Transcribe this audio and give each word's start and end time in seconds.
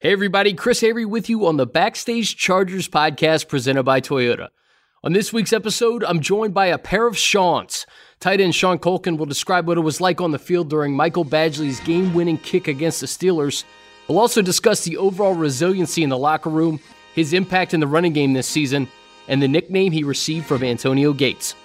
Hey, 0.00 0.12
everybody, 0.12 0.54
Chris 0.54 0.84
Avery 0.84 1.04
with 1.04 1.28
you 1.28 1.44
on 1.44 1.56
the 1.56 1.66
Backstage 1.66 2.36
Chargers 2.36 2.86
podcast 2.86 3.48
presented 3.48 3.82
by 3.82 4.00
Toyota. 4.00 4.46
On 5.02 5.12
this 5.12 5.32
week's 5.32 5.52
episode, 5.52 6.04
I'm 6.04 6.20
joined 6.20 6.54
by 6.54 6.66
a 6.66 6.78
pair 6.78 7.08
of 7.08 7.18
Seans. 7.18 7.84
Tight 8.20 8.40
end 8.40 8.54
Sean 8.54 8.78
Culkin 8.78 9.18
will 9.18 9.26
describe 9.26 9.66
what 9.66 9.76
it 9.76 9.80
was 9.80 10.00
like 10.00 10.20
on 10.20 10.30
the 10.30 10.38
field 10.38 10.70
during 10.70 10.94
Michael 10.94 11.24
Badgley's 11.24 11.80
game 11.80 12.14
winning 12.14 12.38
kick 12.38 12.68
against 12.68 13.00
the 13.00 13.08
Steelers. 13.08 13.64
We'll 14.06 14.20
also 14.20 14.40
discuss 14.40 14.84
the 14.84 14.98
overall 14.98 15.34
resiliency 15.34 16.04
in 16.04 16.10
the 16.10 16.16
locker 16.16 16.50
room, 16.50 16.78
his 17.16 17.32
impact 17.32 17.74
in 17.74 17.80
the 17.80 17.88
running 17.88 18.12
game 18.12 18.34
this 18.34 18.46
season, 18.46 18.86
and 19.26 19.42
the 19.42 19.48
nickname 19.48 19.90
he 19.90 20.04
received 20.04 20.46
from 20.46 20.62
Antonio 20.62 21.12
Gates. 21.12 21.56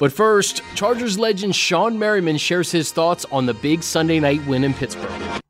But 0.00 0.12
first, 0.12 0.60
Chargers 0.74 1.20
legend 1.20 1.52
Shawne 1.52 1.96
Merriman 1.98 2.38
shares 2.38 2.72
his 2.72 2.90
thoughts 2.90 3.24
on 3.26 3.46
the 3.46 3.54
big 3.54 3.84
Sunday 3.84 4.18
night 4.18 4.44
win 4.44 4.64
in 4.64 4.74
Pittsburgh. 4.74 5.40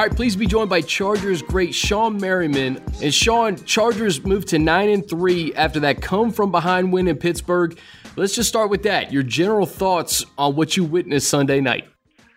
All 0.00 0.06
right, 0.06 0.16
please 0.16 0.34
be 0.34 0.46
joined 0.46 0.70
by 0.70 0.80
Chargers 0.80 1.42
great 1.42 1.72
Shawne 1.72 2.18
Merriman. 2.18 2.82
And 3.02 3.12
Sean, 3.12 3.62
Chargers 3.66 4.24
moved 4.24 4.48
to 4.48 4.58
nine 4.58 4.88
and 4.88 5.06
three 5.06 5.52
after 5.56 5.78
that 5.80 6.00
come 6.00 6.32
from 6.32 6.50
behind 6.50 6.90
win 6.90 7.06
in 7.06 7.18
Pittsburgh. 7.18 7.78
Let's 8.16 8.34
just 8.34 8.48
start 8.48 8.70
with 8.70 8.82
that. 8.84 9.12
Your 9.12 9.22
general 9.22 9.66
thoughts 9.66 10.24
on 10.38 10.56
what 10.56 10.74
you 10.74 10.84
witnessed 10.84 11.28
Sunday 11.28 11.60
night. 11.60 11.86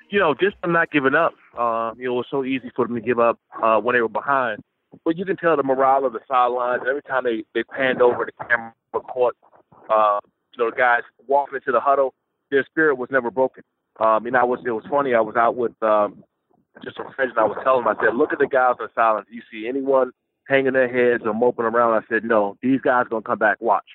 You 0.10 0.20
know, 0.20 0.34
just 0.34 0.60
them 0.62 0.74
not 0.74 0.92
giving 0.92 1.16
up. 1.16 1.36
Uh, 1.58 1.94
you 1.96 2.04
know, 2.04 2.16
it 2.16 2.18
was 2.18 2.26
so 2.30 2.44
easy 2.44 2.70
for 2.76 2.86
them 2.86 2.96
to 2.96 3.02
give 3.02 3.18
up 3.18 3.40
uh, 3.64 3.80
when 3.80 3.96
they 3.96 4.02
were 4.02 4.10
behind. 4.10 4.62
But 5.06 5.18
you 5.18 5.24
can 5.24 5.38
tell 5.38 5.56
the 5.56 5.64
morale 5.64 6.06
of 6.06 6.12
the 6.12 6.20
sidelines. 6.28 6.82
Every 6.86 7.02
time 7.04 7.24
they 7.24 7.46
they 7.56 7.64
panned 7.64 8.02
over 8.02 8.26
the 8.26 8.46
camera, 8.46 8.74
caught 8.92 9.38
uh, 9.90 10.20
you 10.52 10.66
know 10.66 10.70
the 10.70 10.76
guys 10.76 11.04
walking 11.28 11.56
into 11.56 11.72
the 11.72 11.80
huddle, 11.80 12.14
their 12.52 12.66
spirit 12.66 12.98
was 12.98 13.08
never 13.10 13.32
broken. 13.32 13.64
Um, 14.02 14.26
and 14.26 14.36
I 14.36 14.44
was 14.44 14.60
it 14.66 14.72
was 14.72 14.84
funny. 14.90 15.14
I 15.14 15.22
was 15.22 15.38
out 15.38 15.56
with 15.56 15.82
um, 15.82 16.26
just 16.84 16.98
a 17.00 17.04
friend, 17.16 17.32
and 17.32 17.40
I 17.40 17.44
was 17.44 17.58
telling 17.64 17.84
them, 17.84 17.96
I 17.98 18.04
said, 18.04 18.16
look 18.16 18.34
at 18.34 18.40
the 18.40 18.48
guys 18.48 18.76
on. 18.80 19.24
Do 19.30 19.36
you 19.36 19.42
see 19.52 19.68
anyone 19.68 20.12
hanging 20.48 20.74
their 20.74 20.88
heads 20.88 21.24
or 21.26 21.34
moping 21.34 21.66
around? 21.66 21.94
I 21.94 22.06
said, 22.08 22.24
no, 22.24 22.58
these 22.62 22.82
guys 22.82 23.06
are 23.06 23.10
gonna 23.10 23.22
come 23.22 23.40
back. 23.40 23.58
Watch. 23.62 23.88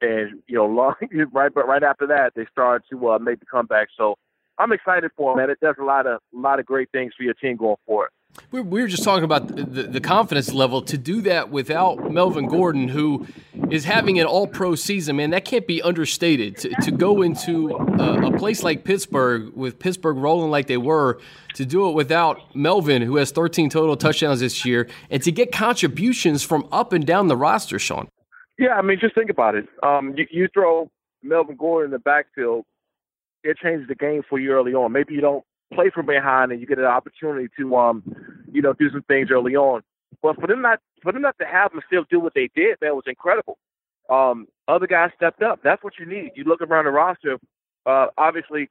And 0.00 0.42
you 0.46 0.56
know, 0.56 0.66
long, 0.66 0.94
right, 1.32 1.52
but 1.54 1.66
right 1.66 1.82
after 1.82 2.06
that, 2.08 2.32
they 2.36 2.46
started 2.50 2.84
to 2.90 3.10
uh, 3.10 3.18
make 3.18 3.40
the 3.40 3.46
comeback. 3.46 3.88
So 3.96 4.16
I'm 4.58 4.72
excited 4.72 5.10
for 5.16 5.32
them, 5.32 5.38
man. 5.38 5.50
It 5.50 5.60
does 5.60 5.76
a 5.80 5.84
lot 5.84 6.06
of 6.06 6.20
a 6.34 6.38
lot 6.38 6.60
of 6.60 6.66
great 6.66 6.90
things 6.92 7.12
for 7.16 7.22
your 7.22 7.34
team 7.34 7.56
going 7.56 7.76
forward. 7.86 8.10
We 8.50 8.62
were 8.62 8.86
just 8.86 9.02
talking 9.02 9.24
about 9.24 9.48
the, 9.48 10.00
confidence 10.00 10.52
level 10.52 10.82
to 10.82 10.96
do 10.96 11.20
that 11.22 11.50
without 11.50 12.12
Melvin 12.12 12.46
Gordon, 12.46 12.88
who 12.88 13.26
is 13.70 13.84
having 13.84 14.20
an 14.20 14.26
all 14.26 14.46
pro 14.46 14.74
season, 14.74 15.16
man. 15.16 15.30
That 15.30 15.44
can't 15.44 15.66
be 15.66 15.82
understated. 15.82 16.56
To, 16.58 16.68
to 16.82 16.90
go 16.92 17.22
into 17.22 17.70
a, 17.70 18.28
a, 18.28 18.38
place 18.38 18.62
like 18.62 18.84
Pittsburgh, 18.84 19.52
with 19.54 19.78
Pittsburgh 19.78 20.18
rolling 20.18 20.50
like 20.50 20.68
they 20.68 20.76
were, 20.76 21.18
to 21.54 21.64
do 21.64 21.88
it 21.88 21.92
without 21.92 22.54
Melvin, 22.54 23.02
who 23.02 23.16
has 23.16 23.32
13 23.32 23.70
total 23.70 23.96
touchdowns 23.96 24.40
this 24.40 24.64
year, 24.64 24.88
and 25.10 25.22
to 25.22 25.32
get 25.32 25.50
contributions 25.50 26.42
from 26.42 26.68
up 26.70 26.92
and 26.92 27.06
down 27.06 27.28
the 27.28 27.36
roster, 27.36 27.78
Sean. 27.78 28.08
Yeah, 28.58 28.74
I 28.74 28.82
mean, 28.82 28.98
just 29.00 29.14
think 29.14 29.30
about 29.30 29.56
it. 29.56 29.66
Um, 29.82 30.14
you, 30.16 30.26
you 30.30 30.48
throw 30.52 30.90
Melvin 31.22 31.56
Gordon 31.56 31.86
in 31.86 31.90
the 31.92 31.98
backfield, 31.98 32.64
it 33.42 33.56
changes 33.58 33.88
the 33.88 33.94
game 33.94 34.22
for 34.28 34.38
you 34.38 34.52
early 34.52 34.74
on. 34.74 34.92
Maybe 34.92 35.14
you 35.14 35.20
don't 35.20 35.44
play 35.74 35.90
from 35.90 36.06
behind 36.06 36.52
and 36.52 36.60
you 36.60 36.66
get 36.66 36.78
an 36.78 36.84
opportunity 36.84 37.48
to 37.58 37.76
um, 37.76 38.02
you 38.52 38.62
know, 38.62 38.72
do 38.72 38.90
some 38.90 39.02
things 39.02 39.28
early 39.30 39.56
on. 39.56 39.82
But 40.22 40.40
for 40.40 40.46
them 40.46 40.62
not 40.62 40.80
for 41.02 41.12
them 41.12 41.22
not 41.22 41.36
to 41.40 41.46
have 41.46 41.72
them 41.72 41.82
still 41.86 42.04
do 42.08 42.20
what 42.20 42.34
they 42.34 42.48
did, 42.54 42.78
man, 42.80 42.94
was 42.94 43.04
incredible. 43.06 43.58
Um, 44.08 44.46
other 44.68 44.86
guys 44.86 45.10
stepped 45.16 45.42
up. 45.42 45.60
That's 45.62 45.82
what 45.82 45.94
you 45.98 46.06
need. 46.06 46.32
You 46.36 46.44
look 46.44 46.62
around 46.62 46.84
the 46.84 46.90
roster. 46.90 47.38
Uh, 47.84 48.06
obviously, 48.16 48.70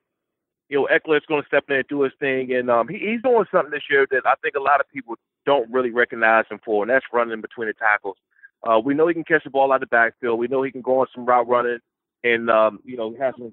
you 0.69 0.77
know, 0.77 0.87
Ekeler's 0.91 1.25
going 1.27 1.41
to 1.41 1.47
step 1.47 1.65
in 1.69 1.75
and 1.75 1.87
do 1.87 2.01
his 2.01 2.13
thing, 2.19 2.53
and 2.53 2.69
um, 2.69 2.87
he, 2.87 2.97
he's 2.97 3.21
doing 3.21 3.45
something 3.51 3.71
this 3.71 3.83
year 3.89 4.07
that 4.09 4.23
I 4.25 4.33
think 4.41 4.55
a 4.55 4.61
lot 4.61 4.79
of 4.79 4.89
people 4.91 5.15
don't 5.45 5.71
really 5.71 5.91
recognize 5.91 6.45
him 6.49 6.59
for, 6.63 6.83
and 6.83 6.89
that's 6.89 7.05
running 7.11 7.41
between 7.41 7.67
the 7.67 7.73
tackles. 7.73 8.17
Uh, 8.63 8.79
we 8.79 8.93
know 8.93 9.07
he 9.07 9.13
can 9.13 9.23
catch 9.23 9.43
the 9.43 9.49
ball 9.49 9.71
out 9.71 9.75
of 9.75 9.81
the 9.81 9.87
backfield. 9.87 10.39
We 10.39 10.47
know 10.47 10.63
he 10.63 10.71
can 10.71 10.81
go 10.81 11.01
on 11.01 11.07
some 11.13 11.25
route 11.25 11.47
running, 11.47 11.79
and 12.23 12.49
um, 12.49 12.79
you 12.85 12.95
know, 12.95 13.13
have 13.19 13.35
some 13.37 13.51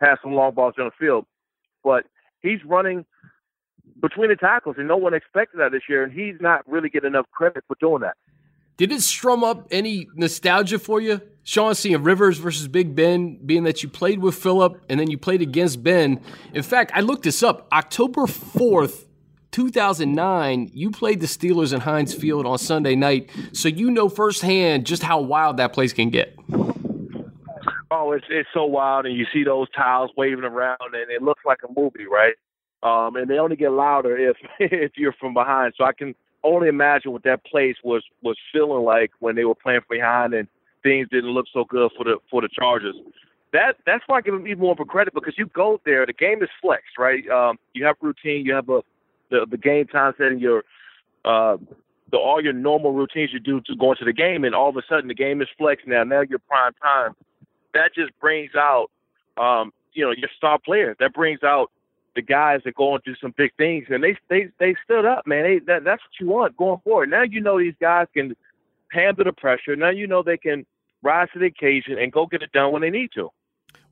have 0.00 0.18
some 0.22 0.34
long 0.34 0.54
balls 0.54 0.74
on 0.78 0.86
the 0.86 0.90
field. 0.98 1.24
But 1.82 2.04
he's 2.42 2.64
running 2.64 3.04
between 4.00 4.30
the 4.30 4.36
tackles, 4.36 4.76
and 4.78 4.88
no 4.88 4.96
one 4.96 5.14
expected 5.14 5.60
that 5.60 5.72
this 5.72 5.82
year, 5.88 6.02
and 6.02 6.12
he's 6.12 6.36
not 6.40 6.66
really 6.66 6.88
getting 6.88 7.08
enough 7.08 7.26
credit 7.32 7.64
for 7.66 7.76
doing 7.80 8.02
that. 8.02 8.16
Did 8.76 8.92
it 8.92 9.02
strum 9.02 9.44
up 9.44 9.68
any 9.70 10.08
nostalgia 10.14 10.78
for 10.78 11.02
you, 11.02 11.20
Sean, 11.42 11.74
seeing 11.74 12.02
Rivers 12.02 12.38
versus 12.38 12.66
Big 12.66 12.94
Ben, 12.94 13.38
being 13.44 13.64
that 13.64 13.82
you 13.82 13.90
played 13.90 14.20
with 14.20 14.34
Philip 14.34 14.82
and 14.88 14.98
then 14.98 15.10
you 15.10 15.18
played 15.18 15.42
against 15.42 15.82
Ben? 15.82 16.18
In 16.54 16.62
fact, 16.62 16.90
I 16.94 17.00
looked 17.00 17.24
this 17.24 17.42
up. 17.42 17.68
October 17.72 18.22
4th, 18.22 19.04
2009, 19.50 20.70
you 20.72 20.90
played 20.90 21.20
the 21.20 21.26
Steelers 21.26 21.74
in 21.74 21.80
Heinz 21.80 22.14
Field 22.14 22.46
on 22.46 22.56
Sunday 22.56 22.94
night, 22.94 23.28
so 23.52 23.68
you 23.68 23.90
know 23.90 24.08
firsthand 24.08 24.86
just 24.86 25.02
how 25.02 25.20
wild 25.20 25.58
that 25.58 25.74
place 25.74 25.92
can 25.92 26.08
get. 26.08 26.34
Oh, 28.00 28.12
it's 28.12 28.24
it's 28.30 28.48
so 28.54 28.64
wild, 28.64 29.04
and 29.04 29.14
you 29.14 29.26
see 29.30 29.44
those 29.44 29.68
tiles 29.76 30.10
waving 30.16 30.44
around, 30.44 30.78
and 30.80 31.10
it 31.10 31.20
looks 31.20 31.44
like 31.44 31.58
a 31.68 31.72
movie, 31.78 32.06
right? 32.10 32.32
Um, 32.82 33.16
and 33.16 33.28
they 33.28 33.38
only 33.38 33.56
get 33.56 33.72
louder 33.72 34.16
if 34.16 34.38
if 34.58 34.92
you're 34.96 35.12
from 35.12 35.34
behind. 35.34 35.74
So 35.76 35.84
I 35.84 35.92
can 35.92 36.14
only 36.42 36.68
imagine 36.68 37.12
what 37.12 37.24
that 37.24 37.44
place 37.44 37.76
was 37.84 38.02
was 38.22 38.38
feeling 38.54 38.84
like 38.84 39.10
when 39.18 39.36
they 39.36 39.44
were 39.44 39.54
playing 39.54 39.82
from 39.86 39.98
behind 39.98 40.32
and 40.32 40.48
things 40.82 41.08
didn't 41.10 41.32
look 41.32 41.44
so 41.52 41.64
good 41.64 41.90
for 41.94 42.04
the 42.04 42.16
for 42.30 42.40
the 42.40 42.48
Chargers. 42.48 42.96
That 43.52 43.76
that's 43.84 44.02
why 44.06 44.16
I 44.16 44.20
give 44.22 44.32
them 44.32 44.46
even 44.46 44.60
more 44.60 44.76
for 44.76 44.86
credit 44.86 45.12
because 45.12 45.34
you 45.36 45.44
go 45.46 45.78
there, 45.84 46.06
the 46.06 46.14
game 46.14 46.42
is 46.42 46.48
flexed, 46.62 46.96
right? 46.96 47.28
Um, 47.28 47.58
you 47.74 47.84
have 47.84 47.96
routine, 48.00 48.46
you 48.46 48.54
have 48.54 48.70
a 48.70 48.80
the 49.30 49.46
the 49.50 49.58
game 49.58 49.86
time 49.86 50.14
setting, 50.16 50.38
your 50.38 50.64
uh, 51.26 51.58
the 52.10 52.16
all 52.16 52.42
your 52.42 52.54
normal 52.54 52.92
routines 52.94 53.30
you 53.30 53.40
do 53.40 53.60
to 53.66 53.76
go 53.76 53.92
into 53.92 54.06
the 54.06 54.14
game, 54.14 54.44
and 54.44 54.54
all 54.54 54.70
of 54.70 54.76
a 54.78 54.82
sudden 54.88 55.08
the 55.08 55.14
game 55.14 55.42
is 55.42 55.48
flexed 55.58 55.86
now. 55.86 56.02
Now 56.02 56.22
you're 56.22 56.38
prime 56.38 56.72
time. 56.82 57.14
That 57.74 57.94
just 57.94 58.12
brings 58.20 58.54
out, 58.54 58.90
um, 59.36 59.72
you 59.92 60.04
know, 60.04 60.12
your 60.12 60.28
star 60.36 60.58
players. 60.58 60.96
That 61.00 61.14
brings 61.14 61.42
out 61.42 61.70
the 62.14 62.22
guys 62.22 62.60
that 62.64 62.74
go 62.74 62.94
and 62.94 63.04
do 63.04 63.14
some 63.20 63.34
big 63.36 63.52
things, 63.56 63.86
and 63.88 64.02
they 64.02 64.16
they 64.28 64.48
they 64.58 64.74
stood 64.84 65.04
up, 65.04 65.26
man. 65.26 65.44
They 65.44 65.58
that, 65.66 65.84
that's 65.84 66.02
what 66.02 66.20
you 66.20 66.26
want 66.28 66.56
going 66.56 66.80
forward. 66.84 67.10
Now 67.10 67.22
you 67.22 67.40
know 67.40 67.58
these 67.58 67.74
guys 67.80 68.06
can 68.14 68.34
handle 68.90 69.24
the 69.24 69.32
pressure. 69.32 69.76
Now 69.76 69.90
you 69.90 70.06
know 70.06 70.22
they 70.22 70.36
can 70.36 70.66
rise 71.02 71.28
to 71.32 71.38
the 71.38 71.46
occasion 71.46 71.98
and 71.98 72.12
go 72.12 72.26
get 72.26 72.42
it 72.42 72.52
done 72.52 72.72
when 72.72 72.82
they 72.82 72.90
need 72.90 73.10
to. 73.14 73.30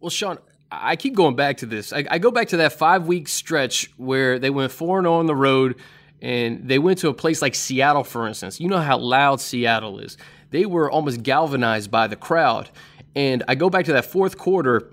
Well, 0.00 0.10
Sean, 0.10 0.38
I 0.70 0.96
keep 0.96 1.14
going 1.14 1.36
back 1.36 1.58
to 1.58 1.66
this. 1.66 1.92
I, 1.92 2.04
I 2.10 2.18
go 2.18 2.30
back 2.30 2.48
to 2.48 2.58
that 2.58 2.72
five 2.72 3.06
week 3.06 3.28
stretch 3.28 3.90
where 3.96 4.38
they 4.38 4.50
went 4.50 4.72
four 4.72 4.98
and 4.98 5.06
oh 5.06 5.14
on 5.14 5.26
the 5.26 5.36
road, 5.36 5.76
and 6.20 6.68
they 6.68 6.78
went 6.78 6.98
to 6.98 7.08
a 7.08 7.14
place 7.14 7.40
like 7.40 7.54
Seattle, 7.54 8.04
for 8.04 8.26
instance. 8.26 8.60
You 8.60 8.68
know 8.68 8.80
how 8.80 8.98
loud 8.98 9.40
Seattle 9.40 9.98
is. 9.98 10.16
They 10.50 10.66
were 10.66 10.90
almost 10.90 11.22
galvanized 11.22 11.90
by 11.90 12.06
the 12.06 12.16
crowd. 12.16 12.70
And 13.14 13.42
I 13.48 13.54
go 13.54 13.70
back 13.70 13.86
to 13.86 13.92
that 13.94 14.04
fourth 14.04 14.38
quarter. 14.38 14.90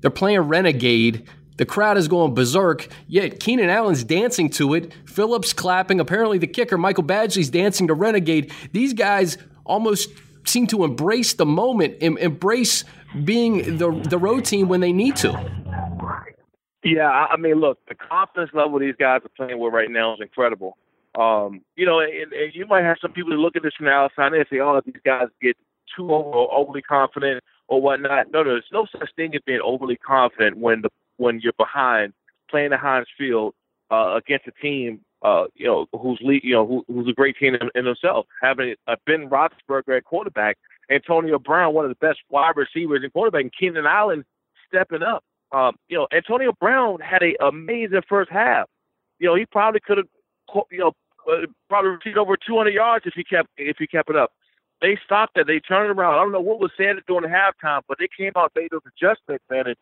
They're 0.00 0.10
playing 0.10 0.40
Renegade 0.40 1.28
the 1.56 1.64
crowd 1.64 1.96
is 1.96 2.08
going 2.08 2.34
berserk, 2.34 2.88
yet 3.06 3.38
Keenan 3.38 3.70
Allen's 3.70 4.02
dancing 4.02 4.50
to 4.50 4.74
it. 4.74 4.92
Phillips 5.06 5.52
clapping. 5.52 6.00
Apparently, 6.00 6.38
the 6.38 6.48
kicker, 6.48 6.76
Michael 6.76 7.04
Badgley's 7.04 7.50
dancing 7.50 7.86
to 7.88 7.94
Renegade. 7.94 8.52
These 8.72 8.92
guys 8.92 9.38
almost 9.64 10.10
seem 10.44 10.66
to 10.68 10.84
embrace 10.84 11.34
the 11.34 11.46
moment, 11.46 11.96
em- 12.00 12.18
embrace 12.18 12.84
being 13.24 13.78
the, 13.78 13.92
the 13.92 14.18
road 14.18 14.44
team 14.44 14.68
when 14.68 14.80
they 14.80 14.92
need 14.92 15.16
to. 15.16 15.30
Yeah, 16.82 17.08
I 17.08 17.36
mean, 17.36 17.60
look, 17.60 17.78
the 17.88 17.94
confidence 17.94 18.50
level 18.52 18.78
these 18.78 18.96
guys 18.98 19.20
are 19.24 19.30
playing 19.36 19.58
with 19.58 19.72
right 19.72 19.90
now 19.90 20.14
is 20.14 20.20
incredible. 20.20 20.76
Um, 21.14 21.62
you 21.76 21.86
know, 21.86 22.00
and, 22.00 22.32
and 22.32 22.52
you 22.52 22.66
might 22.66 22.82
have 22.82 22.96
some 23.00 23.12
people 23.12 23.30
that 23.30 23.38
look 23.38 23.54
at 23.56 23.62
this 23.62 23.72
from 23.78 23.86
the 23.86 23.92
outside 23.92 24.34
and 24.34 24.44
say, 24.50 24.58
"Oh, 24.58 24.82
these 24.84 24.96
guys 25.04 25.28
get 25.40 25.56
too 25.96 26.12
over, 26.12 26.52
overly 26.52 26.82
confident 26.82 27.42
or 27.68 27.80
whatnot." 27.80 28.30
No, 28.32 28.42
no, 28.42 28.50
there's 28.50 28.64
no 28.72 28.86
such 28.90 29.10
thing 29.16 29.34
as 29.34 29.40
being 29.46 29.60
overly 29.62 29.96
confident 29.96 30.58
when 30.58 30.82
the 30.82 30.90
when 31.16 31.40
you're 31.40 31.52
behind 31.58 32.12
playing 32.50 32.72
at 32.72 32.80
Heinz 32.80 33.06
Field 33.16 33.54
uh, 33.90 34.16
against 34.16 34.46
a 34.46 34.52
team, 34.62 35.00
uh, 35.22 35.44
you 35.54 35.66
know, 35.66 35.86
who's 35.98 36.20
lead, 36.22 36.42
you 36.44 36.54
know, 36.54 36.66
who, 36.66 36.84
who's 36.88 37.08
a 37.08 37.12
great 37.12 37.36
team 37.36 37.54
in, 37.54 37.70
in 37.74 37.84
themselves. 37.84 38.28
Having 38.42 38.74
uh, 38.86 38.96
Ben 39.06 39.28
Roethlisberger 39.28 39.96
at 39.96 40.04
quarterback, 40.04 40.58
Antonio 40.90 41.38
Brown, 41.38 41.74
one 41.74 41.84
of 41.84 41.90
the 41.90 42.06
best 42.06 42.20
wide 42.28 42.56
receivers 42.56 43.02
in 43.02 43.10
quarterback, 43.10 43.42
and 43.42 43.52
Keenan 43.58 43.86
Allen 43.86 44.24
stepping 44.68 45.02
up. 45.02 45.24
Um, 45.52 45.76
you 45.88 45.96
know, 45.96 46.08
Antonio 46.12 46.52
Brown 46.60 46.98
had 47.00 47.22
an 47.22 47.34
amazing 47.40 48.02
first 48.08 48.30
half. 48.30 48.68
You 49.18 49.28
know, 49.28 49.34
he 49.36 49.46
probably 49.46 49.80
could 49.80 49.98
have, 49.98 50.08
you 50.70 50.78
know, 50.78 50.92
uh, 51.30 51.46
probably 51.68 51.92
received 51.92 52.18
over 52.18 52.36
200 52.36 52.70
yards 52.70 53.06
if 53.06 53.14
he 53.14 53.24
kept 53.24 53.48
if 53.56 53.76
he 53.78 53.86
kept 53.86 54.10
it 54.10 54.16
up. 54.16 54.32
They 54.84 54.98
stopped 55.02 55.38
it. 55.38 55.46
They 55.46 55.60
turned 55.60 55.98
around. 55.98 56.12
I 56.12 56.18
don't 56.18 56.32
know 56.32 56.42
what 56.42 56.60
was 56.60 56.70
said 56.76 56.96
during 57.08 57.22
the 57.22 57.34
halftime, 57.34 57.80
but 57.88 57.96
they 57.98 58.06
came 58.14 58.32
out, 58.36 58.52
made 58.54 58.68
those 58.70 58.82
adjustments, 58.86 59.42
man, 59.48 59.66
and 59.66 59.76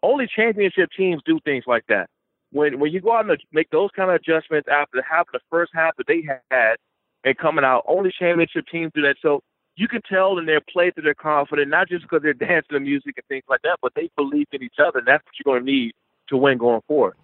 only 0.00 0.28
championship 0.28 0.90
teams 0.96 1.22
do 1.26 1.40
things 1.44 1.64
like 1.66 1.82
that. 1.88 2.08
When 2.52 2.78
when 2.78 2.92
you 2.92 3.00
go 3.00 3.16
out 3.16 3.28
and 3.28 3.36
make 3.52 3.70
those 3.70 3.90
kind 3.96 4.10
of 4.10 4.14
adjustments 4.14 4.68
after 4.70 4.98
the 4.98 5.02
half 5.02 5.26
the 5.32 5.40
first 5.50 5.72
half 5.74 5.96
that 5.96 6.06
they 6.06 6.22
had 6.52 6.76
and 7.24 7.36
coming 7.36 7.64
out, 7.64 7.82
only 7.88 8.12
championship 8.16 8.66
teams 8.70 8.92
do 8.94 9.02
that. 9.02 9.16
So 9.22 9.42
you 9.74 9.88
can 9.88 10.02
tell 10.08 10.38
in 10.38 10.46
their 10.46 10.60
play 10.60 10.92
that 10.94 11.02
they're 11.02 11.14
confident, 11.14 11.68
not 11.68 11.88
just 11.88 12.02
because 12.02 12.22
they're 12.22 12.32
dancing 12.48 12.74
to 12.74 12.78
music 12.78 13.14
and 13.16 13.26
things 13.26 13.44
like 13.48 13.62
that, 13.62 13.78
but 13.82 13.90
they 13.96 14.08
believe 14.16 14.46
in 14.52 14.62
each 14.62 14.78
other. 14.78 15.00
And 15.00 15.08
that's 15.08 15.24
what 15.24 15.34
you're 15.36 15.52
going 15.52 15.66
to 15.66 15.72
need 15.72 15.94
to 16.28 16.36
win 16.36 16.58
going 16.58 16.82
forward. 16.86 17.16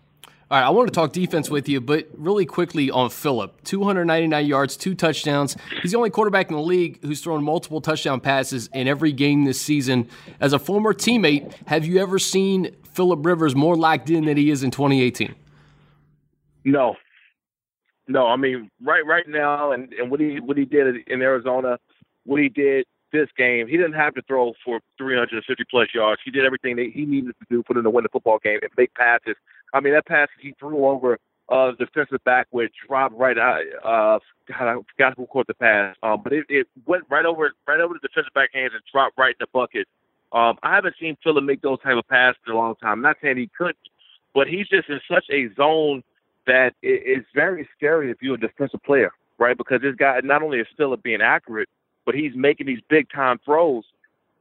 All 0.51 0.59
right, 0.59 0.67
I 0.67 0.71
want 0.71 0.89
to 0.89 0.93
talk 0.93 1.13
defense 1.13 1.49
with 1.49 1.69
you, 1.69 1.81
but 1.81 2.09
really 2.17 2.45
quickly 2.45 2.91
on 2.91 3.11
Philip. 3.11 3.63
299 3.63 4.45
yards, 4.47 4.77
two 4.77 4.97
touchdowns. 4.97 5.57
He's 5.81 5.93
the 5.93 5.97
only 5.97 6.11
quarterback 6.11 6.51
in 6.51 6.57
the 6.57 6.63
league 6.63 7.01
who's 7.03 7.21
thrown 7.21 7.45
multiple 7.45 7.81
touchdown 7.81 8.19
passes 8.19 8.69
in 8.75 8.89
every 8.89 9.13
game 9.13 9.45
this 9.45 9.61
season. 9.61 10.09
As 10.41 10.53
a 10.53 10.59
former 10.59 10.93
teammate, 10.93 11.55
have 11.69 11.87
you 11.87 11.99
ever 11.99 12.19
seen 12.19 12.75
Philip 12.83 13.25
Rivers 13.25 13.55
more 13.55 13.77
locked 13.77 14.11
in 14.11 14.25
than 14.25 14.37
he 14.37 14.51
is 14.51 14.65
in 14.65 14.73
2018? 14.73 15.37
No. 16.65 16.97
No, 18.09 18.27
I 18.27 18.35
mean 18.35 18.73
right 18.83 19.07
right 19.07 19.29
now 19.29 19.71
and, 19.71 19.93
and 19.93 20.11
what 20.11 20.19
he 20.19 20.41
what 20.41 20.57
he 20.57 20.65
did 20.65 20.97
in 21.07 21.23
Arizona, 21.23 21.79
what 22.25 22.41
he 22.41 22.49
did 22.49 22.87
this 23.13 23.29
game, 23.39 23.69
he 23.69 23.77
didn't 23.77 23.93
have 23.93 24.15
to 24.15 24.23
throw 24.23 24.53
for 24.65 24.81
350 24.99 25.65
plus 25.71 25.89
yards. 25.95 26.21
He 26.25 26.33
did 26.33 26.45
everything 26.45 26.75
that 26.75 26.91
he 26.93 27.07
needed 27.07 27.35
to 27.39 27.47
do 27.49 27.63
for 27.69 27.75
them 27.75 27.85
to 27.85 27.91
win 27.91 28.03
the 28.03 28.09
football 28.09 28.41
game 28.43 28.59
and 28.63 28.71
make 28.77 28.93
passes. 28.95 29.37
I 29.73 29.81
mean, 29.81 29.93
that 29.95 30.07
pass 30.07 30.29
he 30.41 30.55
threw 30.59 30.87
over 30.87 31.19
uh, 31.51 31.73
the 31.79 31.87
defensive 31.87 32.23
back, 32.25 32.47
which 32.51 32.73
dropped 32.87 33.17
right 33.17 33.37
out. 33.37 33.61
Uh, 33.85 34.19
God, 34.49 34.69
I 34.69 34.75
forgot 34.95 35.17
who 35.17 35.27
caught 35.27 35.47
the 35.49 35.55
pass, 35.55 35.97
um, 36.03 36.21
but 36.23 36.33
it, 36.33 36.47
it 36.49 36.69
went 36.87 37.05
right 37.11 37.27
over 37.27 37.53
right 37.67 37.81
over 37.81 37.95
the 37.95 38.07
defensive 38.07 38.33
back 38.35 38.51
hands 38.55 38.73
and 38.73 38.83
dropped 38.91 39.19
right 39.19 39.31
in 39.31 39.37
the 39.41 39.47
bucket. 39.53 39.89
Um, 40.33 40.59
I 40.63 40.77
haven't 40.77 40.95
seen 41.01 41.17
Philip 41.25 41.43
make 41.43 41.61
those 41.61 41.81
type 41.81 41.97
of 41.97 42.07
passes 42.07 42.41
in 42.47 42.53
a 42.53 42.57
long 42.57 42.77
time. 42.77 42.93
I'm 42.93 43.03
not 43.03 43.17
saying 43.21 43.37
he 43.37 43.51
couldn't, 43.57 43.77
but 44.33 44.47
he's 44.47 44.69
just 44.69 44.89
in 44.89 45.01
such 45.11 45.25
a 45.31 45.53
zone 45.55 46.05
that 46.47 46.75
it, 46.83 47.03
it's 47.05 47.27
very 47.35 47.69
scary 47.77 48.11
if 48.13 48.19
you're 48.23 48.37
a 48.37 48.41
defensive 48.41 48.83
player, 48.85 49.11
right? 49.39 49.59
Because 49.59 49.83
this 49.83 49.97
guy 49.97 50.21
not 50.23 50.43
only 50.43 50.59
is 50.59 50.69
Philip 50.77 51.03
being 51.03 51.21
accurate, 51.21 51.69
but 52.07 52.15
he's 52.15 52.33
making 52.37 52.67
these 52.67 52.81
big 52.89 53.09
time 53.11 53.41
throws. 53.45 53.85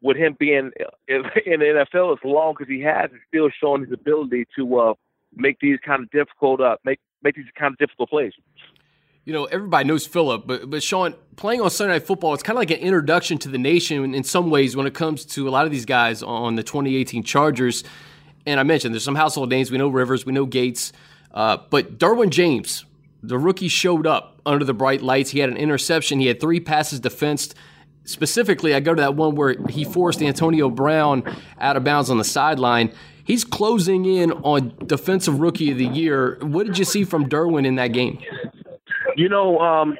With 0.01 0.15
him 0.15 0.37
being 0.39 0.71
in 1.09 1.23
the 1.33 1.85
NFL 1.93 2.13
as 2.13 2.23
long 2.23 2.55
as 2.61 2.69
he 2.69 2.79
has, 2.81 3.09
still 3.27 3.49
showing 3.59 3.81
his 3.81 3.91
ability 3.91 4.47
to 4.55 4.79
uh, 4.79 4.93
make 5.35 5.59
these 5.59 5.77
kind 5.85 6.03
of 6.03 6.09
difficult 6.11 6.61
uh, 6.61 6.77
make 6.83 6.99
make 7.21 7.35
these 7.35 7.45
kind 7.57 7.73
of 7.73 7.77
difficult 7.77 8.09
plays. 8.09 8.33
You 9.25 9.33
know, 9.33 9.45
everybody 9.45 9.87
knows 9.87 10.07
Philip, 10.07 10.47
but 10.47 10.69
but 10.69 10.81
Sean, 10.81 11.13
playing 11.35 11.61
on 11.61 11.69
Sunday 11.69 11.93
Night 11.93 12.03
Football, 12.03 12.33
it's 12.33 12.43
kind 12.43 12.57
of 12.57 12.61
like 12.61 12.71
an 12.71 12.79
introduction 12.79 13.37
to 13.39 13.49
the 13.49 13.57
nation 13.57 14.15
in 14.15 14.23
some 14.23 14.49
ways 14.49 14.75
when 14.75 14.87
it 14.87 14.93
comes 14.93 15.25
to 15.25 15.47
a 15.47 15.51
lot 15.51 15.65
of 15.65 15.71
these 15.71 15.85
guys 15.85 16.23
on 16.23 16.55
the 16.55 16.63
2018 16.63 17.23
Chargers. 17.23 17.83
And 18.45 18.59
I 18.59 18.63
mentioned 18.63 18.93
there's 18.93 19.03
some 19.03 19.15
household 19.15 19.49
names. 19.49 19.69
We 19.69 19.77
know 19.77 19.89
Rivers, 19.89 20.25
we 20.25 20.31
know 20.31 20.45
Gates, 20.45 20.93
uh, 21.31 21.57
but 21.69 21.99
Derwin 21.99 22.29
James, 22.29 22.85
the 23.21 23.37
rookie, 23.37 23.67
showed 23.67 24.07
up 24.07 24.41
under 24.45 24.65
the 24.65 24.73
bright 24.73 25.01
lights. 25.01 25.29
He 25.29 25.39
had 25.39 25.49
an 25.49 25.57
interception. 25.57 26.19
He 26.19 26.27
had 26.27 26.39
three 26.39 26.59
passes 26.59 26.99
defensed. 26.99 27.53
Specifically, 28.05 28.73
I 28.73 28.79
go 28.79 28.95
to 28.95 29.01
that 29.01 29.15
one 29.15 29.35
where 29.35 29.55
he 29.69 29.83
forced 29.83 30.23
Antonio 30.23 30.69
Brown 30.71 31.23
out 31.59 31.77
of 31.77 31.83
bounds 31.83 32.09
on 32.09 32.17
the 32.17 32.23
sideline. 32.23 32.91
He's 33.29 33.43
closing 33.43 34.05
in 34.05 34.31
on 34.31 34.73
Defensive 34.87 35.39
Rookie 35.39 35.69
of 35.69 35.77
the 35.77 35.85
Year. 35.85 36.39
What 36.41 36.65
did 36.65 36.79
you 36.79 36.83
see 36.83 37.03
from 37.03 37.29
Derwin 37.29 37.63
in 37.63 37.75
that 37.75 37.89
game? 37.89 38.17
You 39.15 39.29
know, 39.29 39.59
um, 39.59 39.95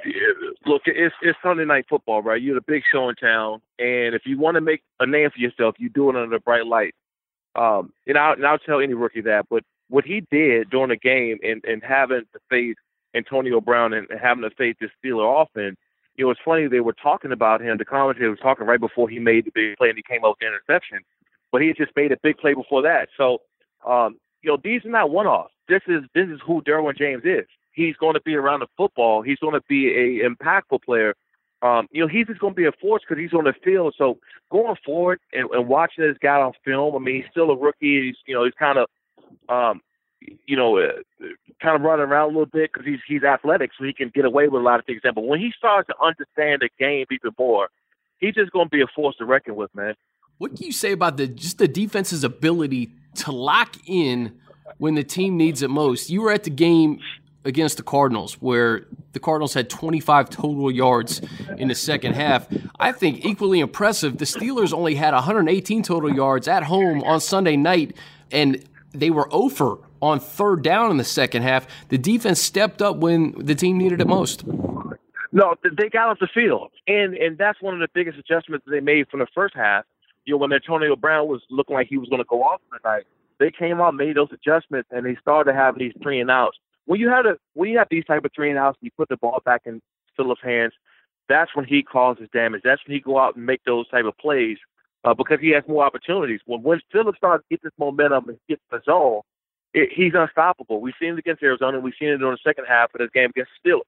look, 0.66 0.82
it's 0.88 1.14
it's 1.22 1.38
Sunday 1.44 1.64
night 1.64 1.86
football, 1.88 2.24
right? 2.24 2.42
You're 2.42 2.56
the 2.56 2.66
big 2.66 2.82
show 2.92 3.08
in 3.08 3.14
town, 3.14 3.62
and 3.78 4.16
if 4.16 4.24
you 4.26 4.40
want 4.40 4.56
to 4.56 4.62
make 4.62 4.82
a 5.00 5.06
name 5.06 5.30
for 5.30 5.38
yourself, 5.38 5.76
you 5.78 5.90
do 5.90 6.10
it 6.10 6.16
under 6.16 6.36
the 6.36 6.40
bright 6.40 6.66
light. 6.66 6.96
Um, 7.54 7.94
and 8.08 8.18
I'll, 8.18 8.34
and 8.34 8.48
I'll 8.48 8.58
tell 8.58 8.80
any 8.80 8.96
rookie 8.96 9.22
that. 9.22 9.46
But 9.48 9.64
what 9.90 10.06
he 10.06 10.24
did 10.32 10.72
during 10.72 10.90
the 10.90 10.98
game 10.98 11.38
and, 11.44 11.64
and 11.66 11.84
having 11.84 12.24
to 12.34 12.40
face 12.50 12.78
Antonio 13.14 13.62
Brown 13.62 13.94
and 13.94 14.08
having 14.20 14.42
to 14.42 14.50
face 14.56 14.76
this 14.82 14.90
Steeler 15.06 15.44
offense, 15.44 15.78
it 16.18 16.26
was 16.26 16.38
funny 16.44 16.68
they 16.68 16.80
were 16.80 16.94
talking 16.94 17.32
about 17.32 17.62
him. 17.62 17.78
The 17.78 17.86
commentator 17.86 18.32
was 18.32 18.40
talking 18.40 18.66
right 18.66 18.80
before 18.80 19.08
he 19.08 19.20
made 19.20 19.46
the 19.46 19.52
big 19.54 19.78
play 19.78 19.90
and 19.90 19.98
he 19.98 20.04
came 20.04 20.24
up 20.24 20.32
with 20.32 20.40
the 20.40 20.48
interception, 20.48 21.02
but 21.52 21.62
he 21.62 21.74
just 21.74 21.92
made 21.96 22.12
a 22.12 22.18
big 22.22 22.38
play 22.38 22.54
before 22.54 22.82
that. 22.84 23.10
So, 23.18 23.40
um, 23.88 24.18
you 24.42 24.52
know, 24.52 24.58
these 24.64 24.86
are 24.86 24.90
not 24.90 25.12
one-offs. 25.12 25.54
This 25.68 25.82
is 25.88 26.04
this 26.16 26.28
is 26.28 26.40
who 26.46 26.62
Derwin 26.62 26.98
James 26.98 27.24
is. 27.26 27.46
He's 27.72 27.96
going 27.96 28.16
to 28.16 28.22
be 28.22 28.36
around 28.36 28.62
the 28.62 28.68
football. 28.76 29.22
He's 29.22 29.40
going 29.40 29.54
to 29.54 29.62
be 29.70 29.88
a 29.88 30.28
impactful 30.28 30.84
player. 30.84 31.14
Um, 31.62 31.88
you 31.92 32.02
know, 32.02 32.08
he's 32.08 32.28
just 32.28 32.40
going 32.40 32.54
to 32.54 32.58
be 32.58 32.66
a 32.66 32.72
force 32.72 33.04
because 33.08 33.22
he's 33.22 33.34
on 33.34 33.44
the 33.44 33.54
field. 33.64 33.94
So 33.98 34.18
going 34.50 34.76
forward 34.86 35.20
and, 35.34 35.50
and 35.52 35.68
watching 35.68 36.06
this 36.06 36.18
guy 36.22 36.40
on 36.40 36.54
film, 36.64 36.96
I 36.96 37.00
mean, 37.00 37.16
he's 37.16 37.32
still 37.32 37.52
a 37.52 37.58
rookie. 37.58 38.08
He's 38.08 38.16
you 38.26 38.34
know 38.34 38.46
he's 38.46 38.54
kind 38.58 38.80
of 38.80 38.88
um, 39.50 39.82
you 40.46 40.56
know, 40.56 40.78
uh, 40.78 40.92
kind 41.62 41.76
of 41.76 41.82
running 41.82 42.06
around 42.06 42.26
a 42.26 42.28
little 42.28 42.46
bit 42.46 42.72
because 42.72 42.86
he's 42.86 43.00
he's 43.08 43.24
athletic, 43.24 43.72
so 43.78 43.86
he 43.86 43.94
can 43.94 44.12
get 44.14 44.26
away 44.26 44.48
with 44.48 44.62
a 44.62 44.64
lot 44.64 44.80
of 44.80 44.86
things. 44.86 45.02
But 45.04 45.24
when 45.24 45.40
he 45.40 45.52
starts 45.58 45.88
to 45.88 45.96
understand 46.02 46.62
the 46.62 46.70
game 46.80 47.06
even 47.12 47.32
more, 47.38 47.70
he's 48.20 48.36
just 48.36 48.52
going 48.52 48.68
to 48.68 48.70
be 48.70 48.82
a 48.82 48.88
force 48.96 49.16
to 49.18 49.26
reckon 49.26 49.56
with, 49.56 49.74
man. 49.76 49.96
What 50.40 50.56
can 50.56 50.66
you 50.66 50.72
say 50.72 50.94
about 50.94 51.18
the 51.18 51.28
just 51.28 51.58
the 51.58 51.68
defense's 51.68 52.24
ability 52.24 52.94
to 53.16 53.34
lock 53.34 53.76
in 53.86 54.40
when 54.78 54.96
the 54.96 55.04
team 55.04 55.36
needs 55.36 55.62
it 55.62 55.70
most? 55.70 56.10
You 56.10 56.22
were 56.22 56.32
at 56.32 56.46
the 56.46 56.50
game 56.50 57.02
against 57.44 57.76
the 57.76 57.84
Cardinals 57.84 58.36
where 58.36 58.88
the 59.12 59.20
Cardinals 59.20 59.54
had 59.54 59.70
25 59.70 60.30
total 60.30 60.72
yards 60.72 61.22
in 61.58 61.68
the 61.68 61.76
second 61.76 62.14
half. 62.14 62.48
I 62.80 62.94
think 62.94 63.26
equally 63.26 63.60
impressive, 63.60 64.18
the 64.18 64.24
Steelers 64.24 64.72
only 64.72 64.96
had 64.96 65.14
118 65.14 65.84
total 65.84 66.16
yards 66.16 66.48
at 66.48 66.64
home 66.64 67.04
on 67.04 67.20
Sunday 67.20 67.58
night 67.58 67.98
and 68.32 68.64
they 68.94 69.10
were 69.10 69.28
oh 69.34 69.50
over 69.50 69.80
on 70.02 70.22
third 70.22 70.64
down 70.64 70.90
in 70.90 70.96
the 70.96 71.04
second 71.04 71.42
half. 71.42 71.68
The 71.90 71.98
defense 71.98 72.40
stepped 72.40 72.82
up 72.82 72.96
when 72.96 73.34
the 73.38 73.56
team 73.56 73.78
needed 73.78 74.00
it 74.00 74.08
most. 74.08 74.46
No, 75.34 75.56
they 75.78 75.90
got 75.90 76.08
off 76.08 76.20
the 76.20 76.30
field, 76.34 76.72
and 76.88 77.14
and 77.14 77.38
that's 77.38 77.62
one 77.62 77.76
of 77.76 77.80
the 77.82 77.88
biggest 77.94 78.18
adjustments 78.18 78.66
they 78.68 78.80
made 78.80 79.08
from 79.10 79.20
the 79.20 79.28
first 79.36 79.54
half. 79.54 79.86
You 80.26 80.34
know, 80.34 80.38
when 80.38 80.54
Antonio 80.54 80.96
Brown 80.96 81.28
was 81.28 81.42
looking 81.50 81.76
like 81.76 81.88
he 81.88 81.98
was 81.98 82.10
going 82.10 82.22
to 82.22 82.28
go 82.28 82.44
off 82.44 82.62
tonight, 82.72 83.06
they 83.40 83.52
came 83.52 83.80
out, 83.80 83.96
made 83.96 84.18
those 84.18 84.30
adjustments, 84.32 84.90
and 84.92 85.06
they 85.06 85.16
started 85.22 85.56
have 85.56 85.78
these 85.78 85.94
three 86.02 86.20
and 86.20 86.30
outs. 86.30 86.58
When 86.86 87.00
you 87.00 87.10
have 87.10 87.26
a 87.26 87.38
when 87.54 87.70
you 87.70 87.78
have 87.78 87.88
these 87.90 88.06
type 88.06 88.26
of 88.26 88.32
three 88.36 88.50
and 88.50 88.60
outs, 88.60 88.78
you 88.82 88.92
put 88.98 89.10
the 89.10 89.18
ball 89.18 89.42
back 89.46 89.62
in 89.66 89.82
Phillips' 90.16 90.42
hands. 90.44 90.74
That's 91.30 91.56
when 91.56 91.66
he 91.66 91.84
causes 91.84 92.28
damage. 92.34 92.62
That's 92.64 92.82
when 92.86 92.96
he 92.96 93.00
go 93.00 93.18
out 93.20 93.36
and 93.36 93.46
make 93.46 93.64
those 93.64 93.88
type 93.90 94.06
of 94.06 94.18
plays 94.18 94.58
uh, 95.04 95.14
because 95.14 95.40
he 95.40 95.50
has 95.52 95.64
more 95.68 95.84
opportunities. 95.84 96.42
When 96.46 96.62
when 96.64 96.82
Phillips 96.92 97.18
starts 97.18 97.44
to 97.44 97.56
get 97.56 97.64
this 97.64 97.74
momentum 97.78 98.30
and 98.30 98.40
get 98.50 98.60
the 98.72 98.82
zone, 98.86 99.22
it, 99.74 99.90
he's 99.94 100.14
unstoppable. 100.16 100.82
We've 100.82 100.96
seen 101.00 101.14
it 101.14 101.20
against 101.20 101.44
Arizona. 101.44 101.80
We've 101.80 101.94
seen 102.00 102.10
it 102.10 102.16
in 102.16 102.22
the 102.22 102.38
second 102.44 102.66
half 102.68 102.94
of 102.94 103.00
this 103.00 103.10
game 103.14 103.30
against 103.30 103.52
Steelers. 103.66 103.82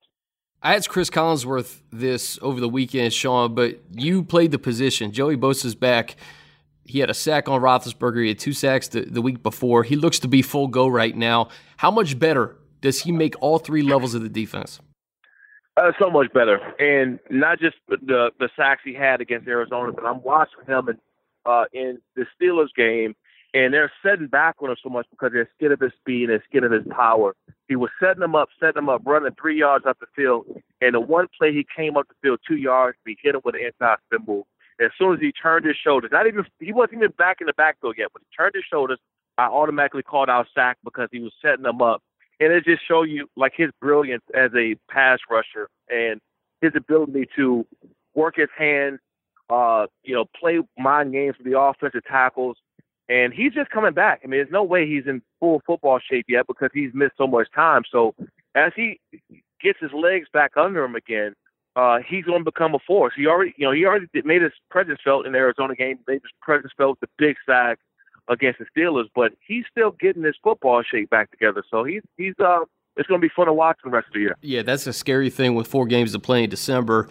I 0.64 0.76
asked 0.76 0.90
Cris 0.90 1.10
Collinsworth 1.10 1.82
this 1.92 2.38
over 2.42 2.60
the 2.60 2.70
weekend, 2.70 3.14
Sean, 3.14 3.56
but 3.56 3.80
you 3.92 4.24
played 4.24 4.52
the 4.52 4.60
position. 4.60 5.12
Joey 5.12 5.36
Bosa's 5.36 5.74
back. 5.74 6.16
He 6.86 7.00
had 7.00 7.10
a 7.10 7.16
sack 7.16 7.50
on 7.50 7.62
Roethlisberger. 7.62 8.22
He 8.22 8.28
had 8.30 8.40
two 8.40 8.54
sacks 8.54 8.88
the, 8.90 9.02
the 9.02 9.22
week 9.22 9.42
before. 9.42 9.84
He 9.84 9.96
looks 9.96 10.20
to 10.20 10.28
be 10.28 10.44
full 10.44 10.68
go 10.68 10.88
right 10.88 11.16
now. 11.16 11.50
How 11.78 11.90
much 11.90 12.20
better 12.20 12.58
does 12.82 13.02
he 13.02 13.12
make 13.12 13.34
all 13.42 13.58
three 13.58 13.82
levels 13.82 14.14
of 14.14 14.22
the 14.22 14.30
defense? 14.30 14.80
Uh, 15.78 15.94
so 15.98 16.12
much 16.12 16.32
better, 16.34 16.60
and 16.80 17.18
not 17.30 17.58
just 17.58 17.78
the 17.88 18.30
the 18.40 18.50
sacks 18.58 18.82
he 18.84 18.94
had 18.94 19.22
against 19.22 19.48
Arizona, 19.48 19.94
but 19.94 20.06
I'm 20.06 20.22
watching 20.22 20.66
him 20.68 20.90
in 20.90 20.98
uh, 21.46 21.64
in 21.74 22.00
the 22.16 22.26
Steelers 22.38 22.68
game 22.76 23.16
and 23.54 23.74
they're 23.74 23.92
setting 24.04 24.28
back 24.28 24.56
on 24.62 24.70
him 24.70 24.78
so 24.82 24.90
much 24.90 25.06
because 25.12 25.32
they're 25.34 25.50
scared 25.58 25.74
of 25.74 25.80
his 25.80 25.92
speed 26.00 26.24
and 26.24 26.30
they're 26.30 26.44
scared 26.48 26.64
of 26.64 26.72
his 26.72 26.86
power. 26.90 27.36
He 27.72 27.78
was 27.78 27.90
setting 28.02 28.20
them 28.20 28.36
up, 28.36 28.50
setting 28.60 28.76
them 28.76 28.90
up, 28.90 29.02
running 29.06 29.32
three 29.40 29.58
yards 29.58 29.86
up 29.86 29.98
the 30.02 30.06
field. 30.14 30.46
And 30.82 30.94
the 30.94 31.00
one 31.00 31.28
play 31.40 31.54
he 31.54 31.66
came 31.74 31.96
up 31.96 32.06
the 32.10 32.16
field 32.22 32.42
two 32.46 32.58
yards, 32.58 32.98
we 33.06 33.16
hit 33.24 33.34
him 33.34 33.40
with 33.46 33.56
an 33.56 33.62
inside 33.62 33.96
spin 34.08 34.26
move. 34.28 34.44
As 34.82 34.92
soon 35.00 35.14
as 35.14 35.22
he 35.22 35.32
turned 35.32 35.66
his 35.66 35.78
shoulders, 35.82 36.10
not 36.12 36.28
even 36.28 36.44
he 36.60 36.74
wasn't 36.74 36.98
even 36.98 37.12
back 37.18 37.38
in 37.40 37.48
the 37.48 37.54
backfield 37.54 37.96
yet, 37.98 38.10
but 38.12 38.24
he 38.24 38.36
turned 38.36 38.56
his 38.56 38.66
shoulders. 38.70 39.00
I 39.38 39.46
automatically 39.46 40.04
called 40.04 40.30
out 40.30 40.48
sack 40.54 40.80
because 40.84 41.08
he 41.14 41.22
was 41.22 41.32
setting 41.42 41.64
them 41.64 41.82
up, 41.82 42.04
and 42.42 42.52
it 42.52 42.66
just 42.66 42.86
showed 42.86 43.04
you 43.04 43.30
like 43.38 43.54
his 43.56 43.70
brilliance 43.80 44.26
as 44.36 44.52
a 44.54 44.76
pass 44.90 45.20
rusher 45.30 45.70
and 45.90 46.20
his 46.60 46.74
ability 46.76 47.30
to 47.38 47.66
work 48.16 48.36
his 48.36 48.50
hands, 48.58 49.00
uh, 49.50 49.88
you 50.04 50.14
know, 50.14 50.26
play 50.38 50.60
mind 50.78 51.14
games 51.14 51.38
for 51.38 51.44
the 51.44 51.58
offensive 51.58 52.04
tackles, 52.04 52.58
and 53.10 53.34
he's 53.34 53.54
just 53.54 53.70
coming 53.70 53.94
back. 53.94 54.22
I 54.24 54.28
mean, 54.28 54.40
there's 54.40 54.52
no 54.52 54.64
way 54.64 54.88
he's 54.88 55.08
in 55.08 55.22
full 55.40 55.62
football 55.66 56.00
shape 56.00 56.26
yet 56.30 56.48
because 56.48 56.70
he's 56.74 56.92
missed 56.94 57.14
so 57.18 57.28
much 57.28 57.48
time. 57.54 57.84
So 57.92 58.16
as 58.56 58.72
he 58.76 59.00
gets 59.62 59.80
his 59.80 59.92
legs 59.94 60.28
back 60.32 60.52
under 60.58 60.84
him 60.84 60.96
again, 60.96 61.34
uh, 61.76 62.00
he's 62.08 62.26
going 62.26 62.40
to 62.40 62.46
become 62.46 62.76
a 62.76 62.80
force. 62.86 63.14
He 63.16 63.28
already, 63.28 63.54
you 63.58 63.66
know, 63.66 63.72
he 63.72 63.86
already 63.86 64.08
made 64.26 64.42
his 64.42 64.52
presence 64.70 65.00
felt 65.04 65.26
in 65.26 65.32
the 65.32 65.38
Arizona 65.38 65.76
game. 65.76 66.00
Made 66.08 66.22
his 66.22 66.32
presence 66.42 66.74
felt 66.78 67.00
the 67.00 67.08
big 67.18 67.38
sack 67.46 67.80
against 68.28 68.60
the 68.60 68.66
Steelers, 68.76 69.06
but 69.16 69.34
he's 69.46 69.64
still 69.72 69.92
getting 69.92 70.24
his 70.24 70.36
football 70.44 70.84
shape 70.84 71.10
back 71.10 71.32
together. 71.32 71.64
So 71.70 71.84
he's 71.84 72.02
he's 72.18 72.34
uh, 72.40 72.60
it's 72.98 73.08
going 73.08 73.22
to 73.22 73.26
be 73.26 73.32
fun 73.34 73.46
to 73.46 73.54
watch 73.54 73.78
the 73.84 73.90
rest 73.90 74.08
of 74.08 74.14
the 74.14 74.20
year. 74.20 74.36
Yeah, 74.42 74.64
that's 74.64 74.86
a 74.86 74.94
scary 74.94 75.30
thing 75.30 75.56
with 75.56 75.68
four 75.68 75.86
games 75.86 76.12
to 76.12 76.20
play 76.20 76.44
in 76.44 76.50
December. 76.50 77.08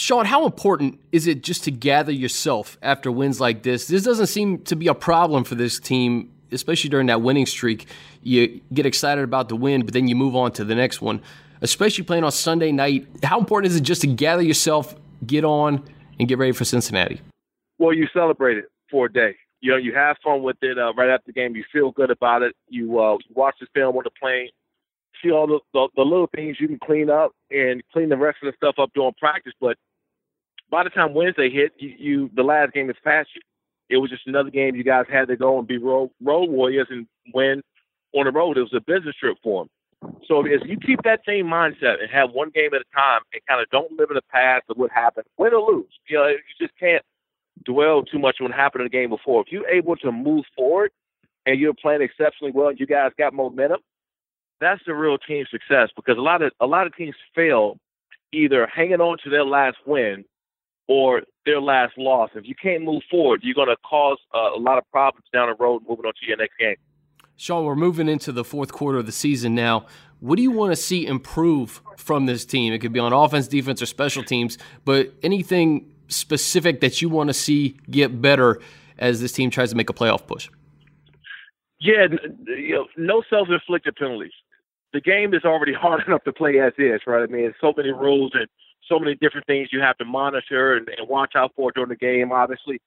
Sean, 0.00 0.24
how 0.24 0.46
important 0.46 0.98
is 1.12 1.26
it 1.26 1.42
just 1.42 1.62
to 1.64 1.70
gather 1.70 2.10
yourself 2.10 2.78
after 2.80 3.12
wins 3.12 3.38
like 3.38 3.64
this? 3.64 3.86
This 3.86 4.02
doesn't 4.02 4.28
seem 4.28 4.62
to 4.62 4.74
be 4.74 4.88
a 4.88 4.94
problem 4.94 5.44
for 5.44 5.56
this 5.56 5.78
team, 5.78 6.32
especially 6.52 6.88
during 6.88 7.08
that 7.08 7.20
winning 7.20 7.44
streak. 7.44 7.86
You 8.22 8.62
get 8.72 8.86
excited 8.86 9.22
about 9.22 9.50
the 9.50 9.56
win, 9.56 9.84
but 9.84 9.92
then 9.92 10.08
you 10.08 10.16
move 10.16 10.34
on 10.34 10.52
to 10.52 10.64
the 10.64 10.74
next 10.74 11.02
one, 11.02 11.20
especially 11.60 12.04
playing 12.04 12.24
on 12.24 12.32
Sunday 12.32 12.72
night. 12.72 13.06
How 13.22 13.38
important 13.38 13.72
is 13.72 13.76
it 13.76 13.82
just 13.82 14.00
to 14.00 14.06
gather 14.06 14.40
yourself, 14.40 14.94
get 15.26 15.44
on, 15.44 15.84
and 16.18 16.26
get 16.26 16.38
ready 16.38 16.52
for 16.52 16.64
Cincinnati? 16.64 17.20
Well, 17.78 17.92
you 17.92 18.08
celebrate 18.14 18.56
it 18.56 18.64
for 18.90 19.04
a 19.04 19.12
day. 19.12 19.36
You 19.60 19.72
know, 19.72 19.76
you 19.76 19.94
have 19.94 20.16
fun 20.24 20.42
with 20.42 20.56
it 20.62 20.78
uh, 20.78 20.94
right 20.94 21.10
after 21.10 21.26
the 21.26 21.34
game. 21.34 21.54
You 21.54 21.64
feel 21.70 21.90
good 21.90 22.10
about 22.10 22.40
it. 22.40 22.56
You, 22.70 22.98
uh, 22.98 23.18
watch 23.34 23.56
the 23.60 23.66
film 23.74 23.98
on 23.98 24.04
the 24.04 24.10
plane, 24.18 24.48
see 25.22 25.30
all 25.30 25.46
the, 25.46 25.60
the, 25.74 25.88
the 25.94 26.02
little 26.02 26.30
things 26.34 26.56
you 26.58 26.68
can 26.68 26.78
clean 26.82 27.10
up 27.10 27.32
and 27.50 27.82
clean 27.92 28.08
the 28.08 28.16
rest 28.16 28.38
of 28.42 28.50
the 28.50 28.56
stuff 28.56 28.76
up 28.82 28.92
during 28.94 29.12
practice. 29.20 29.52
But 29.60 29.76
by 30.70 30.84
the 30.84 30.90
time 30.90 31.14
Wednesday 31.14 31.50
hit, 31.50 31.72
you, 31.78 31.94
you 31.98 32.30
the 32.34 32.42
last 32.42 32.72
game 32.72 32.90
is 32.90 32.96
past 33.04 33.28
you. 33.34 33.42
It 33.88 33.96
was 33.96 34.10
just 34.10 34.26
another 34.26 34.50
game 34.50 34.76
you 34.76 34.84
guys 34.84 35.06
had 35.10 35.28
to 35.28 35.36
go 35.36 35.58
and 35.58 35.66
be 35.66 35.78
road, 35.78 36.10
road 36.22 36.48
warriors 36.48 36.86
and 36.90 37.06
win 37.34 37.62
on 38.14 38.26
the 38.26 38.30
road. 38.30 38.56
It 38.56 38.62
was 38.62 38.74
a 38.74 38.80
business 38.80 39.16
trip 39.16 39.36
for 39.42 39.64
them. 39.64 39.70
So 40.26 40.46
if 40.46 40.62
you 40.64 40.78
keep 40.78 41.02
that 41.02 41.20
same 41.26 41.46
mindset 41.46 42.00
and 42.00 42.10
have 42.10 42.30
one 42.30 42.50
game 42.50 42.72
at 42.72 42.80
a 42.80 42.96
time 42.96 43.20
and 43.32 43.42
kind 43.46 43.60
of 43.60 43.68
don't 43.70 43.92
live 43.98 44.10
in 44.10 44.14
the 44.14 44.22
past 44.30 44.64
of 44.68 44.78
what 44.78 44.90
happened, 44.90 45.26
win 45.36 45.52
or 45.52 45.72
lose, 45.72 45.92
you 46.08 46.16
know, 46.16 46.28
you 46.28 46.38
just 46.58 46.72
can't 46.78 47.02
dwell 47.64 48.02
too 48.02 48.18
much 48.18 48.36
on 48.40 48.46
what 48.46 48.54
happened 48.54 48.82
in 48.82 48.86
the 48.86 48.90
game 48.90 49.10
before. 49.10 49.42
If 49.42 49.52
you're 49.52 49.68
able 49.68 49.96
to 49.96 50.12
move 50.12 50.44
forward 50.56 50.92
and 51.44 51.58
you're 51.58 51.74
playing 51.74 52.02
exceptionally 52.02 52.52
well, 52.54 52.68
and 52.68 52.80
you 52.80 52.86
guys 52.86 53.12
got 53.18 53.34
momentum. 53.34 53.80
That's 54.60 54.80
the 54.86 54.94
real 54.94 55.18
team 55.18 55.46
success 55.50 55.88
because 55.96 56.18
a 56.18 56.20
lot 56.20 56.42
of 56.42 56.52
a 56.60 56.66
lot 56.66 56.86
of 56.86 56.94
teams 56.94 57.14
fail 57.34 57.78
either 58.32 58.66
hanging 58.66 59.00
on 59.00 59.16
to 59.24 59.30
their 59.30 59.44
last 59.44 59.78
win 59.86 60.24
or 60.90 61.22
their 61.46 61.60
last 61.60 61.96
loss. 61.96 62.30
If 62.34 62.48
you 62.48 62.56
can't 62.60 62.82
move 62.82 63.02
forward, 63.08 63.42
you're 63.44 63.54
going 63.54 63.68
to 63.68 63.76
cause 63.88 64.18
uh, 64.34 64.56
a 64.56 64.58
lot 64.58 64.76
of 64.76 64.82
problems 64.90 65.24
down 65.32 65.48
the 65.48 65.54
road 65.54 65.82
moving 65.88 66.04
on 66.04 66.12
to 66.20 66.26
your 66.26 66.36
next 66.36 66.58
game. 66.58 66.74
Sean, 67.36 67.64
we're 67.64 67.76
moving 67.76 68.08
into 68.08 68.32
the 68.32 68.42
fourth 68.42 68.72
quarter 68.72 68.98
of 68.98 69.06
the 69.06 69.12
season 69.12 69.54
now. 69.54 69.86
What 70.18 70.34
do 70.34 70.42
you 70.42 70.50
want 70.50 70.72
to 70.72 70.76
see 70.76 71.06
improve 71.06 71.80
from 71.96 72.26
this 72.26 72.44
team? 72.44 72.72
It 72.72 72.80
could 72.80 72.92
be 72.92 72.98
on 72.98 73.12
offense, 73.12 73.46
defense, 73.46 73.80
or 73.80 73.86
special 73.86 74.24
teams, 74.24 74.58
but 74.84 75.14
anything 75.22 75.94
specific 76.08 76.80
that 76.80 77.00
you 77.00 77.08
want 77.08 77.28
to 77.28 77.34
see 77.34 77.76
get 77.88 78.20
better 78.20 78.60
as 78.98 79.20
this 79.20 79.30
team 79.30 79.48
tries 79.48 79.70
to 79.70 79.76
make 79.76 79.88
a 79.90 79.94
playoff 79.94 80.26
push? 80.26 80.50
Yeah, 81.78 82.08
you 82.48 82.74
know, 82.74 82.86
no 82.96 83.22
self-inflicted 83.30 83.94
penalties. 83.94 84.32
The 84.92 85.00
game 85.00 85.34
is 85.34 85.44
already 85.44 85.72
hard 85.80 86.02
enough 86.08 86.24
to 86.24 86.32
play 86.32 86.58
as 86.58 86.72
is, 86.78 87.00
right? 87.06 87.22
I 87.22 87.26
mean, 87.26 87.54
so 87.60 87.72
many 87.76 87.92
rules 87.92 88.32
and 88.34 88.48
so 88.90 88.98
many 88.98 89.14
different 89.14 89.46
things 89.46 89.68
you 89.72 89.80
have 89.80 89.96
to 89.98 90.04
monitor 90.04 90.76
and, 90.76 90.88
and 90.88 91.08
watch 91.08 91.32
out 91.36 91.52
for 91.56 91.72
during 91.72 91.88
the 91.88 91.96
game. 91.96 92.32
Obviously, 92.32 92.80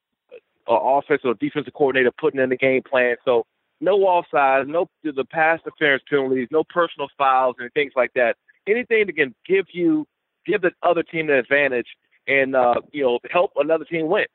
uh, 0.69 0.73
offensive 0.73 1.25
or 1.25 1.33
defensive 1.35 1.73
coordinator 1.73 2.11
putting 2.19 2.39
in 2.39 2.49
the 2.49 2.57
game 2.57 2.83
plan. 2.83 3.15
So 3.25 3.45
no 3.81 3.97
offsides, 3.99 4.67
no 4.67 4.89
the 5.03 5.25
pass 5.25 5.59
interference 5.65 6.03
penalties, 6.09 6.47
no 6.51 6.63
personal 6.63 7.07
fouls 7.17 7.55
and 7.59 7.71
things 7.73 7.93
like 7.95 8.11
that. 8.13 8.35
Anything 8.67 9.07
that 9.07 9.15
can 9.15 9.33
give 9.47 9.65
you 9.73 10.05
give 10.45 10.61
the 10.61 10.71
other 10.83 11.03
team 11.03 11.29
an 11.29 11.35
advantage 11.35 11.87
and 12.27 12.55
uh, 12.55 12.75
you 12.91 13.03
know 13.03 13.19
help 13.31 13.51
another 13.55 13.85
team 13.85 14.07
win. 14.07 14.25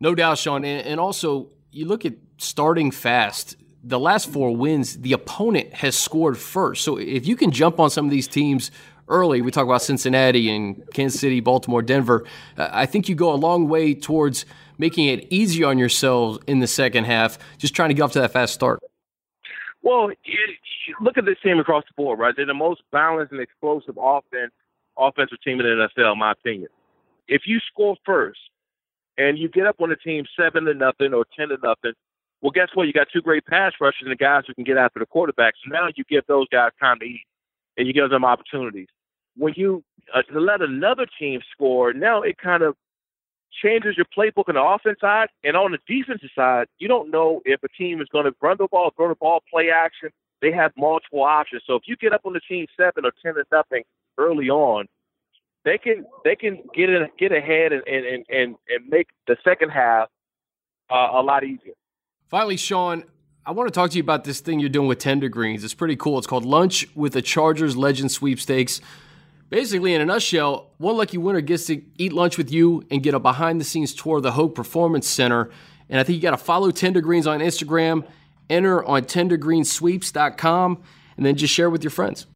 No 0.00 0.14
doubt, 0.14 0.38
Sean. 0.38 0.64
And 0.64 1.00
also, 1.00 1.50
you 1.70 1.86
look 1.86 2.04
at 2.04 2.14
starting 2.38 2.90
fast. 2.90 3.56
The 3.86 3.98
last 3.98 4.30
four 4.30 4.56
wins, 4.56 4.98
the 4.98 5.12
opponent 5.12 5.74
has 5.74 5.96
scored 5.96 6.38
first. 6.38 6.84
So 6.84 6.96
if 6.96 7.26
you 7.26 7.36
can 7.36 7.50
jump 7.50 7.78
on 7.78 7.90
some 7.90 8.06
of 8.06 8.10
these 8.10 8.26
teams 8.26 8.70
early, 9.08 9.42
we 9.42 9.50
talk 9.50 9.64
about 9.64 9.82
Cincinnati 9.82 10.50
and 10.54 10.82
Kansas 10.92 11.20
City, 11.20 11.40
Baltimore, 11.40 11.82
Denver. 11.82 12.24
Uh, 12.56 12.68
I 12.72 12.86
think 12.86 13.08
you 13.08 13.14
go 13.14 13.32
a 13.32 13.36
long 13.36 13.68
way 13.68 13.94
towards 13.94 14.46
making 14.78 15.06
it 15.06 15.26
easier 15.32 15.66
on 15.66 15.78
yourselves 15.78 16.38
in 16.46 16.60
the 16.60 16.66
second 16.66 17.04
half, 17.04 17.38
just 17.58 17.74
trying 17.74 17.90
to 17.90 17.94
get 17.94 18.02
off 18.02 18.12
to 18.12 18.20
that 18.20 18.32
fast 18.32 18.54
start. 18.54 18.80
Well, 19.82 20.10
look 21.00 21.18
at 21.18 21.24
this 21.24 21.36
team 21.42 21.58
across 21.58 21.84
the 21.84 21.94
board, 21.96 22.18
right? 22.18 22.34
They're 22.36 22.46
the 22.46 22.54
most 22.54 22.82
balanced 22.90 23.32
and 23.32 23.40
explosive 23.40 23.98
offense 24.00 24.52
offensive 24.96 25.38
team 25.44 25.58
in 25.60 25.66
the 25.66 25.88
NFL, 25.98 26.12
in 26.12 26.18
my 26.20 26.32
opinion 26.32 26.68
if 27.28 27.42
you 27.46 27.58
score 27.70 27.96
first 28.04 28.40
and 29.16 29.38
you 29.38 29.48
get 29.48 29.66
up 29.66 29.76
on 29.80 29.90
the 29.90 29.96
team 29.96 30.24
seven 30.38 30.64
to 30.64 30.74
nothing 30.74 31.14
or 31.14 31.24
ten 31.36 31.48
to 31.48 31.56
nothing, 31.62 31.92
well, 32.42 32.50
guess 32.50 32.68
what? 32.74 32.86
You 32.86 32.92
got 32.92 33.08
two 33.12 33.22
great 33.22 33.46
pass 33.46 33.72
rushers 33.80 34.02
and 34.02 34.10
the 34.10 34.16
guys 34.16 34.42
who 34.46 34.54
can 34.54 34.64
get 34.64 34.76
after 34.76 34.98
the 34.98 35.06
quarterback. 35.06 35.54
So 35.64 35.72
now 35.72 35.88
you 35.94 36.04
give 36.08 36.24
those 36.26 36.46
guys 36.50 36.72
time 36.80 36.98
to 37.00 37.06
eat 37.06 37.24
and 37.76 37.86
you 37.86 37.92
give 37.92 38.10
them 38.10 38.24
opportunities. 38.24 38.88
When 39.36 39.54
you 39.56 39.82
uh, 40.14 40.22
let 40.32 40.62
another 40.62 41.06
team 41.18 41.40
score, 41.52 41.92
now 41.92 42.22
it 42.22 42.38
kind 42.38 42.62
of 42.62 42.76
changes 43.62 43.96
your 43.96 44.06
playbook 44.16 44.48
on 44.48 44.54
the 44.54 44.62
offense 44.62 44.98
side 45.00 45.28
and 45.42 45.56
on 45.56 45.72
the 45.72 45.78
defensive 45.86 46.30
side. 46.34 46.66
You 46.78 46.88
don't 46.88 47.10
know 47.10 47.40
if 47.44 47.62
a 47.62 47.68
team 47.68 48.00
is 48.00 48.08
going 48.10 48.24
to 48.24 48.34
run 48.40 48.56
the 48.58 48.68
ball, 48.70 48.92
throw 48.96 49.08
the 49.08 49.14
ball, 49.14 49.42
play 49.50 49.70
action. 49.70 50.10
They 50.42 50.52
have 50.52 50.72
multiple 50.76 51.22
options. 51.22 51.62
So 51.66 51.74
if 51.74 51.82
you 51.86 51.96
get 51.96 52.12
up 52.12 52.22
on 52.24 52.32
the 52.34 52.40
team 52.40 52.66
seven 52.76 53.04
or 53.04 53.12
ten 53.22 53.34
to 53.34 53.44
nothing 53.50 53.84
early 54.18 54.50
on, 54.50 54.86
they 55.64 55.78
can 55.78 56.04
they 56.24 56.36
can 56.36 56.62
get 56.74 56.90
in, 56.90 57.08
get 57.18 57.32
ahead 57.32 57.72
and 57.72 57.82
and 57.86 58.24
and 58.28 58.56
and 58.68 58.88
make 58.88 59.08
the 59.26 59.36
second 59.42 59.70
half 59.70 60.08
uh, 60.90 61.08
a 61.12 61.22
lot 61.22 61.44
easier. 61.44 61.72
Finally, 62.28 62.56
Sean, 62.56 63.04
I 63.46 63.50
want 63.50 63.68
to 63.68 63.72
talk 63.72 63.90
to 63.90 63.96
you 63.98 64.02
about 64.02 64.24
this 64.24 64.40
thing 64.40 64.58
you're 64.58 64.70
doing 64.70 64.88
with 64.88 64.98
Tender 64.98 65.28
Greens. 65.28 65.64
It's 65.64 65.74
pretty 65.74 65.96
cool. 65.96 66.16
It's 66.16 66.26
called 66.26 66.46
Lunch 66.46 66.86
with 66.94 67.12
the 67.12 67.20
Chargers 67.20 67.76
Legend 67.76 68.10
Sweepstakes. 68.10 68.80
Basically, 69.50 69.92
in 69.92 70.00
a 70.00 70.06
nutshell, 70.06 70.70
one 70.78 70.96
lucky 70.96 71.18
winner 71.18 71.42
gets 71.42 71.66
to 71.66 71.82
eat 71.98 72.14
lunch 72.14 72.38
with 72.38 72.50
you 72.50 72.86
and 72.90 73.02
get 73.02 73.12
a 73.12 73.20
behind 73.20 73.60
the 73.60 73.64
scenes 73.64 73.92
tour 73.92 74.16
of 74.16 74.22
the 74.22 74.32
Hoag 74.32 74.54
Performance 74.54 75.06
Center. 75.06 75.50
And 75.90 76.00
I 76.00 76.04
think 76.04 76.16
you 76.16 76.22
got 76.22 76.30
to 76.30 76.38
follow 76.38 76.70
Tender 76.70 77.02
Greens 77.02 77.26
on 77.26 77.40
Instagram, 77.40 78.06
enter 78.48 78.82
on 78.82 79.02
tendergreensweeps.com, 79.02 80.82
and 81.18 81.26
then 81.26 81.36
just 81.36 81.52
share 81.52 81.68
with 81.68 81.84
your 81.84 81.90
friends. 81.90 82.26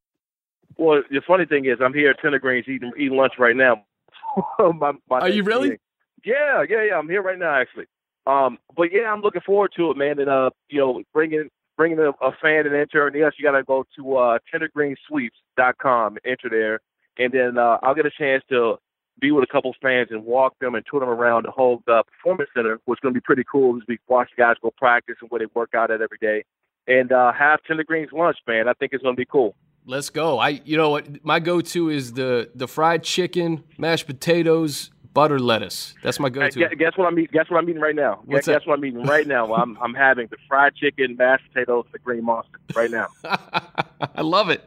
Well, 0.76 1.02
the 1.10 1.22
funny 1.26 1.46
thing 1.46 1.64
is, 1.64 1.78
I'm 1.82 1.94
here 1.94 2.10
at 2.10 2.20
Tender 2.20 2.38
Greens 2.38 2.66
eating 2.68 2.92
eating 2.98 3.16
lunch 3.16 3.32
right 3.38 3.56
now. 3.56 3.82
my, 4.58 4.92
my 5.08 5.20
Are 5.20 5.28
you 5.30 5.42
really? 5.42 5.70
Meeting. 5.70 5.78
Yeah, 6.26 6.64
yeah, 6.68 6.84
yeah. 6.84 6.98
I'm 6.98 7.08
here 7.08 7.22
right 7.22 7.38
now, 7.38 7.54
actually. 7.58 7.86
Um, 8.28 8.58
but 8.76 8.92
yeah, 8.92 9.10
I'm 9.10 9.22
looking 9.22 9.40
forward 9.40 9.72
to 9.76 9.90
it, 9.90 9.96
man. 9.96 10.18
And 10.20 10.28
uh, 10.28 10.50
you 10.68 10.78
know, 10.78 11.02
bringing 11.14 11.48
bringing 11.78 11.98
a, 11.98 12.10
a 12.10 12.32
fan 12.42 12.66
and 12.66 12.74
enter. 12.74 13.06
And 13.06 13.16
yes, 13.16 13.32
you 13.38 13.44
got 13.44 13.56
to 13.56 13.62
go 13.64 13.84
to 13.96 14.16
uh, 14.16 14.38
tendergreensweeps.com, 14.52 16.18
enter 16.26 16.48
there, 16.50 16.80
and 17.16 17.32
then 17.32 17.56
uh, 17.56 17.78
I'll 17.82 17.94
get 17.94 18.04
a 18.04 18.10
chance 18.10 18.44
to 18.50 18.76
be 19.20 19.30
with 19.30 19.44
a 19.44 19.46
couple 19.50 19.74
fans 19.80 20.08
and 20.10 20.24
walk 20.24 20.58
them 20.60 20.74
and 20.74 20.84
tour 20.88 21.00
them 21.00 21.08
around 21.08 21.46
the 21.46 21.50
whole 21.50 21.82
uh, 21.88 22.02
performance 22.02 22.50
center, 22.54 22.78
which 22.84 22.98
is 22.98 23.00
going 23.00 23.14
to 23.14 23.18
be 23.18 23.24
pretty 23.24 23.44
cool 23.50 23.76
as 23.76 23.82
we 23.88 23.98
watch 24.08 24.28
the 24.36 24.42
guys 24.42 24.56
go 24.62 24.72
practice 24.76 25.16
and 25.20 25.30
where 25.30 25.40
they 25.40 25.46
work 25.54 25.70
out 25.74 25.90
at 25.90 26.02
every 26.02 26.18
day, 26.20 26.44
and 26.86 27.12
uh, 27.12 27.32
have 27.32 27.60
Tender 27.66 27.84
Greens 27.84 28.10
lunch, 28.12 28.36
man. 28.46 28.68
I 28.68 28.74
think 28.74 28.92
it's 28.92 29.02
going 29.02 29.16
to 29.16 29.20
be 29.20 29.26
cool. 29.26 29.54
Let's 29.86 30.10
go. 30.10 30.38
I 30.38 30.60
you 30.66 30.76
know 30.76 30.90
what 30.90 31.24
my 31.24 31.40
go-to 31.40 31.88
is 31.88 32.12
the 32.12 32.50
the 32.54 32.68
fried 32.68 33.04
chicken, 33.04 33.64
mashed 33.78 34.06
potatoes, 34.06 34.90
butter 35.14 35.38
lettuce. 35.38 35.94
That's 36.02 36.20
my 36.20 36.28
go-to. 36.28 36.68
Hey, 36.68 36.74
guess 36.76 36.96
what 36.96 37.06
I'm 37.06 37.18
eating? 37.18 37.30
Guess 37.32 37.50
what 37.50 37.58
I'm 37.58 37.68
eating 37.68 37.82
right 37.82 37.94
now? 37.94 38.20
What's 38.24 38.46
guess, 38.46 38.62
that? 38.62 38.66
what 38.68 38.78
I'm 38.78 38.84
eating 38.84 39.02
right 39.04 39.26
now? 39.26 39.52
I'm 39.54 39.76
I'm 39.80 39.94
having 39.94 40.28
the 40.28 40.36
fried 40.46 40.74
chicken, 40.76 41.16
mashed 41.16 41.44
potatoes, 41.52 41.86
the 41.92 41.98
green 41.98 42.24
mustard 42.24 42.60
right 42.74 42.90
now. 42.90 43.08
I 43.24 44.22
love 44.22 44.50
it. 44.50 44.64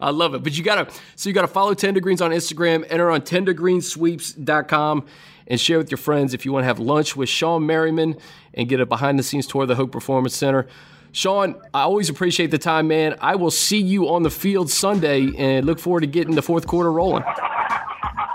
I 0.00 0.10
love 0.10 0.34
it. 0.34 0.42
But 0.42 0.56
you 0.56 0.64
gotta 0.64 0.92
so 1.16 1.28
you 1.28 1.34
gotta 1.34 1.48
follow 1.48 1.74
Tender 1.74 2.00
Greens 2.00 2.20
on 2.20 2.30
Instagram, 2.30 2.84
enter 2.88 3.10
on 3.10 3.22
tendergreensweeps.com 3.22 5.06
and 5.46 5.60
share 5.60 5.78
with 5.78 5.90
your 5.90 5.98
friends 5.98 6.34
if 6.34 6.44
you 6.44 6.52
want 6.52 6.62
to 6.62 6.66
have 6.66 6.78
lunch 6.78 7.16
with 7.16 7.28
Shawne 7.28 7.64
Merriman 7.64 8.16
and 8.54 8.68
get 8.68 8.80
a 8.80 8.86
behind 8.86 9.18
the 9.18 9.22
scenes 9.22 9.46
tour 9.46 9.62
of 9.62 9.68
the 9.68 9.74
Hoag 9.74 9.90
Performance 9.90 10.36
Center. 10.36 10.66
Sean, 11.12 11.54
I 11.72 11.82
always 11.82 12.10
appreciate 12.10 12.50
the 12.50 12.58
time, 12.58 12.86
man. 12.88 13.16
I 13.20 13.34
will 13.36 13.50
see 13.50 13.80
you 13.80 14.08
on 14.10 14.22
the 14.22 14.30
field 14.30 14.70
Sunday 14.70 15.32
and 15.36 15.66
look 15.66 15.78
forward 15.78 16.02
to 16.02 16.06
getting 16.06 16.34
the 16.34 16.42
fourth 16.42 16.66
quarter 16.66 16.92
rolling. 16.92 17.24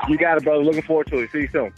You 0.10 0.17
got 0.17 0.38
it, 0.38 0.43
brother. 0.43 0.63
Looking 0.63 0.81
forward 0.81 1.07
to 1.07 1.19
it. 1.19 1.31
See 1.31 1.41
you 1.41 1.50
soon. 1.51 1.74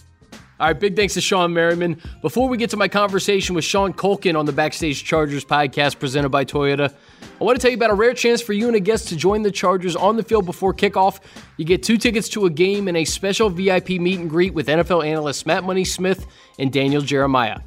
All 0.58 0.68
right, 0.68 0.80
big 0.80 0.96
thanks 0.96 1.16
to 1.16 1.20
Shawne 1.20 1.52
Merriman. 1.52 2.02
Before 2.22 2.48
we 2.48 2.58
get 2.58 2.70
to 2.70 2.78
my 2.78 2.88
conversation 2.88 3.56
with 3.56 3.66
Sean 3.66 3.92
Culkin 3.92 4.40
on 4.40 4.46
the 4.46 4.54
Backstage 4.54 5.04
Chargers 5.04 5.44
podcast 5.44 6.00
presented 6.00 6.30
by 6.30 6.46
Toyota, 6.46 6.94
I 7.42 7.44
want 7.44 7.60
to 7.60 7.62
tell 7.62 7.72
you 7.72 7.76
about 7.76 7.90
a 7.90 7.94
rare 7.94 8.14
chance 8.14 8.42
for 8.42 8.54
you 8.54 8.68
and 8.68 8.76
a 8.78 8.80
guest 8.80 9.10
to 9.10 9.18
join 9.18 9.42
the 9.42 9.52
Chargers 9.52 9.98
on 9.98 10.16
the 10.16 10.24
field 10.24 10.46
before 10.46 10.74
kickoff. 10.74 11.20
You 11.58 11.66
get 11.66 11.84
two 11.84 11.98
tickets 11.98 12.30
to 12.30 12.46
a 12.46 12.50
game 12.50 12.88
and 12.88 12.96
a 12.96 13.04
special 13.04 13.50
VIP 13.50 13.90
meet 13.90 14.20
and 14.20 14.30
greet 14.30 14.54
with 14.54 14.68
NFL 14.68 15.06
analysts 15.06 15.46
Matt 15.46 15.66
Money 15.66 15.84
Smith 15.84 16.26
and 16.58 16.72
Daniel 16.72 17.02
Jeremiah. 17.02 17.60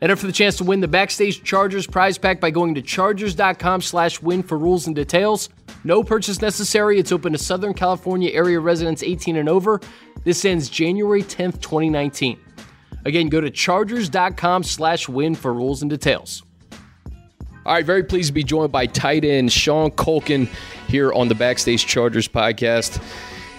Enter 0.00 0.14
for 0.14 0.26
the 0.26 0.32
chance 0.32 0.56
to 0.58 0.64
win 0.64 0.80
the 0.80 0.88
Backstage 0.88 1.42
Chargers 1.42 1.86
prize 1.86 2.18
pack 2.18 2.38
by 2.38 2.50
going 2.50 2.74
to 2.74 2.82
chargers.com 2.82 3.80
slash 3.80 4.20
win 4.20 4.42
for 4.44 4.58
rules 4.58 4.86
and 4.86 4.94
details. 4.94 5.48
No 5.84 6.04
purchase 6.04 6.40
necessary. 6.42 6.98
It's 6.98 7.12
open 7.12 7.32
to 7.32 7.38
Southern 7.38 7.74
California 7.74 8.30
area 8.30 8.60
residents 8.60 9.02
18 9.02 9.36
and 9.36 9.48
over. 9.48 9.80
This 10.26 10.44
ends 10.44 10.68
January 10.68 11.22
10th, 11.22 11.60
2019. 11.60 12.36
Again, 13.04 13.28
go 13.28 13.40
to 13.40 13.48
chargers.com 13.48 14.64
slash 14.64 15.08
win 15.08 15.36
for 15.36 15.54
rules 15.54 15.82
and 15.82 15.88
details. 15.88 16.42
All 17.64 17.74
right, 17.74 17.86
very 17.86 18.02
pleased 18.02 18.30
to 18.30 18.32
be 18.32 18.42
joined 18.42 18.72
by 18.72 18.86
tight 18.86 19.24
end 19.24 19.52
Sean 19.52 19.92
Culkin 19.92 20.48
here 20.88 21.12
on 21.12 21.28
the 21.28 21.36
Backstage 21.36 21.86
Chargers 21.86 22.26
podcast. 22.26 23.00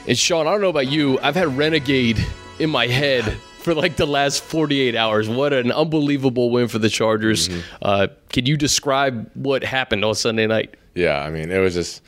And 0.10 0.18
Sean, 0.18 0.46
I 0.46 0.52
don't 0.52 0.60
know 0.60 0.68
about 0.68 0.90
you, 0.90 1.18
I've 1.22 1.36
had 1.36 1.58
Renegade 1.58 2.20
in 2.60 2.70
my 2.70 2.88
head 2.88 3.24
for 3.60 3.74
like 3.74 3.96
the 3.96 4.06
last 4.06 4.44
48 4.44 4.94
hours. 4.94 5.30
What 5.30 5.54
an 5.54 5.72
unbelievable 5.72 6.50
win 6.50 6.68
for 6.68 6.80
the 6.80 6.90
Chargers. 6.90 7.48
Mm-hmm. 7.48 7.62
Uh, 7.82 8.08
can 8.28 8.46
you 8.46 8.58
describe 8.58 9.32
what 9.36 9.64
happened 9.64 10.04
on 10.04 10.16
Sunday 10.16 10.48
night? 10.48 10.76
Yeah, 10.96 11.24
I 11.24 11.30
mean, 11.30 11.50
it 11.50 11.60
was 11.60 11.76
just 11.76 12.02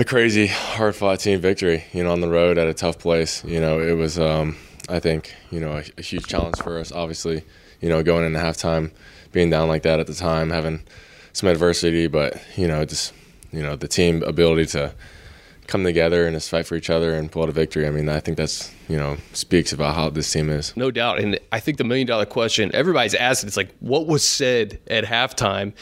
a 0.00 0.04
crazy, 0.04 0.46
hard 0.46 0.96
fought 0.96 1.20
team 1.20 1.40
victory, 1.40 1.84
you 1.92 2.02
know, 2.02 2.10
on 2.10 2.22
the 2.22 2.28
road 2.28 2.56
at 2.56 2.66
a 2.66 2.72
tough 2.72 2.98
place. 2.98 3.44
You 3.44 3.60
know, 3.60 3.80
it 3.80 3.92
was, 3.92 4.18
um, 4.18 4.56
I 4.88 4.98
think 4.98 5.34
you 5.50 5.60
know 5.60 5.72
a, 5.72 5.84
a, 5.98 6.02
huge 6.02 6.26
challenge 6.26 6.56
for 6.56 6.78
us. 6.78 6.90
Obviously, 6.90 7.44
you 7.82 7.90
know 7.90 8.02
going 8.02 8.24
into 8.24 8.38
halftime, 8.38 8.92
being 9.30 9.50
down 9.50 9.68
like 9.68 9.82
that 9.82 10.00
at 10.00 10.06
the 10.06 10.14
time, 10.14 10.48
having 10.48 10.82
some 11.34 11.50
adversity, 11.50 12.06
but 12.06 12.42
you 12.56 12.66
know 12.66 12.84
just 12.86 13.12
you 13.52 13.62
know 13.62 13.76
the 13.76 13.86
team 13.86 14.22
ability 14.22 14.66
to 14.66 14.94
come 15.66 15.84
together 15.84 16.26
and 16.26 16.34
just 16.34 16.48
fight 16.48 16.66
for 16.66 16.76
each 16.76 16.90
other 16.90 17.14
and 17.14 17.30
pull 17.30 17.42
out 17.42 17.50
a 17.50 17.52
victory. 17.52 17.86
I 17.86 17.90
mean, 17.90 18.08
I 18.08 18.20
think 18.20 18.38
that's 18.38 18.72
you 18.88 18.96
know 18.96 19.18
speaks 19.34 19.70
about 19.70 19.94
how 19.94 20.08
this 20.08 20.32
team 20.32 20.48
is. 20.48 20.74
No 20.78 20.90
doubt, 20.90 21.20
and 21.20 21.38
I 21.52 21.60
think 21.60 21.76
the 21.76 21.84
million 21.84 22.06
dollar 22.06 22.24
question 22.24 22.70
everybody's 22.72 23.14
asking 23.14 23.48
it's 23.48 23.56
like, 23.58 23.74
what 23.80 24.06
was 24.06 24.26
said 24.26 24.80
at 24.88 25.04
halftime? 25.04 25.74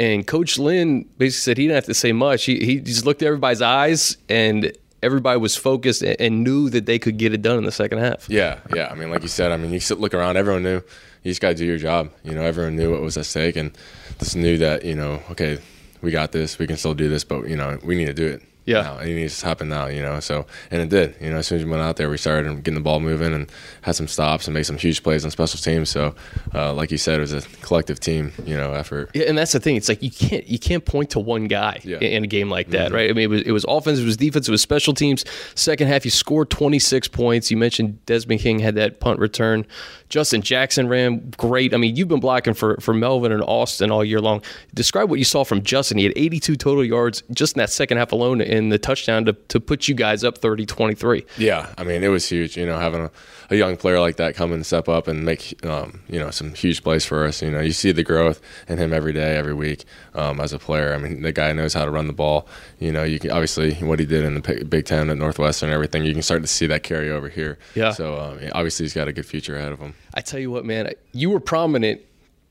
And 0.00 0.26
Coach 0.26 0.58
Lynn 0.58 1.02
basically 1.18 1.30
said 1.42 1.58
he 1.58 1.64
didn't 1.64 1.74
have 1.74 1.84
to 1.84 1.94
say 1.94 2.12
much. 2.12 2.46
He 2.46 2.64
he 2.64 2.80
just 2.80 3.04
looked 3.04 3.20
at 3.20 3.26
everybody's 3.26 3.60
eyes 3.60 4.16
and 4.30 4.72
everybody 5.02 5.38
was 5.38 5.56
focused 5.56 6.02
and 6.02 6.42
knew 6.42 6.70
that 6.70 6.86
they 6.86 6.98
could 6.98 7.18
get 7.18 7.34
it 7.34 7.42
done 7.42 7.58
in 7.58 7.64
the 7.64 7.72
second 7.72 7.98
half. 7.98 8.28
Yeah, 8.28 8.60
yeah. 8.74 8.88
I 8.90 8.94
mean, 8.94 9.10
like 9.10 9.20
you 9.20 9.28
said, 9.28 9.52
I 9.52 9.58
mean, 9.58 9.72
you 9.72 9.80
sit, 9.80 10.00
look 10.00 10.14
around, 10.14 10.38
everyone 10.38 10.62
knew 10.62 10.82
you 11.22 11.30
just 11.30 11.42
got 11.42 11.50
to 11.50 11.54
do 11.54 11.66
your 11.66 11.76
job. 11.76 12.10
You 12.24 12.32
know, 12.32 12.42
everyone 12.42 12.76
knew 12.76 12.90
what 12.90 13.02
was 13.02 13.18
at 13.18 13.26
stake 13.26 13.56
and 13.56 13.76
just 14.18 14.36
knew 14.36 14.56
that 14.56 14.86
you 14.86 14.94
know, 14.94 15.22
okay, 15.32 15.58
we 16.00 16.10
got 16.10 16.32
this, 16.32 16.58
we 16.58 16.66
can 16.66 16.78
still 16.78 16.94
do 16.94 17.10
this, 17.10 17.22
but 17.22 17.46
you 17.46 17.56
know, 17.56 17.78
we 17.84 17.94
need 17.94 18.06
to 18.06 18.14
do 18.14 18.26
it. 18.26 18.42
Yeah, 18.70 18.82
now. 18.82 18.98
it 18.98 19.14
needs 19.14 19.40
to 19.40 19.46
happen 19.46 19.68
now. 19.68 19.86
You 19.86 20.02
know, 20.02 20.20
so 20.20 20.46
and 20.70 20.82
it 20.82 20.88
did. 20.88 21.16
You 21.20 21.30
know, 21.30 21.38
as 21.38 21.46
soon 21.46 21.58
as 21.58 21.64
we 21.64 21.70
went 21.70 21.82
out 21.82 21.96
there, 21.96 22.10
we 22.10 22.16
started 22.16 22.62
getting 22.62 22.74
the 22.74 22.80
ball 22.80 23.00
moving 23.00 23.32
and 23.32 23.50
had 23.82 23.96
some 23.96 24.08
stops 24.08 24.46
and 24.46 24.54
made 24.54 24.64
some 24.64 24.78
huge 24.78 25.02
plays 25.02 25.24
on 25.24 25.30
special 25.30 25.58
teams. 25.58 25.90
So, 25.90 26.14
uh, 26.54 26.72
like 26.72 26.90
you 26.90 26.98
said, 26.98 27.18
it 27.18 27.20
was 27.20 27.32
a 27.32 27.42
collective 27.62 28.00
team. 28.00 28.32
You 28.44 28.56
know, 28.56 28.72
effort. 28.72 29.10
Yeah, 29.14 29.24
and 29.28 29.36
that's 29.36 29.52
the 29.52 29.60
thing. 29.60 29.76
It's 29.76 29.88
like 29.88 30.02
you 30.02 30.10
can't 30.10 30.46
you 30.46 30.58
can't 30.58 30.84
point 30.84 31.10
to 31.10 31.20
one 31.20 31.46
guy 31.46 31.80
yeah. 31.84 31.98
in 31.98 32.24
a 32.24 32.26
game 32.26 32.50
like 32.50 32.70
that, 32.70 32.86
mm-hmm. 32.86 32.94
right? 32.94 33.10
I 33.10 33.12
mean, 33.12 33.24
it 33.24 33.30
was 33.30 33.42
it 33.42 33.52
was 33.52 33.64
offense, 33.68 33.98
it 33.98 34.04
was 34.04 34.16
defense, 34.16 34.48
it 34.48 34.52
was 34.52 34.62
special 34.62 34.94
teams. 34.94 35.24
Second 35.54 35.88
half, 35.88 36.04
you 36.04 36.10
scored 36.10 36.50
26 36.50 37.08
points. 37.08 37.50
You 37.50 37.56
mentioned 37.56 38.04
Desmond 38.06 38.40
King 38.40 38.58
had 38.58 38.74
that 38.76 39.00
punt 39.00 39.18
return. 39.18 39.66
Justin 40.10 40.42
Jackson 40.42 40.88
ran 40.88 41.32
great. 41.36 41.72
I 41.72 41.76
mean, 41.76 41.96
you've 41.96 42.08
been 42.08 42.20
blocking 42.20 42.52
for, 42.52 42.76
for 42.80 42.92
Melvin 42.92 43.30
and 43.30 43.42
Austin 43.42 43.90
all 43.92 44.04
year 44.04 44.20
long. 44.20 44.42
Describe 44.74 45.08
what 45.08 45.20
you 45.20 45.24
saw 45.24 45.44
from 45.44 45.62
Justin. 45.62 45.98
He 45.98 46.04
had 46.04 46.12
82 46.16 46.56
total 46.56 46.84
yards 46.84 47.22
just 47.30 47.56
in 47.56 47.60
that 47.60 47.70
second 47.70 47.98
half 47.98 48.10
alone 48.10 48.40
in 48.64 48.68
the 48.68 48.78
touchdown 48.78 49.24
to, 49.24 49.32
to 49.32 49.58
put 49.58 49.88
you 49.88 49.94
guys 49.94 50.22
up 50.22 50.38
30 50.38 50.66
23. 50.66 51.24
Yeah. 51.38 51.72
I 51.76 51.84
mean, 51.84 52.04
it 52.04 52.08
was 52.08 52.28
huge, 52.28 52.56
you 52.56 52.66
know, 52.66 52.78
having 52.78 53.02
a, 53.02 53.10
a 53.50 53.56
young 53.56 53.76
player 53.76 53.98
like 53.98 54.16
that 54.16 54.36
come 54.36 54.52
and 54.52 54.64
step 54.64 54.88
up 54.88 55.08
and 55.08 55.24
make, 55.24 55.64
um, 55.66 56.02
you 56.08 56.18
know, 56.18 56.30
some 56.30 56.54
huge 56.54 56.82
plays 56.82 57.04
for 57.04 57.24
us. 57.24 57.42
You 57.42 57.50
know, 57.50 57.60
you 57.60 57.72
see 57.72 57.92
the 57.92 58.04
growth 58.04 58.40
in 58.68 58.78
him 58.78 58.92
every 58.92 59.12
day, 59.12 59.36
every 59.36 59.54
week 59.54 59.84
um, 60.14 60.40
as 60.40 60.52
a 60.52 60.58
player. 60.58 60.94
I 60.94 60.98
mean, 60.98 61.22
the 61.22 61.32
guy 61.32 61.52
knows 61.52 61.74
how 61.74 61.84
to 61.84 61.90
run 61.90 62.06
the 62.06 62.12
ball. 62.12 62.46
You 62.78 62.92
know, 62.92 63.02
you 63.02 63.18
can 63.18 63.30
obviously 63.30 63.74
what 63.74 63.98
he 63.98 64.06
did 64.06 64.24
in 64.24 64.34
the 64.34 64.64
Big 64.64 64.84
Ten 64.84 65.10
at 65.10 65.16
Northwestern 65.16 65.68
and 65.68 65.74
everything, 65.74 66.04
you 66.04 66.12
can 66.12 66.22
start 66.22 66.42
to 66.42 66.48
see 66.48 66.66
that 66.66 66.82
carry 66.82 67.10
over 67.10 67.28
here. 67.28 67.58
Yeah. 67.74 67.92
So 67.92 68.20
um, 68.20 68.38
obviously 68.52 68.84
he's 68.84 68.94
got 68.94 69.08
a 69.08 69.12
good 69.12 69.26
future 69.26 69.56
ahead 69.56 69.72
of 69.72 69.78
him. 69.78 69.94
I 70.14 70.20
tell 70.20 70.40
you 70.40 70.50
what, 70.50 70.64
man, 70.64 70.92
you 71.12 71.30
were 71.30 71.40
prominent 71.40 72.02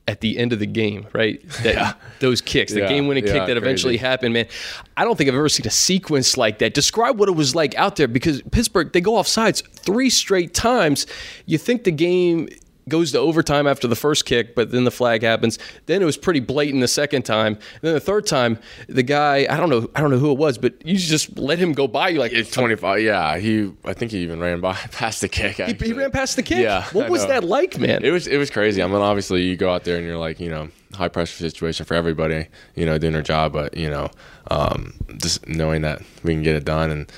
at 0.09 0.21
the 0.21 0.39
end 0.39 0.51
of 0.51 0.57
the 0.59 0.65
game, 0.65 1.07
right? 1.13 1.39
That, 1.59 1.75
yeah. 1.75 1.93
Those 2.19 2.39
kicks, 2.39 2.71
the 2.71 2.79
yeah, 2.79 2.87
game 2.87 3.07
winning 3.07 3.27
yeah, 3.27 3.33
kick 3.33 3.47
that 3.47 3.57
eventually 3.57 3.97
happened, 3.97 4.33
man. 4.33 4.47
I 4.95 5.03
don't 5.03 5.17
think 5.17 5.29
I've 5.29 5.35
ever 5.35 5.49
seen 5.49 5.67
a 5.67 5.71
sequence 5.71 6.37
like 6.37 6.59
that. 6.59 6.73
Describe 6.73 7.19
what 7.19 7.27
it 7.27 7.33
was 7.33 7.53
like 7.53 7.75
out 7.75 7.97
there 7.97 8.07
because 8.07 8.41
Pittsburgh, 8.43 8.93
they 8.93 9.01
go 9.01 9.15
off 9.15 9.27
sides 9.27 9.61
three 9.61 10.09
straight 10.09 10.53
times. 10.53 11.05
You 11.45 11.57
think 11.57 11.83
the 11.83 11.91
game 11.91 12.47
goes 12.89 13.11
to 13.13 13.19
overtime 13.19 13.67
after 13.67 13.87
the 13.87 13.95
first 13.95 14.25
kick, 14.25 14.55
but 14.55 14.71
then 14.71 14.83
the 14.83 14.91
flag 14.91 15.23
happens. 15.23 15.59
Then 15.85 16.01
it 16.01 16.05
was 16.05 16.17
pretty 16.17 16.39
blatant 16.39 16.81
the 16.81 16.87
second 16.87 17.23
time. 17.23 17.53
And 17.53 17.81
then 17.81 17.93
the 17.93 17.99
third 17.99 18.25
time, 18.25 18.59
the 18.87 19.03
guy 19.03 19.47
I 19.49 19.57
don't 19.57 19.69
know 19.69 19.89
I 19.95 20.01
don't 20.01 20.11
know 20.11 20.19
who 20.19 20.31
it 20.31 20.37
was, 20.37 20.57
but 20.57 20.85
you 20.85 20.97
just 20.97 21.37
let 21.37 21.59
him 21.59 21.73
go 21.73 21.87
by 21.87 22.09
you 22.09 22.19
like 22.19 22.33
it's 22.33 22.51
twenty 22.51 22.75
five. 22.75 23.01
Yeah, 23.01 23.37
he 23.37 23.71
I 23.85 23.93
think 23.93 24.11
he 24.11 24.19
even 24.19 24.39
ran 24.39 24.59
by 24.59 24.73
past 24.91 25.21
the 25.21 25.29
kick. 25.29 25.55
He, 25.55 25.73
he, 25.73 25.93
ran 25.93 26.11
past 26.11 26.35
the 26.35 26.43
kick. 26.43 26.59
Yeah, 26.59 26.85
what 26.91 27.09
was 27.09 27.25
that 27.27 27.43
like, 27.43 27.79
man? 27.79 28.03
It 28.03 28.11
was 28.11 28.27
it 28.27 28.37
was 28.37 28.49
crazy. 28.49 28.83
I 28.83 28.87
mean, 28.87 28.95
obviously 28.97 29.43
you 29.43 29.55
go 29.55 29.73
out 29.73 29.83
there 29.83 29.97
and 29.97 30.05
you're 30.05 30.17
like 30.17 30.39
you 30.39 30.49
know 30.49 30.69
high 30.93 31.07
pressure 31.07 31.37
situation 31.37 31.85
for 31.85 31.93
everybody, 31.93 32.47
you 32.75 32.85
know, 32.85 32.97
doing 32.97 33.13
their 33.13 33.21
job, 33.21 33.53
but 33.53 33.75
you 33.77 33.89
know, 33.89 34.09
um, 34.49 34.93
just 35.17 35.47
knowing 35.47 35.81
that 35.83 36.01
we 36.23 36.33
can 36.33 36.43
get 36.43 36.55
it 36.55 36.65
done 36.65 36.91
and 36.91 37.11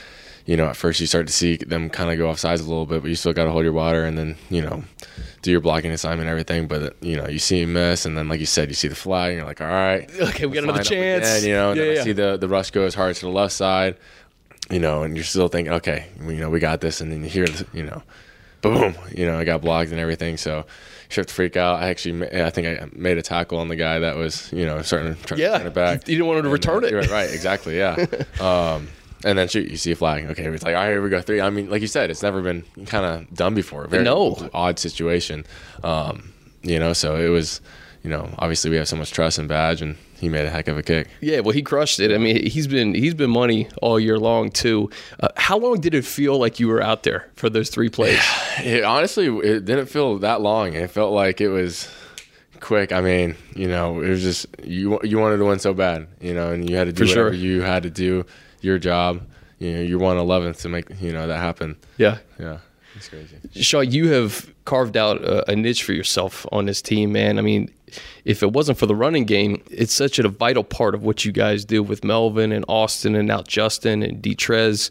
you 0.46 0.58
know, 0.58 0.66
at 0.66 0.76
first 0.76 1.00
you 1.00 1.08
start 1.08 1.28
to 1.28 1.34
see 1.34 1.58
them 1.58 1.90
kind 1.90 2.12
of 2.12 2.18
go 2.18 2.30
off 2.30 2.40
sides 2.40 2.62
a 2.62 2.68
little 2.68 2.86
bit, 2.86 3.02
but 3.02 3.10
you 3.10 3.16
still 3.16 3.34
got 3.34 3.46
to 3.46 3.52
hold 3.52 3.64
your 3.64 3.74
water 3.74 4.04
and 4.04 4.18
then, 4.18 4.36
you 4.50 4.62
know, 4.62 4.84
do 5.42 5.52
your 5.52 5.62
blocking 5.62 5.92
assignment 5.92 6.22
and 6.22 6.30
everything. 6.30 6.68
But, 6.68 6.96
you 7.02 7.16
know, 7.16 7.28
you 7.28 7.40
see 7.40 7.62
him 7.62 7.74
miss. 7.74 8.06
And 8.06 8.18
then, 8.18 8.28
like 8.28 8.40
you 8.40 8.46
said, 8.46 8.70
you 8.70 8.76
see 8.76 8.88
the 8.88 8.96
flag 8.96 9.32
and 9.32 9.38
you're 9.40 9.48
like, 9.48 9.62
all 9.62 9.68
right. 9.68 10.10
Okay, 10.22 10.46
we 10.46 10.56
got 10.56 10.64
another 10.64 10.84
chance. 10.84 11.40
Again, 11.40 11.50
you 11.50 11.54
know, 11.54 11.74
yeah, 11.74 11.94
yeah. 11.94 12.04
see 12.04 12.14
the, 12.14 12.38
the 12.38 12.48
rush 12.48 12.72
go 12.72 12.84
as 12.84 12.96
hard 12.96 13.16
to 13.16 13.22
the 13.22 13.32
left 13.32 13.54
side, 13.54 13.98
you 14.70 14.80
know, 14.80 15.04
and 15.04 15.16
you're 15.16 15.24
still 15.24 15.48
thinking, 15.48 15.74
okay, 15.74 16.08
you 16.26 16.38
know, 16.38 16.50
we 16.50 16.60
got 16.60 16.82
this. 16.82 17.02
And 17.02 17.12
then 17.12 17.24
you 17.24 17.30
hear, 17.30 17.48
you 17.74 17.84
know, 17.84 18.02
boom, 18.62 18.96
you 19.16 19.26
know, 19.26 19.38
I 19.38 19.44
got 19.44 19.62
blocked 19.62 19.92
and 19.92 20.00
everything. 20.00 20.38
So, 20.38 20.66
shift 21.10 21.30
to 21.30 21.36
freak 21.36 21.58
out. 21.58 21.82
I 21.82 21.90
actually, 21.90 22.26
I 22.42 22.50
think 22.50 22.68
I 22.68 22.88
made 22.94 23.18
a 23.18 23.22
tackle 23.22 23.60
on 23.60 23.68
the 23.68 23.76
guy 23.76 24.00
that 24.00 24.16
was, 24.16 24.52
you 24.54 24.66
know, 24.66 24.82
starting 24.82 25.16
to 25.16 25.24
try 25.24 25.38
yeah, 25.38 25.52
to 25.52 25.58
turn 25.58 25.68
it 25.68 25.74
back. 25.74 26.08
You 26.08 26.16
didn't 26.16 26.28
want 26.28 26.40
him 26.40 26.44
to 26.44 26.50
and, 26.50 26.54
return 26.54 26.84
uh, 26.84 26.88
it. 26.88 26.94
Right, 26.94 27.10
right, 27.10 27.34
exactly, 27.34 27.78
yeah. 27.78 28.06
um, 28.40 28.88
and 29.24 29.38
then 29.38 29.48
shoot, 29.48 29.70
you 29.70 29.78
see 29.78 29.92
a 29.92 29.96
flag. 29.96 30.26
Okay, 30.26 30.44
it's 30.46 30.64
like, 30.64 30.76
all 30.76 30.82
right, 30.82 30.90
here 30.90 31.02
we 31.02 31.10
go. 31.10 31.22
Three. 31.22 31.42
I 31.42 31.50
mean, 31.50 31.70
like 31.70 31.82
you 31.82 31.88
said, 31.88 32.10
it's 32.10 32.24
never 32.24 32.42
been 32.42 32.64
kind 32.86 33.06
of 33.06 33.34
done 33.36 33.54
before. 33.54 33.88
Very 33.88 34.04
no. 34.04 34.50
odd 34.54 34.80
situation. 34.80 35.46
Um, 35.84 36.34
you 36.64 36.80
know, 36.80 36.94
so 36.94 37.16
it 37.16 37.30
was, 37.30 37.62
you 38.04 38.10
know, 38.10 38.30
obviously 38.38 38.70
we 38.70 38.78
have 38.78 38.88
so 38.88 38.96
much 38.96 39.12
trust 39.12 39.40
in 39.40 39.48
Badge, 39.48 39.82
and 39.82 39.98
he 40.20 40.30
made 40.30 40.46
a 40.46 40.50
heck 40.50 40.68
of 40.68 40.78
a 40.78 40.84
kick. 40.84 41.08
Yeah, 41.20 41.40
well, 41.40 41.54
he 41.54 41.62
crushed 41.62 42.00
it. 42.00 42.12
I 42.12 42.18
mean, 42.18 42.46
he's 42.46 42.68
been 42.68 42.94
he's 42.94 43.14
been 43.14 43.32
money 43.32 43.68
all 43.82 44.00
year 44.00 44.20
long 44.20 44.52
too. 44.52 44.90
Uh, 45.20 45.30
how 45.36 45.58
long 45.58 45.82
did 45.82 45.94
it 45.94 46.06
feel 46.06 46.38
like 46.38 46.60
you 46.60 46.68
were 46.68 46.82
out 46.82 47.04
there 47.04 47.30
for 47.36 47.50
those 47.50 47.70
three 47.70 47.90
plays? 47.98 48.22
It, 48.60 48.84
honestly, 48.84 49.28
it 49.28 49.66
didn't 49.66 49.88
feel 49.88 50.20
that 50.20 50.42
long. 50.42 50.74
It 50.74 50.92
felt 50.92 51.14
like 51.14 51.42
it 51.42 51.50
was 51.50 51.90
quick. 52.60 52.92
I 52.92 53.02
mean, 53.02 53.36
you 53.56 53.68
know, 53.68 54.00
it 54.02 54.10
was 54.10 54.22
just 54.22 54.46
you 54.64 55.00
you 55.04 55.18
wanted 55.18 55.38
to 55.38 55.46
win 55.46 55.60
so 55.60 55.74
bad, 55.74 56.08
you 56.22 56.34
know, 56.34 56.52
and 56.52 56.70
you 56.70 56.76
had 56.76 56.86
to 56.86 56.94
do 56.94 57.06
for 57.06 57.10
whatever 57.10 57.34
sure. 57.34 57.38
you 57.38 57.62
had 57.62 57.84
to 57.84 57.90
do 57.90 58.26
your 58.62 58.80
job. 58.80 59.22
You 59.60 59.74
know, 59.74 59.82
you 59.82 60.00
won 60.00 60.18
11th 60.18 60.62
to 60.62 60.70
make 60.70 60.90
you 61.00 61.12
know 61.12 61.28
that 61.28 61.38
happen. 61.38 61.78
Yeah, 61.98 62.18
yeah, 62.40 62.60
it's 62.96 63.10
crazy. 63.10 63.38
Shaw, 63.54 63.82
you 63.82 64.12
have 64.12 64.52
carved 64.66 64.98
out 64.98 65.24
a, 65.24 65.52
a, 65.52 65.56
niche 65.56 65.84
for 65.84 65.94
yourself 65.94 66.46
on 66.52 66.66
this 66.66 66.82
team, 66.82 67.12
man. 67.12 67.38
I 67.38 67.42
mean, 67.42 67.72
if 68.26 68.42
it 68.42 68.54
wasn't 68.54 68.78
for 68.78 68.86
the 68.86 68.96
running 68.96 69.26
game, 69.26 69.62
it's 69.70 69.94
such 69.94 70.18
a 70.18 70.28
vital 70.28 70.64
part 70.64 70.96
of 70.96 71.04
what 71.04 71.26
you 71.26 71.32
guys 71.32 71.64
do 71.64 71.84
with 71.84 72.04
Melvin 72.04 72.52
and 72.52 72.66
Austin 72.68 73.16
and 73.16 73.28
now 73.28 73.44
Justin 73.44 74.02
and 74.02 74.22
Detrez. 74.22 74.90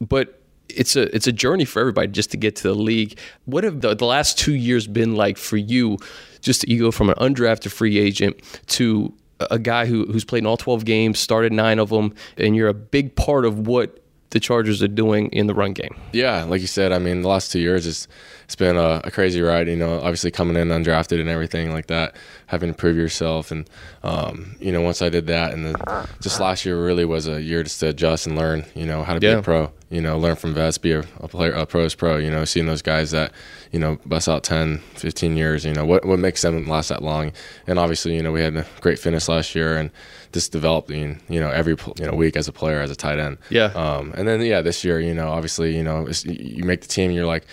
But 0.00 0.40
it's 0.68 0.96
a 0.96 1.14
it's 1.14 1.26
a 1.26 1.32
journey 1.32 1.64
for 1.64 1.80
everybody 1.80 2.08
just 2.08 2.30
to 2.32 2.36
get 2.36 2.56
to 2.56 2.62
the 2.64 2.74
league. 2.74 3.18
What 3.46 3.64
have 3.64 3.80
the, 3.80 3.94
the 3.94 4.04
last 4.04 4.38
two 4.38 4.54
years 4.54 4.86
been 4.86 5.14
like 5.14 5.38
for 5.38 5.56
you? 5.56 5.98
Just 6.40 6.66
you 6.68 6.78
go 6.80 6.90
from 6.90 7.10
an 7.10 7.16
undrafted 7.16 7.70
free 7.70 7.98
agent 7.98 8.40
to 8.68 9.12
a 9.50 9.58
guy 9.58 9.86
who, 9.86 10.04
who's 10.06 10.24
played 10.24 10.40
in 10.40 10.46
all 10.46 10.56
12 10.56 10.84
games, 10.84 11.18
started 11.18 11.52
nine 11.52 11.78
of 11.78 11.90
them, 11.90 12.14
and 12.36 12.56
you're 12.56 12.68
a 12.68 12.74
big 12.74 13.14
part 13.16 13.44
of 13.44 13.66
what 13.66 14.02
the 14.30 14.40
Chargers 14.40 14.82
are 14.82 14.88
doing 14.88 15.28
in 15.30 15.46
the 15.46 15.54
run 15.54 15.72
game. 15.72 15.96
Yeah, 16.12 16.44
like 16.44 16.60
you 16.60 16.66
said, 16.66 16.92
I 16.92 16.98
mean, 16.98 17.22
the 17.22 17.28
last 17.28 17.50
two 17.50 17.60
years 17.60 17.86
it's 17.86 18.08
it's 18.44 18.56
been 18.56 18.76
a, 18.76 19.00
a, 19.04 19.10
crazy 19.10 19.40
ride. 19.40 19.68
You 19.68 19.76
know, 19.76 19.98
obviously 19.98 20.30
coming 20.30 20.56
in 20.56 20.68
undrafted 20.68 21.20
and 21.20 21.28
everything 21.28 21.72
like 21.72 21.86
that, 21.86 22.14
having 22.46 22.70
to 22.70 22.76
prove 22.76 22.96
yourself, 22.96 23.50
and 23.50 23.68
um, 24.02 24.56
you 24.60 24.70
know, 24.70 24.82
once 24.82 25.00
I 25.00 25.08
did 25.08 25.26
that, 25.28 25.54
and 25.54 25.64
then 25.64 25.76
just 26.20 26.40
last 26.40 26.64
year 26.64 26.82
really 26.82 27.04
was 27.04 27.26
a 27.26 27.40
year 27.40 27.62
just 27.62 27.80
to 27.80 27.88
adjust 27.88 28.26
and 28.26 28.36
learn. 28.36 28.66
You 28.74 28.86
know, 28.86 29.02
how 29.02 29.14
to 29.14 29.20
be 29.20 29.26
yeah. 29.28 29.38
a 29.38 29.42
pro. 29.42 29.72
You 29.90 30.02
know, 30.02 30.18
learn 30.18 30.36
from 30.36 30.52
vets, 30.52 30.76
be 30.76 30.92
a, 30.92 31.00
a 31.20 31.28
player, 31.28 31.52
a 31.52 31.64
pro's 31.64 31.94
pro. 31.94 32.18
You 32.18 32.30
know, 32.30 32.44
seeing 32.44 32.66
those 32.66 32.82
guys 32.82 33.10
that 33.12 33.32
you 33.72 33.78
know 33.78 33.98
bust 34.04 34.28
out 34.28 34.44
10, 34.44 34.78
15 34.96 35.36
years. 35.36 35.64
You 35.64 35.72
know, 35.72 35.84
what 35.84 36.04
what 36.04 36.18
makes 36.18 36.42
them 36.42 36.66
last 36.66 36.88
that 36.88 37.02
long? 37.02 37.32
And 37.66 37.78
obviously, 37.78 38.14
you 38.14 38.22
know, 38.22 38.32
we 38.32 38.42
had 38.42 38.56
a 38.56 38.66
great 38.80 38.98
finish 38.98 39.28
last 39.28 39.54
year, 39.54 39.76
and 39.76 39.90
just 40.32 40.52
developing, 40.52 41.20
you 41.28 41.40
know, 41.40 41.50
every 41.50 41.76
you 41.98 42.06
know 42.06 42.12
week 42.12 42.36
as 42.36 42.48
a 42.48 42.52
player 42.52 42.80
as 42.80 42.90
a 42.90 42.96
tight 42.96 43.18
end. 43.18 43.38
Yeah. 43.50 43.72
Um, 43.74 44.12
and 44.16 44.28
then 44.28 44.40
yeah, 44.42 44.60
this 44.60 44.84
year, 44.84 45.00
you 45.00 45.14
know, 45.14 45.28
obviously, 45.28 45.76
you 45.76 45.82
know, 45.82 46.06
you 46.24 46.64
make 46.64 46.82
the 46.82 46.88
team, 46.88 47.10
you're 47.10 47.26
like, 47.26 47.46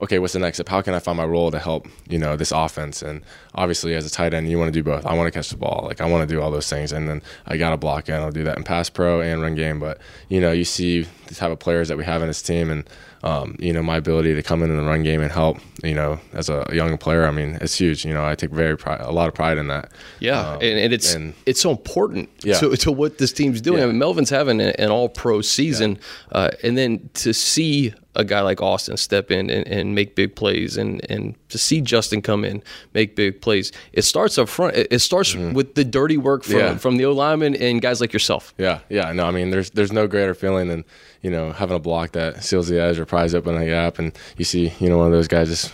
okay, 0.00 0.18
what's 0.18 0.32
the 0.32 0.38
next 0.38 0.58
step? 0.58 0.68
How 0.68 0.80
can 0.80 0.94
I 0.94 1.00
find 1.00 1.16
my 1.16 1.24
role 1.24 1.50
to 1.50 1.58
help, 1.58 1.88
you 2.08 2.18
know, 2.18 2.36
this 2.36 2.52
offense? 2.52 3.02
And 3.02 3.22
obviously, 3.54 3.94
as 3.94 4.06
a 4.06 4.10
tight 4.10 4.32
end, 4.32 4.48
you 4.48 4.58
want 4.58 4.72
to 4.72 4.78
do 4.78 4.82
both. 4.82 5.04
I 5.04 5.14
want 5.14 5.26
to 5.26 5.30
catch 5.30 5.50
the 5.50 5.56
ball, 5.56 5.84
like 5.86 6.00
I 6.00 6.06
want 6.06 6.28
to 6.28 6.34
do 6.34 6.40
all 6.40 6.50
those 6.50 6.68
things, 6.68 6.92
and 6.92 7.08
then 7.08 7.22
I 7.46 7.56
got 7.56 7.70
to 7.70 7.76
block 7.76 8.08
and 8.08 8.16
I'll 8.16 8.30
do 8.30 8.44
that 8.44 8.56
in 8.56 8.64
pass 8.64 8.88
pro 8.88 9.20
and 9.20 9.42
run 9.42 9.54
game. 9.54 9.80
But 9.80 9.98
you 10.28 10.40
know, 10.40 10.52
you 10.52 10.64
see 10.64 11.02
the 11.26 11.34
type 11.34 11.50
of 11.50 11.58
players 11.58 11.88
that 11.88 11.96
we 11.96 12.04
have 12.04 12.22
in 12.22 12.28
this 12.28 12.42
team, 12.42 12.70
and 12.70 12.88
um, 13.22 13.56
you 13.58 13.72
know, 13.72 13.82
my 13.82 13.96
ability 13.96 14.34
to 14.34 14.42
come 14.42 14.62
in 14.62 14.70
in 14.70 14.76
the 14.76 14.84
run 14.84 15.02
game 15.02 15.20
and 15.20 15.32
help, 15.32 15.58
you 15.82 15.94
know, 15.94 16.20
as 16.32 16.48
a 16.48 16.64
young 16.72 16.96
player, 16.98 17.26
I 17.26 17.32
mean, 17.32 17.58
it's 17.60 17.74
huge. 17.74 18.04
You 18.04 18.14
know, 18.14 18.24
I 18.24 18.36
take 18.36 18.50
very 18.50 18.76
pride, 18.76 19.00
a 19.00 19.10
lot 19.10 19.28
of 19.28 19.34
pride 19.34 19.58
in 19.58 19.66
that. 19.68 19.90
Yeah, 20.20 20.52
um, 20.52 20.54
and, 20.62 20.78
and, 20.78 20.92
it's 20.92 21.14
and, 21.14 21.34
it's 21.44 21.60
so 21.60 21.72
important 21.72 22.30
yeah. 22.44 22.58
to, 22.58 22.76
to 22.76 22.92
what 22.92 23.18
this 23.18 23.32
team's 23.32 23.60
doing. 23.60 23.78
Yeah. 23.78 23.84
I 23.84 23.88
mean, 23.88 23.98
Melvin's 23.98 24.30
having 24.30 24.60
an, 24.60 24.90
All 24.90 25.08
Pro 25.08 25.40
season, 25.40 25.98
yeah. 26.30 26.38
uh, 26.38 26.50
and 26.62 26.78
then 26.78 27.10
to 27.14 27.34
see 27.34 27.92
a 28.18 28.24
guy 28.24 28.40
like 28.40 28.60
Austin 28.60 28.96
step 28.98 29.30
in 29.30 29.48
and, 29.48 29.66
and 29.66 29.94
make 29.94 30.14
big 30.14 30.34
plays 30.36 30.76
and, 30.76 31.00
and 31.10 31.34
to 31.48 31.56
see 31.56 31.80
Justin 31.80 32.20
come 32.20 32.44
in, 32.44 32.62
make 32.92 33.16
big 33.16 33.40
plays. 33.40 33.72
It 33.92 34.02
starts 34.02 34.36
up 34.36 34.48
front. 34.48 34.76
It, 34.76 34.88
it 34.90 34.98
starts 34.98 35.34
with 35.34 35.74
the 35.76 35.84
dirty 35.84 36.16
work 36.18 36.42
from, 36.44 36.56
Yeah. 36.58 36.76
from 36.76 36.96
the 36.98 37.04
O 37.06 37.12
lineman 37.12 37.54
and 37.54 37.80
guys 37.80 38.00
like 38.00 38.12
yourself. 38.12 38.52
Yeah, 38.58 38.80
yeah. 38.90 39.12
No, 39.12 39.24
I 39.26 39.30
mean, 39.30 39.50
there's 39.50 39.70
there's 39.70 39.92
no 39.92 40.06
greater 40.06 40.34
feeling 40.34 40.68
than 40.68 40.84
you 41.22 41.30
know 41.30 41.52
having 41.52 41.76
a 41.76 41.80
block 41.80 42.12
that 42.12 42.44
seals 42.44 42.68
the 42.68 42.80
edge 42.80 42.98
or 42.98 43.06
pries 43.06 43.34
open 43.34 43.56
a 43.56 43.64
gap, 43.64 43.98
and 43.98 44.12
you 44.36 44.44
see 44.44 44.72
you 44.80 44.88
know 44.88 44.98
one 44.98 45.06
of 45.06 45.12
those 45.12 45.28
guys 45.28 45.48
just 45.48 45.72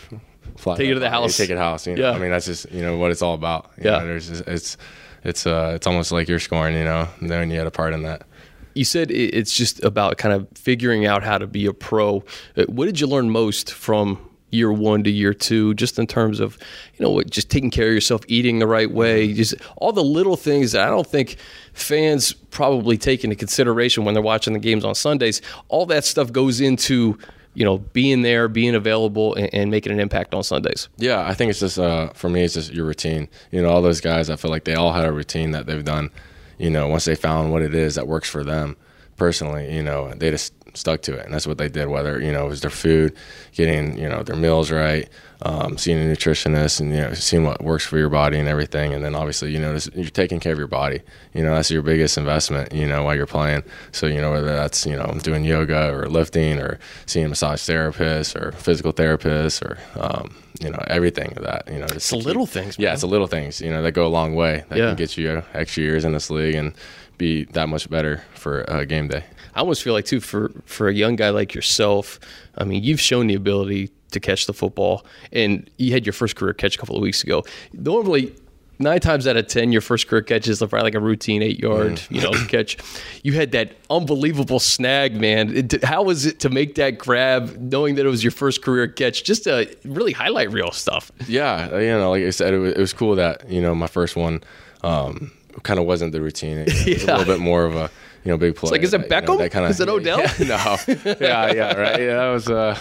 fly 0.56 0.76
Take 0.76 0.90
it 0.90 0.94
to 0.94 1.00
the 1.00 1.10
house. 1.10 1.36
take 1.36 1.50
it 1.50 1.58
house. 1.58 1.86
You 1.86 1.96
know? 1.96 2.02
Yeah. 2.02 2.10
I 2.12 2.18
mean 2.18 2.30
that's 2.30 2.46
just 2.46 2.70
you 2.70 2.82
know 2.82 2.96
what 2.98 3.10
it's 3.10 3.22
all 3.22 3.34
about. 3.34 3.70
You 3.78 3.84
Yeah. 3.90 3.98
know, 4.00 4.06
there's 4.06 4.28
just, 4.28 4.46
it's 4.46 4.76
it's 5.24 5.46
uh 5.46 5.72
it's 5.74 5.86
almost 5.86 6.12
like 6.12 6.28
you're 6.28 6.38
scoring, 6.40 6.76
you 6.76 6.84
know, 6.84 7.08
knowing 7.20 7.50
you 7.50 7.58
had 7.58 7.66
a 7.66 7.70
part 7.70 7.94
in 7.94 8.02
that. 8.02 8.26
You 8.74 8.84
said 8.84 9.10
it's 9.10 9.54
just 9.54 9.82
about 9.84 10.18
kind 10.18 10.34
of 10.34 10.48
figuring 10.54 11.06
out 11.06 11.22
how 11.22 11.38
to 11.38 11.46
be 11.46 11.66
a 11.66 11.72
pro. 11.72 12.24
Uh, 12.56 12.64
What 12.64 12.86
did 12.86 13.00
you 13.00 13.06
learn 13.06 13.30
most 13.30 13.72
from 13.72 14.18
year 14.50 14.72
one 14.72 15.02
to 15.02 15.10
year 15.10 15.34
two, 15.34 15.74
just 15.74 15.98
in 15.98 16.06
terms 16.06 16.38
of, 16.38 16.56
you 16.96 17.04
know, 17.04 17.20
just 17.22 17.50
taking 17.50 17.70
care 17.70 17.88
of 17.88 17.94
yourself, 17.94 18.22
eating 18.28 18.60
the 18.60 18.66
right 18.68 18.90
way, 18.90 19.32
just 19.32 19.54
all 19.78 19.90
the 19.92 20.02
little 20.04 20.36
things 20.36 20.72
that 20.72 20.86
I 20.86 20.90
don't 20.90 21.06
think 21.06 21.36
fans 21.72 22.32
probably 22.32 22.96
take 22.96 23.24
into 23.24 23.34
consideration 23.36 24.04
when 24.04 24.14
they're 24.14 24.22
watching 24.22 24.52
the 24.52 24.60
games 24.60 24.84
on 24.84 24.94
Sundays. 24.94 25.42
All 25.68 25.86
that 25.86 26.04
stuff 26.04 26.30
goes 26.30 26.60
into, 26.60 27.18
you 27.54 27.64
know, 27.64 27.78
being 27.78 28.22
there, 28.22 28.46
being 28.46 28.76
available, 28.76 29.34
and, 29.34 29.52
and 29.52 29.70
making 29.72 29.90
an 29.92 29.98
impact 29.98 30.34
on 30.34 30.44
Sundays. 30.44 30.88
Yeah, 30.98 31.26
I 31.26 31.34
think 31.34 31.50
it's 31.50 31.60
just 31.60 31.78
uh, 31.78 32.10
for 32.10 32.28
me, 32.28 32.44
it's 32.44 32.54
just 32.54 32.72
your 32.72 32.86
routine. 32.86 33.28
You 33.50 33.60
know, 33.60 33.70
all 33.70 33.82
those 33.82 34.00
guys, 34.00 34.30
I 34.30 34.36
feel 34.36 34.52
like 34.52 34.64
they 34.64 34.74
all 34.74 34.92
had 34.92 35.04
a 35.04 35.12
routine 35.12 35.50
that 35.50 35.66
they've 35.66 35.84
done. 35.84 36.10
You 36.58 36.70
know, 36.70 36.88
once 36.88 37.04
they 37.04 37.14
found 37.14 37.52
what 37.52 37.62
it 37.62 37.74
is 37.74 37.94
that 37.96 38.06
works 38.06 38.28
for 38.28 38.44
them 38.44 38.76
personally, 39.16 39.74
you 39.74 39.82
know, 39.82 40.12
they 40.14 40.30
just 40.30 40.52
stuck 40.74 41.02
to 41.02 41.14
it, 41.14 41.24
and 41.24 41.32
that's 41.34 41.46
what 41.46 41.58
they 41.58 41.68
did. 41.68 41.88
Whether 41.88 42.20
you 42.20 42.32
know 42.32 42.46
it 42.46 42.48
was 42.48 42.60
their 42.60 42.70
food, 42.70 43.14
getting 43.52 43.98
you 43.98 44.08
know 44.08 44.22
their 44.22 44.36
meals 44.36 44.70
right, 44.70 45.08
um, 45.42 45.76
seeing 45.78 45.98
a 45.98 46.04
nutritionist, 46.12 46.80
and 46.80 46.90
you 46.92 47.00
know 47.00 47.14
seeing 47.14 47.44
what 47.44 47.62
works 47.62 47.84
for 47.86 47.98
your 47.98 48.08
body 48.08 48.38
and 48.38 48.48
everything, 48.48 48.92
and 48.92 49.04
then 49.04 49.14
obviously 49.14 49.52
you 49.52 49.58
know 49.58 49.76
you're 49.94 50.10
taking 50.10 50.40
care 50.40 50.52
of 50.52 50.58
your 50.58 50.66
body. 50.68 51.00
You 51.32 51.42
know, 51.42 51.54
that's 51.54 51.70
your 51.70 51.82
biggest 51.82 52.18
investment. 52.18 52.72
You 52.72 52.86
know, 52.86 53.02
while 53.04 53.14
you're 53.14 53.26
playing. 53.26 53.62
So 53.92 54.06
you 54.06 54.20
know 54.20 54.32
whether 54.32 54.54
that's 54.54 54.84
you 54.86 54.96
know 54.96 55.16
doing 55.22 55.44
yoga 55.44 55.92
or 55.94 56.08
lifting 56.08 56.58
or 56.58 56.78
seeing 57.06 57.26
a 57.26 57.28
massage 57.28 57.62
therapist 57.62 58.36
or 58.36 58.52
physical 58.52 58.92
therapist 58.92 59.62
or 59.62 59.78
um, 59.98 60.34
you 60.60 60.70
know 60.70 60.82
everything 60.88 61.32
of 61.36 61.42
that. 61.44 61.68
You 61.70 61.78
know, 61.78 61.86
It's 61.86 62.10
the 62.10 62.16
little 62.16 62.46
things. 62.46 62.78
yeah, 62.78 62.92
it's 62.92 63.00
the 63.02 63.08
little 63.08 63.26
things, 63.26 63.60
you 63.60 63.70
know, 63.70 63.82
that 63.82 63.92
go 63.92 64.06
a 64.06 64.08
long 64.08 64.34
way. 64.34 64.64
That 64.68 64.78
Yeah. 64.78 64.86
can 64.88 64.96
get 64.96 65.16
you 65.16 65.42
extra 65.52 65.82
years 65.82 66.04
in 66.04 66.12
this 66.12 66.30
league 66.30 66.54
and 66.54 66.72
be 67.18 67.44
that 67.52 67.68
much 67.68 67.88
better 67.90 68.22
for 68.34 68.68
uh, 68.70 68.84
game 68.84 69.08
day. 69.08 69.24
I 69.54 69.60
almost 69.60 69.82
feel 69.82 69.92
like 69.92 70.04
too 70.04 70.20
for 70.20 70.50
for 70.66 70.88
a 70.88 70.94
young 70.94 71.16
guy 71.16 71.30
like 71.30 71.54
yourself. 71.54 72.18
I 72.58 72.64
mean, 72.64 72.82
you've 72.82 73.00
shown 73.00 73.26
the 73.28 73.34
ability 73.34 73.90
to 74.10 74.20
catch 74.20 74.46
the 74.46 74.52
football, 74.54 75.04
and 75.32 75.68
you 75.78 75.92
had 75.92 76.06
your 76.06 76.12
first 76.12 76.36
career 76.36 76.52
catch 76.54 76.76
a 76.76 76.78
couple 76.78 76.96
of 76.96 77.02
weeks 77.02 77.22
ago. 77.24 77.44
Normally, 77.72 78.34
nine 78.80 79.00
times 79.00 79.26
out 79.28 79.36
of 79.36 79.46
ten, 79.46 79.70
your 79.72 79.80
first 79.80 80.08
career 80.08 80.22
catch 80.22 80.48
is 80.48 80.58
probably 80.58 80.80
like 80.82 80.94
a 80.94 81.00
routine 81.00 81.42
eight 81.42 81.58
yard, 81.60 82.00
you 82.10 82.20
know, 82.20 82.32
catch. 82.48 82.76
You 83.22 83.32
had 83.32 83.52
that 83.52 83.76
unbelievable 83.90 84.58
snag, 84.60 85.14
man. 85.20 85.56
It- 85.56 85.84
how 85.84 86.02
was 86.02 86.26
it 86.26 86.40
to 86.40 86.50
make 86.50 86.74
that 86.76 86.98
grab, 86.98 87.56
knowing 87.58 87.94
that 87.96 88.06
it 88.06 88.08
was 88.08 88.24
your 88.24 88.30
first 88.32 88.62
career 88.62 88.88
catch? 88.88 89.22
Just 89.24 89.44
to 89.44 89.72
really 89.84 90.12
highlight 90.12 90.50
real 90.52 90.72
stuff. 90.72 91.12
Yeah, 91.28 91.78
you 91.78 91.86
know, 91.88 92.10
like 92.10 92.24
I 92.24 92.30
said, 92.30 92.54
it 92.54 92.58
was, 92.58 92.72
it 92.72 92.78
was 92.80 92.92
cool 92.92 93.14
that 93.16 93.48
you 93.48 93.60
know 93.62 93.74
my 93.74 93.86
first 93.88 94.16
one 94.16 94.42
um, 94.82 95.32
kind 95.62 95.78
of 95.78 95.86
wasn't 95.86 96.12
the 96.12 96.20
routine. 96.20 96.58
It, 96.58 96.66
was 96.72 96.86
Yeah. 97.04 97.16
a 97.16 97.18
little 97.18 97.34
bit 97.34 97.40
more 97.40 97.64
of 97.64 97.74
a 97.76 97.90
you 98.24 98.30
know 98.30 98.36
big 98.38 98.56
play. 98.56 98.70
like, 98.70 98.82
is 98.82 98.94
it 98.94 99.08
that, 99.08 99.22
you 99.22 99.26
know, 99.28 99.34
Beckham? 99.34 99.38
that 99.38 99.52
kinda- 99.52 99.68
Is 99.68 99.80
it 99.80 99.88
Odell? 99.88 100.18
no, 100.40 101.16
yeah, 101.20 101.52
yeah, 101.52 101.74
right. 101.74 102.00
Yeah, 102.00 102.16
that 102.16 102.30
was 102.32 102.48
uh, 102.48 102.78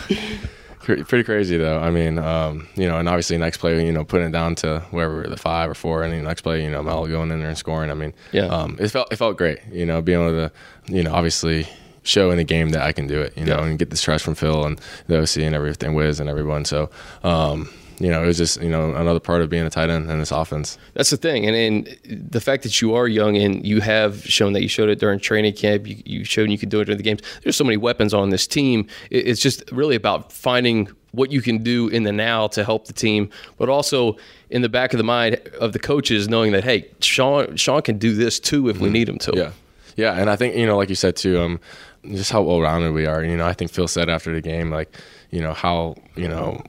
pretty 0.80 1.24
crazy 1.24 1.58
though. 1.58 1.80
I 1.80 1.92
mean, 1.92 2.18
um, 2.20 2.68
you 2.76 2.88
know, 2.88 2.98
and 2.98 3.08
obviously 3.08 3.38
next 3.38 3.58
play, 3.58 3.86
you 3.86 3.92
know, 3.92 4.04
putting 4.04 4.28
it 4.28 4.32
down 4.32 4.56
to 4.56 4.82
wherever 4.92 5.24
the 5.28 5.38
five 5.38 5.70
or 5.70 5.74
four, 5.76 6.04
and 6.04 6.14
the 6.14 6.22
next 6.22 6.42
play, 6.42 6.64
you 6.64 6.70
know, 6.72 6.82
Mel 6.84 7.08
going 7.08 7.32
in 7.32 7.40
there 7.40 7.50
and 7.50 7.58
scoring. 7.58 7.90
I 7.92 7.94
mean, 7.94 8.14
Yeah. 8.32 8.46
um, 8.48 8.78
it 8.80 8.90
felt 8.90 9.12
it 9.12 9.16
felt 9.18 9.38
great. 9.38 9.60
You 9.72 9.86
know, 9.86 10.02
being 10.02 10.22
able 10.22 10.32
to, 10.32 10.52
you 10.94 11.04
know, 11.04 11.14
obviously 11.14 11.68
show 12.04 12.32
in 12.32 12.40
a 12.40 12.44
game 12.44 12.70
that 12.72 12.82
I 12.82 12.92
can 12.92 13.08
do 13.08 13.22
it. 13.22 13.38
You 13.38 13.46
know, 13.46 13.60
Yeah. 13.60 13.66
and 13.66 13.80
get 13.80 13.90
the 13.90 13.98
trust 13.98 14.26
from 14.26 14.36
Phil 14.36 14.66
and 14.66 14.80
the 15.08 15.20
OC 15.22 15.38
and 15.46 15.56
everything, 15.56 15.94
Wiz 15.94 16.20
and 16.20 16.30
everyone. 16.30 16.66
So. 16.66 16.90
Um, 17.24 17.70
you 18.00 18.10
know, 18.10 18.24
it 18.24 18.28
was 18.28 18.38
just 18.38 18.62
you 18.62 18.70
know 18.70 18.94
another 18.96 19.20
part 19.20 19.42
of 19.42 19.50
being 19.50 19.66
a 19.66 19.70
tight 19.70 19.90
end 19.90 20.10
in 20.10 20.20
this 20.20 20.32
offense. 20.32 20.78
That's 20.94 21.10
the 21.10 21.18
thing, 21.18 21.46
and 21.46 21.56
and 21.56 22.30
the 22.32 22.42
fact 22.42 22.64
that 22.64 22.82
you 22.82 22.96
are 22.96 23.08
young 23.08 23.38
and 23.38 23.66
you 23.66 23.82
have 23.82 24.24
shown 24.26 24.54
that 24.54 24.62
you 24.62 24.68
showed 24.68 24.90
it 24.90 25.00
during 25.00 25.20
training 25.20 25.54
camp, 25.54 25.88
you, 25.88 25.98
you 26.06 26.24
showed 26.24 26.50
you 26.50 26.58
could 26.58 26.70
do 26.70 26.80
it 26.82 26.86
during 26.86 26.98
the 26.98 27.04
games. 27.04 27.22
There's 27.44 27.56
so 27.56 27.64
many 27.64 27.78
weapons 27.78 28.14
on 28.14 28.30
this 28.30 28.48
team. 28.48 28.88
It- 29.10 29.28
It's 29.28 29.42
just 29.42 29.64
really 29.72 29.96
about 29.96 30.32
finding 30.32 30.90
what 31.12 31.32
you 31.32 31.42
can 31.44 31.62
do 31.64 31.88
in 31.90 32.04
the 32.04 32.12
now 32.12 32.48
to 32.48 32.64
help 32.64 32.88
the 32.88 32.94
team, 32.94 33.30
but 33.60 33.70
also 33.70 34.18
in 34.50 34.64
the 34.64 34.70
back 34.70 34.94
of 34.94 34.98
the 34.98 35.04
mind 35.04 35.36
of 35.60 35.72
the 35.74 35.80
coaches, 35.80 36.28
knowing 36.28 36.52
that 36.54 36.64
hey, 36.64 36.88
Sean 37.02 37.56
Sean 37.56 37.82
can 37.84 37.98
do 38.00 38.16
this 38.16 38.40
too 38.40 38.70
if 38.70 38.80
we 38.80 38.90
need 38.90 39.08
him 39.08 39.20
to. 39.20 39.32
Mm-hmm. 39.32 39.40
Yeah, 39.40 40.14
yeah, 40.14 40.20
and 40.20 40.30
I 40.30 40.36
think 40.36 40.56
you 40.56 40.66
know, 40.66 40.76
like 40.78 40.90
you 40.90 40.96
said 40.96 41.16
too, 41.16 41.40
um, 41.40 41.60
just 42.12 42.32
how 42.32 42.42
well 42.42 42.60
rounded 42.62 42.94
we 42.94 43.06
are. 43.06 43.24
You 43.24 43.38
know, 43.38 43.46
I 43.46 43.54
think 43.54 43.72
Phil 43.72 43.88
said 43.88 44.10
after 44.10 44.34
the 44.34 44.42
game, 44.42 44.72
like, 44.72 44.90
you 45.30 45.40
know, 45.42 45.54
how 45.54 45.96
you 46.16 46.28
know 46.28 46.64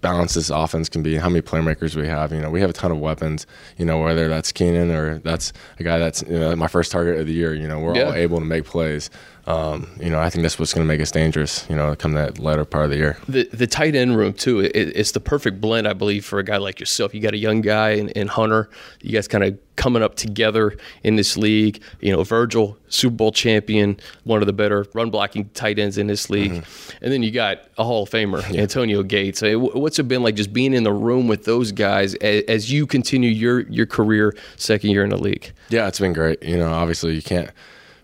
balanced 0.00 0.34
this 0.34 0.50
offense 0.50 0.88
can 0.88 1.02
be, 1.02 1.16
how 1.16 1.28
many 1.28 1.42
playmakers 1.42 1.94
we 1.96 2.06
have. 2.06 2.32
You 2.32 2.40
know, 2.40 2.50
we 2.50 2.60
have 2.60 2.70
a 2.70 2.72
ton 2.72 2.90
of 2.90 2.98
weapons. 2.98 3.46
You 3.76 3.84
know, 3.84 4.00
whether 4.00 4.28
that's 4.28 4.52
Keenan 4.52 4.90
or 4.90 5.18
that's 5.18 5.52
a 5.78 5.82
guy 5.82 5.98
that's 5.98 6.22
you 6.22 6.38
know 6.38 6.54
my 6.56 6.68
first 6.68 6.92
target 6.92 7.18
of 7.18 7.26
the 7.26 7.32
year. 7.32 7.54
You 7.54 7.68
know, 7.68 7.80
we're 7.80 7.94
all 8.04 8.12
able 8.14 8.38
to 8.38 8.44
make 8.44 8.64
plays. 8.64 9.10
Um, 9.48 9.88
you 9.98 10.10
know, 10.10 10.20
I 10.20 10.28
think 10.28 10.42
that's 10.42 10.58
what's 10.58 10.74
going 10.74 10.86
to 10.86 10.88
make 10.88 11.00
us 11.00 11.10
dangerous. 11.10 11.66
You 11.70 11.74
know, 11.74 11.96
come 11.96 12.12
that 12.12 12.38
latter 12.38 12.66
part 12.66 12.84
of 12.84 12.90
the 12.90 12.98
year. 12.98 13.16
the 13.26 13.48
the 13.50 13.66
tight 13.66 13.94
end 13.94 14.14
room 14.14 14.34
too. 14.34 14.60
It, 14.60 14.72
it's 14.74 15.12
the 15.12 15.20
perfect 15.20 15.58
blend, 15.58 15.88
I 15.88 15.94
believe, 15.94 16.26
for 16.26 16.38
a 16.38 16.44
guy 16.44 16.58
like 16.58 16.78
yourself. 16.78 17.14
You 17.14 17.20
got 17.20 17.32
a 17.32 17.38
young 17.38 17.62
guy 17.62 17.92
in, 17.92 18.10
in 18.10 18.28
Hunter. 18.28 18.68
You 19.00 19.12
guys 19.12 19.26
kind 19.26 19.42
of 19.42 19.58
coming 19.76 20.02
up 20.02 20.16
together 20.16 20.76
in 21.02 21.16
this 21.16 21.38
league. 21.38 21.80
You 22.00 22.12
know, 22.12 22.24
Virgil, 22.24 22.76
Super 22.88 23.16
Bowl 23.16 23.32
champion, 23.32 23.98
one 24.24 24.42
of 24.42 24.46
the 24.46 24.52
better 24.52 24.84
run 24.92 25.08
blocking 25.08 25.48
tight 25.50 25.78
ends 25.78 25.96
in 25.96 26.08
this 26.08 26.28
league, 26.28 26.52
and 27.00 27.10
then 27.10 27.22
you 27.22 27.30
got 27.30 27.60
a 27.78 27.84
Hall 27.84 28.02
of 28.02 28.10
Famer, 28.10 28.44
Antonio 28.54 29.02
Gates. 29.02 29.42
What's 29.42 29.98
it 29.98 30.08
been 30.08 30.22
like 30.22 30.34
just 30.34 30.52
being 30.52 30.74
in 30.74 30.82
the 30.82 30.92
room 30.92 31.26
with 31.26 31.46
those 31.46 31.72
guys 31.72 32.14
as, 32.16 32.42
as 32.48 32.70
you 32.70 32.86
continue 32.86 33.30
your 33.30 33.60
your 33.60 33.86
career, 33.86 34.36
second 34.56 34.90
year 34.90 35.04
in 35.04 35.10
the 35.10 35.16
league? 35.16 35.52
Yeah, 35.70 35.88
it's 35.88 36.00
been 36.00 36.12
great. 36.12 36.42
You 36.42 36.58
know, 36.58 36.70
obviously 36.70 37.14
you 37.14 37.22
can't 37.22 37.48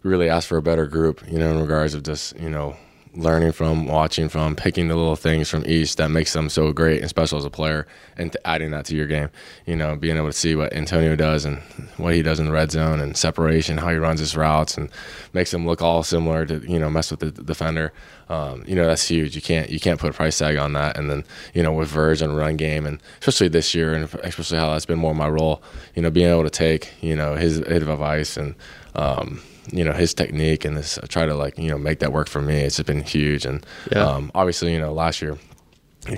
really 0.05 0.29
ask 0.29 0.49
for 0.49 0.57
a 0.57 0.62
better 0.62 0.87
group, 0.87 1.23
you 1.29 1.38
know, 1.38 1.51
in 1.51 1.61
regards 1.61 1.95
of 1.95 2.03
just, 2.03 2.38
you 2.38 2.51
know, 2.51 2.77
learning 3.17 3.53
from, 3.53 3.87
watching 3.87 4.29
from, 4.29 4.57
picking 4.57 4.88
the 4.88 4.97
little 4.97 5.17
things 5.17 5.49
from 5.49 5.64
each 5.67 5.97
that 5.97 6.11
makes 6.11 6.33
them 6.33 6.49
so 6.49 6.73
great 6.73 7.01
and 7.01 7.09
special 7.09 7.38
as 7.38 7.45
a 7.45 7.51
player 7.51 7.87
and 8.17 8.37
adding 8.45 8.71
that 8.73 8.85
to 8.85 8.97
your 8.97 9.07
game. 9.07 9.31
You 9.67 9.77
know, 9.77 9.97
being 9.97 10.17
able 10.17 10.27
to 10.27 10.33
see 10.33 10.57
what 10.57 10.73
Antonio 10.73 11.14
does 11.17 11.45
and 11.45 11.59
what 11.97 12.14
he 12.14 12.23
does 12.23 12.40
in 12.40 12.47
the 12.47 12.53
red 12.53 12.73
zone 12.73 13.01
and 13.01 13.17
separation, 13.17 13.79
how 13.79 13.90
he 13.90 13.97
runs 13.97 14.21
his 14.21 14.37
routes 14.37 14.77
and 14.77 14.90
makes 15.33 15.53
them 15.53 15.67
look 15.67 15.81
all 15.81 16.03
similar 16.03 16.45
to, 16.47 16.59
you 16.71 16.79
know, 16.79 16.90
mess 16.90 17.11
with 17.11 17.21
the 17.21 17.31
defender. 17.31 17.93
Um, 18.29 18.64
you 18.67 18.75
know, 18.75 18.87
that's 18.87 19.09
huge. 19.09 19.37
You 19.37 19.43
can't 19.43 19.71
you 19.71 19.79
can't 19.79 20.01
put 20.01 20.11
a 20.11 20.14
price 20.14 20.38
tag 20.38 20.57
on 20.57 20.73
that. 20.73 20.99
And 20.99 21.09
then, 21.09 21.25
you 21.55 21.62
know, 21.62 21.73
with 21.73 21.88
Verge 21.88 22.21
and 22.21 22.37
run 22.37 22.57
game 22.57 22.85
and 22.85 23.01
especially 23.21 23.49
this 23.49 23.75
year 23.75 23.95
and 23.95 24.05
especially 24.23 24.59
how 24.59 24.73
that's 24.73 24.87
been 24.87 24.99
more 24.99 25.14
my 25.14 25.29
role, 25.29 25.62
you 25.95 26.03
know, 26.03 26.11
being 26.11 26.31
able 26.31 26.45
to 26.45 26.51
take, 26.51 26.93
you 27.01 27.14
know, 27.14 27.37
his, 27.37 27.59
his 27.59 27.83
advice 27.83 28.37
and 28.37 28.55
um, 28.97 29.40
you 29.72 29.85
know 29.85 29.92
his 29.92 30.14
technique 30.14 30.64
and 30.64 30.77
this 30.77 30.98
I 30.98 31.07
try 31.07 31.27
to 31.27 31.35
like 31.35 31.59
you 31.59 31.68
know 31.68 31.79
make 31.79 31.98
that 32.00 32.12
work 32.12 32.29
for 32.29 32.42
me. 32.42 32.61
It's 32.61 32.77
just 32.77 32.87
been 32.87 33.03
huge, 33.03 33.44
and 33.46 33.64
Yeah. 33.92 34.05
um, 34.07 34.31
obviously 34.35 34.72
you 34.72 34.81
know 34.81 34.92
last 34.92 35.22
year 35.22 35.37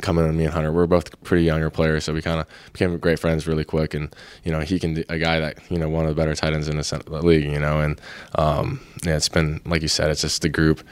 coming 0.00 0.26
in 0.26 0.36
me 0.36 0.42
and 0.44 0.52
Hunter, 0.52 0.72
we're 0.72 0.88
both 0.88 1.22
pretty 1.22 1.44
younger 1.44 1.70
players, 1.70 2.02
so 2.02 2.12
we 2.12 2.20
kind 2.20 2.40
of 2.40 2.46
became 2.72 2.98
great 2.98 3.20
friends 3.20 3.46
really 3.46 3.64
quick. 3.64 3.94
And 3.94 4.14
you 4.42 4.50
know 4.50 4.60
he 4.60 4.78
can 4.80 4.94
do, 4.94 5.04
a 5.08 5.16
guy 5.18 5.38
that 5.38 5.58
you 5.70 5.78
know 5.78 5.88
one 5.88 6.04
of 6.06 6.08
the 6.08 6.20
better 6.20 6.34
tight 6.34 6.52
ends 6.54 6.68
in 6.68 6.76
the 6.76 7.20
league, 7.22 7.44
you 7.44 7.60
know, 7.60 7.80
and 7.80 8.00
um, 8.34 8.80
yeah, 9.04 9.16
it's 9.16 9.28
been 9.28 9.60
like 9.64 9.82
you 9.82 9.88
said, 9.88 10.10
it's 10.10 10.22
just 10.22 10.42
the 10.42 10.48
group 10.48 10.82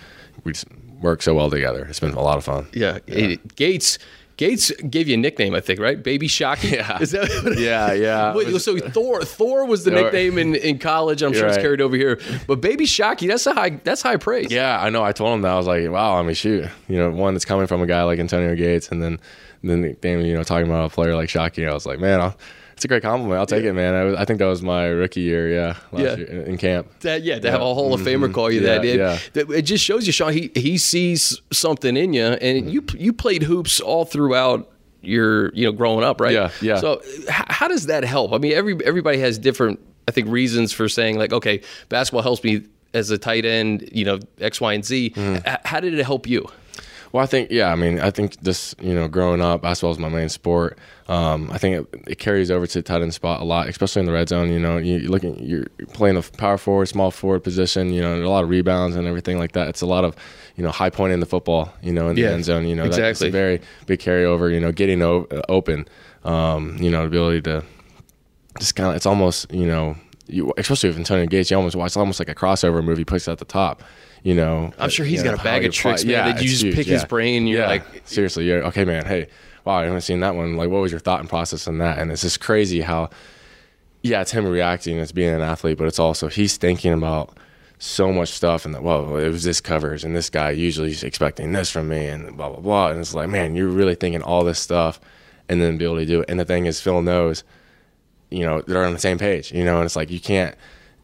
we 0.44 0.52
just 0.52 0.66
work 1.00 1.22
so 1.22 1.34
well 1.34 1.50
together. 1.50 1.84
It's 1.86 2.00
been 2.00 2.14
a 2.14 2.22
lot 2.22 2.38
of 2.38 2.44
fun. 2.44 2.66
Yeah, 2.72 2.98
it- 3.06 3.56
Gates. 3.56 3.98
Gates 4.36 4.72
gave 4.90 5.06
you 5.06 5.14
a 5.14 5.16
nickname, 5.16 5.54
I 5.54 5.60
think, 5.60 5.78
right? 5.78 6.02
Baby 6.02 6.28
Shockey. 6.28 6.72
Yeah. 6.74 6.98
Is 7.00 7.12
that 7.12 7.28
what 7.44 7.58
Yeah, 7.58 7.92
yeah. 7.92 8.34
Wait, 8.34 8.60
so 8.60 8.76
Thor, 8.78 9.22
Thor 9.22 9.64
was 9.64 9.84
the 9.84 9.92
nickname 9.92 10.38
in, 10.38 10.56
in 10.56 10.78
college. 10.78 11.22
I'm 11.22 11.32
sure 11.32 11.42
You're 11.42 11.48
it's 11.48 11.56
right. 11.58 11.62
carried 11.62 11.80
over 11.80 11.94
here. 11.94 12.18
But 12.48 12.60
Baby 12.60 12.84
Shockey, 12.84 13.28
that's 13.28 13.46
a 13.46 13.54
high 13.54 13.70
that's 13.70 14.02
high 14.02 14.16
praise. 14.16 14.50
Yeah, 14.50 14.80
I 14.80 14.90
know. 14.90 15.04
I 15.04 15.12
told 15.12 15.34
him 15.34 15.42
that 15.42 15.52
I 15.52 15.56
was 15.56 15.66
like, 15.66 15.88
wow. 15.88 16.16
I 16.18 16.22
mean, 16.22 16.34
shoot, 16.34 16.68
you 16.88 16.96
know, 16.96 17.10
one 17.10 17.34
that's 17.34 17.44
coming 17.44 17.66
from 17.68 17.80
a 17.82 17.86
guy 17.86 18.02
like 18.02 18.18
Antonio 18.18 18.54
Gates, 18.56 18.88
and 18.88 19.02
then 19.02 19.20
then 19.62 19.82
the 19.82 20.08
you 20.08 20.34
know, 20.34 20.42
talking 20.42 20.66
about 20.66 20.90
a 20.90 20.94
player 20.94 21.14
like 21.14 21.28
Shockey. 21.28 21.68
I 21.68 21.72
was 21.72 21.86
like, 21.86 22.00
man, 22.00 22.20
I'll, 22.20 22.36
it's 22.74 22.84
a 22.84 22.88
great 22.88 23.02
compliment. 23.02 23.38
I'll 23.38 23.46
take 23.46 23.64
it, 23.64 23.72
man. 23.72 23.94
I, 23.94 24.04
was, 24.04 24.14
I 24.16 24.24
think 24.24 24.38
that 24.40 24.46
was 24.46 24.62
my 24.62 24.84
rookie 24.86 25.22
year, 25.22 25.48
yeah, 25.52 25.76
last 25.92 26.02
Yeah. 26.04 26.16
year 26.16 26.26
in, 26.26 26.42
in 26.52 26.56
camp. 26.58 26.88
That, 27.00 27.22
yeah, 27.22 27.38
to 27.38 27.50
have 27.50 27.60
a 27.60 27.64
Hall 27.64 27.94
of 27.94 28.00
Famer 28.02 28.32
call 28.32 28.50
you 28.50 28.60
Yeah, 28.60 28.66
that, 28.78 28.84
it, 28.84 28.96
yeah. 28.98 29.18
that- 29.34 29.50
it 29.50 29.62
just 29.62 29.82
shows 29.84 30.06
you, 30.06 30.12
Sean. 30.12 30.32
He 30.32 30.50
he 30.54 30.76
sees 30.78 31.40
something 31.52 31.96
in 31.96 32.12
you, 32.12 32.24
and 32.24 32.70
you 32.70 32.84
you 32.96 33.12
played 33.12 33.42
hoops 33.44 33.80
all 33.80 34.04
throughout 34.04 34.70
your 35.02 35.52
you 35.54 35.64
know 35.66 35.72
growing 35.72 36.04
up, 36.04 36.20
right? 36.20 36.32
Yeah, 36.32 36.50
yeah. 36.60 36.78
So 36.80 37.00
h- 37.04 37.24
how 37.28 37.68
does 37.68 37.86
that 37.86 38.04
help? 38.04 38.32
I 38.32 38.38
mean, 38.38 38.52
every 38.52 38.76
everybody 38.84 39.18
has 39.18 39.38
different, 39.38 39.80
I 40.08 40.12
think, 40.12 40.28
reasons 40.28 40.72
for 40.72 40.88
saying 40.88 41.18
like, 41.18 41.32
okay, 41.32 41.60
basketball 41.88 42.22
helps 42.22 42.42
me 42.42 42.62
as 42.94 43.10
a 43.10 43.18
tight 43.18 43.44
end, 43.44 43.88
you 43.92 44.04
know, 44.04 44.18
X, 44.40 44.60
Y, 44.60 44.72
and 44.72 44.84
Z. 44.84 45.10
Mm-hmm. 45.10 45.48
H- 45.48 45.58
How 45.64 45.80
did 45.80 45.94
it 45.94 46.04
help 46.04 46.26
you? 46.26 46.46
Well, 47.12 47.22
I 47.22 47.26
think 47.26 47.50
yeah. 47.50 47.70
I 47.70 47.76
mean, 47.76 48.00
I 48.00 48.10
think 48.10 48.40
this 48.40 48.74
you 48.80 48.94
know, 48.94 49.06
growing 49.08 49.40
up, 49.40 49.62
basketball 49.62 49.92
is 49.92 49.98
my 49.98 50.08
main 50.08 50.28
sport. 50.28 50.78
Um, 51.06 51.50
I 51.52 51.58
think 51.58 51.86
it, 51.92 52.00
it, 52.12 52.18
carries 52.18 52.50
over 52.50 52.66
to 52.66 52.78
the 52.78 52.82
tight 52.82 53.02
end 53.02 53.12
spot 53.12 53.42
a 53.42 53.44
lot, 53.44 53.68
especially 53.68 54.00
in 54.00 54.06
the 54.06 54.12
red 54.12 54.30
zone. 54.30 54.50
You 54.50 54.58
know, 54.58 54.78
you, 54.78 54.98
you're 54.98 55.10
looking, 55.10 55.38
you're 55.38 55.66
playing 55.92 56.16
a 56.16 56.22
power 56.22 56.56
forward, 56.56 56.86
small 56.86 57.10
forward 57.10 57.44
position. 57.44 57.92
You 57.92 58.00
know, 58.00 58.22
a 58.22 58.28
lot 58.28 58.42
of 58.42 58.48
rebounds 58.48 58.96
and 58.96 59.06
everything 59.06 59.38
like 59.38 59.52
that. 59.52 59.68
It's 59.68 59.82
a 59.82 59.86
lot 59.86 60.04
of 60.04 60.16
you 60.56 60.64
know 60.64 60.70
high 60.70 60.88
point 60.88 61.12
in 61.12 61.20
the 61.20 61.26
football. 61.26 61.74
You 61.82 61.92
know, 61.92 62.08
in 62.08 62.16
yeah, 62.16 62.28
the 62.28 62.34
end 62.34 62.44
zone. 62.46 62.66
You 62.66 62.74
know, 62.74 62.84
exactly. 62.84 63.08
that's 63.08 63.22
a 63.22 63.30
very 63.30 63.60
big 63.86 64.00
carryover. 64.00 64.52
You 64.52 64.60
know, 64.60 64.72
getting 64.72 65.02
o- 65.02 65.26
open. 65.50 65.86
Um, 66.24 66.78
you 66.80 66.90
know, 66.90 67.02
the 67.02 67.08
ability 67.08 67.42
to 67.42 67.64
just 68.58 68.74
kind 68.74 68.88
of 68.88 68.96
it's 68.96 69.06
almost 69.06 69.52
you 69.52 69.66
know 69.66 69.96
you, 70.26 70.52
especially 70.56 70.88
with 70.88 70.98
Antonio 70.98 71.26
Gates, 71.26 71.50
you 71.50 71.56
almost 71.56 71.76
watch 71.76 71.88
it's 71.88 71.96
almost 71.96 72.18
like 72.18 72.28
a 72.28 72.34
crossover 72.34 72.82
movie 72.82 73.04
puts 73.04 73.28
at 73.28 73.38
the 73.38 73.44
top. 73.44 73.82
You 74.24 74.34
know, 74.34 74.72
I'm 74.78 74.88
sure 74.88 75.04
he's 75.04 75.22
got 75.22 75.38
a 75.38 75.42
bag 75.44 75.66
of 75.66 75.72
tricks, 75.74 76.02
man. 76.02 76.12
Yeah, 76.12 76.32
that 76.32 76.42
you 76.42 76.48
just 76.48 76.62
huge. 76.62 76.74
pick 76.74 76.86
yeah. 76.86 76.94
his 76.94 77.04
brain. 77.04 77.46
You're 77.46 77.60
yeah. 77.60 77.66
like, 77.66 77.84
seriously, 78.04 78.46
you're 78.46 78.64
okay, 78.64 78.86
man. 78.86 79.04
Hey, 79.04 79.28
wow, 79.66 79.74
I 79.74 79.84
haven't 79.84 80.00
seen 80.00 80.20
that 80.20 80.34
one. 80.34 80.56
Like, 80.56 80.70
what 80.70 80.80
was 80.80 80.90
your 80.90 80.98
thought 80.98 81.20
and 81.20 81.28
process 81.28 81.68
on 81.68 81.76
that? 81.78 81.98
And 81.98 82.10
it's 82.10 82.22
just 82.22 82.40
crazy 82.40 82.80
how, 82.80 83.10
yeah, 84.02 84.22
it's 84.22 84.30
him 84.30 84.46
reacting 84.46 84.98
as 84.98 85.12
being 85.12 85.34
an 85.34 85.42
athlete, 85.42 85.76
but 85.76 85.86
it's 85.86 85.98
also 85.98 86.28
he's 86.28 86.56
thinking 86.56 86.94
about 86.94 87.36
so 87.78 88.10
much 88.10 88.30
stuff 88.30 88.64
and 88.64 88.74
that 88.74 88.82
well 88.82 89.16
it 89.18 89.28
was 89.28 89.42
this 89.42 89.60
covers 89.60 90.04
and 90.04 90.16
this 90.16 90.30
guy 90.30 90.50
usually 90.50 90.90
is 90.90 91.02
expecting 91.02 91.52
this 91.52 91.70
from 91.70 91.88
me 91.88 92.06
and 92.06 92.34
blah 92.34 92.48
blah 92.48 92.60
blah 92.60 92.88
and 92.88 93.00
it's 93.00 93.14
like 93.14 93.28
man 93.28 93.54
you're 93.54 93.68
really 93.68 93.94
thinking 93.94 94.22
all 94.22 94.42
this 94.42 94.58
stuff 94.58 94.98
and 95.48 95.60
then 95.60 95.76
be 95.76 95.84
able 95.84 95.96
to 95.96 96.06
do 96.06 96.20
it 96.20 96.30
and 96.30 96.40
the 96.40 96.44
thing 96.44 96.66
is 96.66 96.80
phil 96.80 97.02
knows 97.02 97.44
you 98.30 98.40
know 98.44 98.62
they're 98.62 98.84
on 98.84 98.94
the 98.94 98.98
same 98.98 99.18
page 99.18 99.52
you 99.52 99.64
know 99.64 99.76
and 99.76 99.84
it's 99.84 99.96
like 99.96 100.10
you 100.10 100.20
can't 100.20 100.54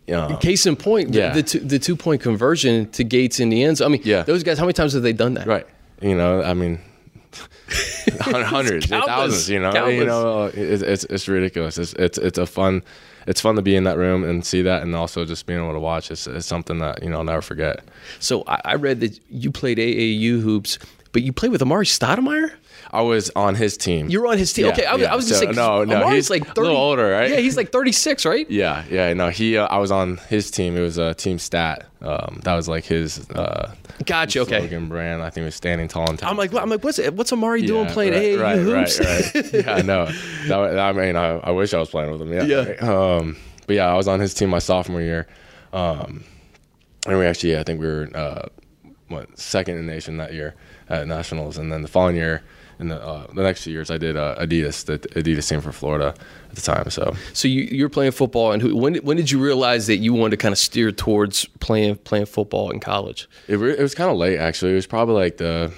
uh, 0.08 0.36
Case 0.38 0.66
in 0.66 0.76
point, 0.76 1.14
yeah. 1.14 1.30
the, 1.30 1.42
the, 1.42 1.48
two, 1.48 1.58
the 1.60 1.78
two 1.78 1.96
point 1.96 2.20
conversion 2.20 2.90
to 2.90 3.04
Gates 3.04 3.40
in 3.40 3.48
the 3.48 3.62
end 3.62 3.78
zone. 3.78 3.86
I 3.86 3.88
mean, 3.92 4.02
yeah. 4.04 4.22
those 4.22 4.42
guys, 4.42 4.58
how 4.58 4.64
many 4.64 4.72
times 4.72 4.92
have 4.94 5.02
they 5.02 5.12
done 5.12 5.34
that? 5.34 5.46
Right. 5.46 5.66
You 6.00 6.16
know, 6.16 6.42
I 6.42 6.54
mean, 6.54 6.80
hundreds, 8.20 8.86
thousands. 8.88 9.48
You 9.48 9.60
know, 9.60 9.72
Countless. 9.72 9.94
you 9.96 10.06
know, 10.06 10.44
it's, 10.46 10.82
it's, 10.82 11.04
it's 11.04 11.28
ridiculous. 11.28 11.78
It's 11.78 11.92
it's 11.94 12.18
it's 12.18 12.38
a 12.38 12.46
fun, 12.46 12.82
it's 13.26 13.40
fun 13.40 13.56
to 13.56 13.62
be 13.62 13.76
in 13.76 13.84
that 13.84 13.96
room 13.96 14.24
and 14.24 14.44
see 14.44 14.62
that, 14.62 14.82
and 14.82 14.94
also 14.94 15.24
just 15.24 15.46
being 15.46 15.60
able 15.60 15.72
to 15.72 15.80
watch. 15.80 16.10
It's, 16.10 16.26
it's 16.26 16.46
something 16.46 16.78
that 16.78 17.02
you 17.02 17.10
know 17.10 17.18
I'll 17.18 17.24
never 17.24 17.42
forget. 17.42 17.84
So 18.18 18.44
I, 18.46 18.60
I 18.64 18.74
read 18.74 19.00
that 19.00 19.18
you 19.28 19.50
played 19.50 19.78
AAU 19.78 20.40
hoops, 20.40 20.78
but 21.12 21.22
you 21.22 21.32
played 21.32 21.52
with 21.52 21.60
Amar'e 21.60 21.86
Stoudemire. 21.86 22.52
I 22.92 23.02
was 23.02 23.30
on 23.36 23.54
his 23.54 23.76
team. 23.76 24.08
You 24.08 24.20
were 24.20 24.26
on 24.26 24.38
his 24.38 24.52
team. 24.52 24.66
Yeah, 24.66 24.72
okay, 24.72 24.84
I, 24.84 24.96
yeah. 24.96 25.12
I 25.12 25.16
was 25.16 25.28
so, 25.28 25.40
gonna 25.40 25.54
say 25.54 25.60
no, 25.60 25.84
no. 25.84 26.02
Amar'e's 26.02 26.14
he's 26.14 26.30
like 26.30 26.44
30, 26.44 26.60
a 26.60 26.62
little 26.64 26.76
older, 26.76 27.10
right? 27.10 27.30
Yeah, 27.30 27.36
he's 27.36 27.56
like 27.56 27.70
36, 27.70 28.24
right? 28.26 28.48
Yeah, 28.60 28.84
yeah. 28.90 29.12
No, 29.14 29.28
he. 29.28 29.56
Uh, 29.56 29.66
I 29.66 29.78
was 29.78 29.90
on 29.90 30.16
his 30.28 30.50
team. 30.50 30.76
It 30.76 30.80
was 30.80 30.98
a 30.98 31.14
team 31.14 31.38
stat. 31.38 31.86
Um, 32.02 32.40
that 32.42 32.54
was 32.54 32.68
like 32.68 32.84
his. 32.84 33.30
Uh, 33.30 33.74
gotcha. 34.04 34.40
Okay. 34.40 34.58
Slogan 34.58 34.88
brand. 34.88 35.22
I 35.22 35.30
think 35.30 35.42
it 35.42 35.46
was 35.46 35.54
standing 35.54 35.86
tall 35.86 36.08
and 36.10 36.18
tall. 36.18 36.30
I'm 36.30 36.36
like, 36.36 36.52
I'm 36.52 36.68
like, 36.68 36.82
what's 36.82 36.98
it? 36.98 37.14
What's 37.14 37.30
Amar'e 37.30 37.60
yeah, 37.60 37.66
doing 37.66 37.86
playing 37.86 38.12
right, 38.12 38.22
AAU 38.22 38.42
right, 38.42 38.58
hoops? 38.58 38.98
Right, 38.98 39.34
right. 39.34 39.66
yeah, 39.66 39.82
no. 39.82 40.06
That, 40.48 40.78
I 40.78 40.92
mean, 40.92 41.16
I, 41.16 41.38
I, 41.38 41.50
wish 41.52 41.72
I 41.72 41.78
was 41.78 41.90
playing 41.90 42.10
with 42.10 42.20
him. 42.20 42.32
Yeah. 42.32 42.42
Yeah. 42.42 43.16
Um, 43.16 43.36
but 43.66 43.76
yeah, 43.76 43.86
I 43.86 43.94
was 43.94 44.08
on 44.08 44.18
his 44.18 44.34
team 44.34 44.50
my 44.50 44.58
sophomore 44.58 45.00
year. 45.00 45.28
Um, 45.72 46.24
and 47.06 47.18
we 47.18 47.24
actually, 47.24 47.52
yeah, 47.52 47.60
I 47.60 47.62
think 47.62 47.80
we 47.80 47.86
were 47.86 48.10
uh, 48.14 48.48
what 49.08 49.38
second 49.38 49.78
in 49.78 49.86
the 49.86 49.92
nation 49.92 50.16
that 50.16 50.34
year 50.34 50.54
at 50.88 51.06
nationals, 51.06 51.56
and 51.56 51.72
then 51.72 51.82
the 51.82 51.88
following 51.88 52.16
year 52.16 52.42
in 52.80 52.88
the 52.88 53.00
uh, 53.02 53.26
the 53.34 53.42
next 53.42 53.64
few 53.64 53.72
years, 53.72 53.90
I 53.90 53.98
did 53.98 54.16
uh, 54.16 54.36
Adidas, 54.38 54.86
the 54.86 54.98
Adidas 54.98 55.48
team 55.48 55.60
for 55.60 55.72
Florida 55.72 56.14
at 56.48 56.54
the 56.54 56.60
time. 56.60 56.90
So, 56.90 57.14
so 57.32 57.46
you 57.46 57.62
you're 57.62 57.88
playing 57.88 58.12
football, 58.12 58.52
and 58.52 58.62
who, 58.62 58.74
when 58.74 58.96
when 58.96 59.16
did 59.16 59.30
you 59.30 59.38
realize 59.38 59.86
that 59.86 59.98
you 59.98 60.14
wanted 60.14 60.30
to 60.32 60.36
kind 60.38 60.52
of 60.52 60.58
steer 60.58 60.90
towards 60.90 61.44
playing 61.60 61.96
playing 61.96 62.26
football 62.26 62.70
in 62.70 62.80
college? 62.80 63.28
It, 63.48 63.56
re- 63.56 63.76
it 63.76 63.82
was 63.82 63.94
kind 63.94 64.10
of 64.10 64.16
late, 64.16 64.38
actually. 64.38 64.72
It 64.72 64.76
was 64.76 64.86
probably 64.86 65.14
like 65.14 65.36
the 65.36 65.72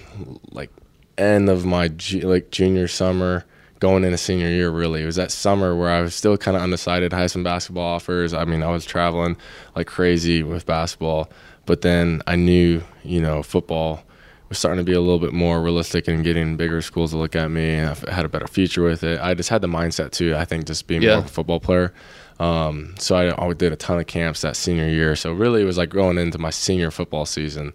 like 0.52 0.70
end 1.18 1.48
of 1.50 1.64
my 1.64 1.88
ju- 1.88 2.20
like 2.20 2.50
junior 2.50 2.88
summer. 2.88 3.44
Going 3.80 4.04
into 4.04 4.16
senior 4.16 4.46
year, 4.46 4.70
really, 4.70 5.02
it 5.02 5.06
was 5.06 5.16
that 5.16 5.32
summer 5.32 5.74
where 5.74 5.90
I 5.90 6.02
was 6.02 6.14
still 6.14 6.36
kind 6.36 6.56
of 6.56 6.62
undecided. 6.62 7.12
I 7.12 7.18
had 7.22 7.32
some 7.32 7.42
basketball 7.42 7.96
offers. 7.96 8.32
I 8.32 8.44
mean, 8.44 8.62
I 8.62 8.70
was 8.70 8.84
traveling 8.84 9.36
like 9.74 9.88
crazy 9.88 10.44
with 10.44 10.64
basketball, 10.66 11.28
but 11.66 11.80
then 11.80 12.22
I 12.28 12.36
knew, 12.36 12.84
you 13.02 13.20
know, 13.20 13.42
football 13.42 14.04
was 14.52 14.58
starting 14.58 14.84
to 14.84 14.84
be 14.84 14.92
a 14.92 15.00
little 15.00 15.18
bit 15.18 15.32
more 15.32 15.62
realistic 15.62 16.08
and 16.08 16.22
getting 16.22 16.56
bigger 16.56 16.82
schools 16.82 17.12
to 17.12 17.16
look 17.16 17.34
at 17.34 17.50
me. 17.50 17.76
And 17.76 17.88
I 17.88 18.14
had 18.14 18.26
a 18.26 18.28
better 18.28 18.46
future 18.46 18.82
with 18.82 19.02
it. 19.02 19.18
I 19.18 19.32
just 19.32 19.48
had 19.48 19.62
the 19.62 19.66
mindset 19.66 20.10
too. 20.10 20.36
I 20.36 20.44
think 20.44 20.66
just 20.66 20.86
being 20.86 21.00
yeah. 21.00 21.12
more 21.12 21.18
of 21.20 21.24
a 21.24 21.28
football 21.28 21.58
player. 21.58 21.94
Um, 22.38 22.94
so 22.98 23.16
I, 23.16 23.42
I 23.42 23.52
did 23.54 23.72
a 23.72 23.76
ton 23.76 23.98
of 23.98 24.06
camps 24.06 24.42
that 24.42 24.56
senior 24.56 24.88
year. 24.88 25.16
So 25.16 25.32
really, 25.32 25.62
it 25.62 25.64
was 25.64 25.78
like 25.78 25.88
going 25.88 26.18
into 26.18 26.38
my 26.38 26.50
senior 26.50 26.90
football 26.90 27.24
season. 27.24 27.72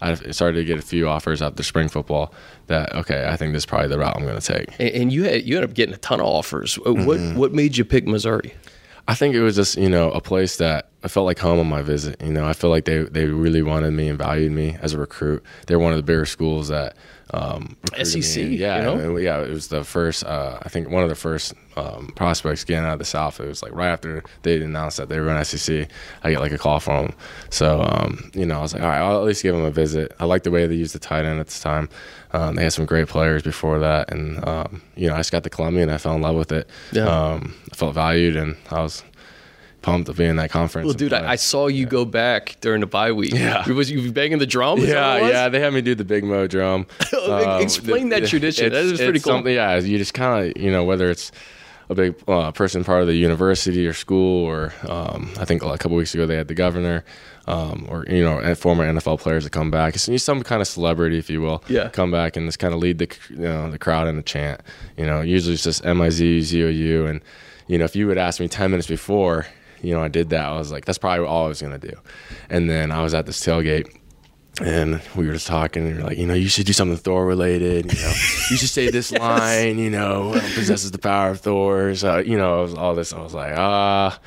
I 0.00 0.14
started 0.14 0.58
to 0.58 0.64
get 0.64 0.78
a 0.78 0.82
few 0.82 1.08
offers 1.08 1.42
after 1.42 1.62
spring 1.62 1.88
football 1.88 2.32
that 2.68 2.94
okay, 2.94 3.26
I 3.28 3.36
think 3.36 3.52
this 3.52 3.62
is 3.62 3.66
probably 3.66 3.88
the 3.88 3.98
route 3.98 4.16
I'm 4.16 4.24
going 4.24 4.38
to 4.38 4.46
take. 4.54 4.68
And, 4.78 4.88
and, 4.90 5.12
you 5.12 5.24
had 5.24 5.44
you 5.44 5.56
ended 5.56 5.70
up 5.70 5.76
getting 5.76 5.94
a 5.94 5.98
ton 5.98 6.20
of 6.20 6.26
offers. 6.26 6.76
What 6.76 6.96
mm-hmm. 6.96 7.38
what 7.38 7.52
made 7.52 7.76
you 7.76 7.84
pick 7.84 8.06
Missouri? 8.06 8.54
I 9.08 9.14
think 9.14 9.34
it 9.34 9.42
was 9.42 9.56
just 9.56 9.76
you 9.76 9.90
know 9.90 10.10
a 10.10 10.20
place 10.20 10.56
that 10.56 10.88
I 11.04 11.08
felt 11.08 11.26
like 11.26 11.38
home 11.38 11.60
on 11.60 11.68
my 11.68 11.82
visit. 11.82 12.20
You 12.22 12.32
know, 12.32 12.46
I 12.46 12.54
feel 12.54 12.70
like 12.70 12.86
they 12.86 13.02
they 13.02 13.26
really 13.26 13.62
wanted 13.62 13.92
me 13.92 14.08
and 14.08 14.18
valued 14.18 14.52
me 14.52 14.78
as 14.80 14.94
a 14.94 14.98
recruit. 14.98 15.44
They're 15.66 15.78
one 15.78 15.92
of 15.92 15.98
the 15.98 16.02
bigger 16.02 16.24
schools 16.24 16.68
that 16.68 16.96
um, 17.32 17.76
SEC. 18.02 18.36
Me. 18.36 18.56
Yeah, 18.56 18.78
you 18.78 18.82
know? 18.82 19.16
yeah. 19.18 19.42
It 19.42 19.50
was 19.50 19.68
the 19.68 19.84
first. 19.84 20.24
Uh, 20.24 20.58
I 20.62 20.70
think 20.70 20.88
one 20.88 21.02
of 21.02 21.10
the 21.10 21.14
first 21.14 21.52
um, 21.76 22.10
prospects 22.16 22.64
getting 22.64 22.86
out 22.86 22.94
of 22.94 22.98
the 23.00 23.04
South. 23.04 23.38
It 23.38 23.46
was 23.46 23.62
like 23.62 23.72
right 23.72 23.88
after 23.88 24.24
they 24.42 24.62
announced 24.62 24.96
that 24.96 25.10
they 25.10 25.20
were 25.20 25.28
in 25.28 25.44
SEC. 25.44 25.88
I 26.22 26.30
get 26.30 26.40
like 26.40 26.52
a 26.52 26.58
call 26.58 26.80
from 26.80 27.08
them. 27.08 27.16
So 27.50 27.82
um, 27.82 28.30
you 28.32 28.46
know, 28.46 28.58
I 28.58 28.62
was 28.62 28.72
like, 28.72 28.82
all 28.82 28.88
right, 28.88 28.98
I'll 28.98 29.18
at 29.18 29.24
least 29.24 29.42
give 29.42 29.54
them 29.54 29.64
a 29.64 29.70
visit. 29.70 30.10
I 30.18 30.24
like 30.24 30.44
the 30.44 30.50
way 30.50 30.66
they 30.66 30.74
used 30.74 30.94
the 30.94 30.98
tight 30.98 31.26
end 31.26 31.38
at 31.38 31.48
the 31.48 31.60
time. 31.60 31.90
Um, 32.32 32.56
they 32.56 32.64
had 32.64 32.72
some 32.72 32.86
great 32.86 33.08
players 33.08 33.42
before 33.42 33.78
that, 33.80 34.10
and 34.10 34.42
um, 34.48 34.80
you 34.96 35.08
know, 35.08 35.14
I 35.14 35.18
just 35.18 35.32
got 35.32 35.44
to 35.44 35.50
Columbia 35.50 35.82
and 35.82 35.92
I 35.92 35.98
fell 35.98 36.16
in 36.16 36.22
love 36.22 36.36
with 36.36 36.50
it. 36.50 36.68
Yeah. 36.92 37.04
Um, 37.04 37.54
I 37.70 37.76
felt 37.76 37.94
valued, 37.94 38.36
and 38.36 38.56
I 38.70 38.80
was 38.80 39.04
pumped 39.84 40.06
to 40.06 40.14
be 40.14 40.24
in 40.24 40.36
that 40.36 40.50
conference. 40.50 40.86
Well, 40.86 40.94
dude, 40.94 41.12
I, 41.12 41.32
I, 41.32 41.36
saw 41.36 41.66
you 41.66 41.84
yeah. 41.84 41.90
go 41.90 42.04
back 42.04 42.56
during 42.60 42.80
the 42.80 42.86
bye 42.86 43.12
week. 43.12 43.34
Yeah, 43.34 43.68
was 43.68 43.90
you 43.90 44.10
banging 44.10 44.38
the 44.38 44.46
drum? 44.46 44.80
yeah, 44.80 45.28
yeah. 45.28 45.48
They 45.48 45.60
had 45.60 45.72
me 45.74 45.82
do 45.82 45.94
the 45.94 46.04
Big 46.04 46.24
Mo 46.24 46.46
drum. 46.46 46.86
um, 47.28 47.60
Explain 47.60 48.08
the, 48.08 48.20
that 48.20 48.28
tradition. 48.28 48.72
That 48.72 48.84
is 48.84 48.98
pretty 48.98 49.20
cool. 49.20 49.46
Yeah, 49.48 49.78
you 49.78 49.98
just 49.98 50.14
kind 50.14 50.48
of 50.56 50.62
you 50.62 50.72
know 50.72 50.84
whether 50.84 51.10
it's 51.10 51.30
a 51.90 51.94
big 51.94 52.14
uh, 52.26 52.50
person 52.52 52.82
part 52.82 53.02
of 53.02 53.08
the 53.08 53.14
university 53.14 53.86
or 53.86 53.92
school, 53.92 54.44
or 54.44 54.72
um, 54.88 55.30
I 55.38 55.44
think 55.44 55.62
a 55.62 55.76
couple 55.76 55.96
weeks 55.96 56.14
ago 56.14 56.26
they 56.26 56.36
had 56.36 56.48
the 56.48 56.54
governor, 56.54 57.04
um, 57.46 57.86
or 57.90 58.06
you 58.08 58.22
know, 58.22 58.54
former 58.54 58.90
NFL 58.90 59.20
players 59.20 59.44
that 59.44 59.50
come 59.50 59.70
back. 59.70 59.94
It's 59.94 60.22
some 60.22 60.42
kind 60.42 60.62
of 60.62 60.68
celebrity, 60.68 61.18
if 61.18 61.28
you 61.28 61.40
will, 61.40 61.62
yeah. 61.68 61.88
come 61.88 62.10
back 62.10 62.36
and 62.36 62.48
just 62.48 62.58
kind 62.58 62.72
of 62.72 62.80
lead 62.80 62.98
the 62.98 63.08
you 63.30 63.36
know 63.36 63.70
the 63.70 63.78
crowd 63.78 64.08
in 64.08 64.16
the 64.16 64.22
chant. 64.22 64.62
You 64.96 65.04
know, 65.04 65.20
usually 65.20 65.54
it's 65.54 65.64
just 65.64 65.84
M 65.84 66.00
I 66.00 66.08
Z 66.08 66.40
Z 66.40 66.64
O 66.64 66.68
U, 66.68 67.06
and 67.06 67.20
you 67.66 67.78
know, 67.78 67.84
if 67.84 67.94
you 67.94 68.06
would 68.06 68.18
ask 68.18 68.40
me 68.40 68.48
ten 68.48 68.70
minutes 68.70 68.88
before, 68.88 69.46
you 69.84 69.94
know, 69.94 70.02
I 70.02 70.08
did 70.08 70.30
that. 70.30 70.44
I 70.44 70.56
was 70.56 70.72
like, 70.72 70.84
that's 70.84 70.98
probably 70.98 71.26
all 71.26 71.46
I 71.46 71.48
was 71.48 71.62
gonna 71.62 71.78
do. 71.78 71.92
And 72.48 72.68
then 72.68 72.90
I 72.90 73.02
was 73.02 73.14
at 73.14 73.26
this 73.26 73.40
tailgate 73.40 73.86
and 74.60 75.00
we 75.16 75.26
were 75.26 75.32
just 75.32 75.46
talking 75.46 75.86
and 75.86 75.96
we 75.96 76.00
are 76.00 76.06
like, 76.06 76.18
you 76.18 76.26
know, 76.26 76.34
you 76.34 76.48
should 76.48 76.66
do 76.66 76.72
something 76.72 76.96
Thor 76.96 77.26
related. 77.26 77.92
You 77.92 78.00
know, 78.00 78.08
you 78.50 78.56
should 78.56 78.68
say 78.68 78.90
this 78.90 79.10
yes. 79.12 79.20
line. 79.20 79.78
You 79.78 79.90
know, 79.90 80.32
possesses 80.54 80.90
the 80.92 80.98
power 80.98 81.30
of 81.30 81.40
Thor. 81.40 81.94
So, 81.94 82.18
you 82.18 82.38
know, 82.38 82.74
all 82.76 82.94
this. 82.94 83.12
I 83.12 83.20
was 83.20 83.34
like, 83.34 83.54
ah. 83.56 84.16
Uh, 84.16 84.18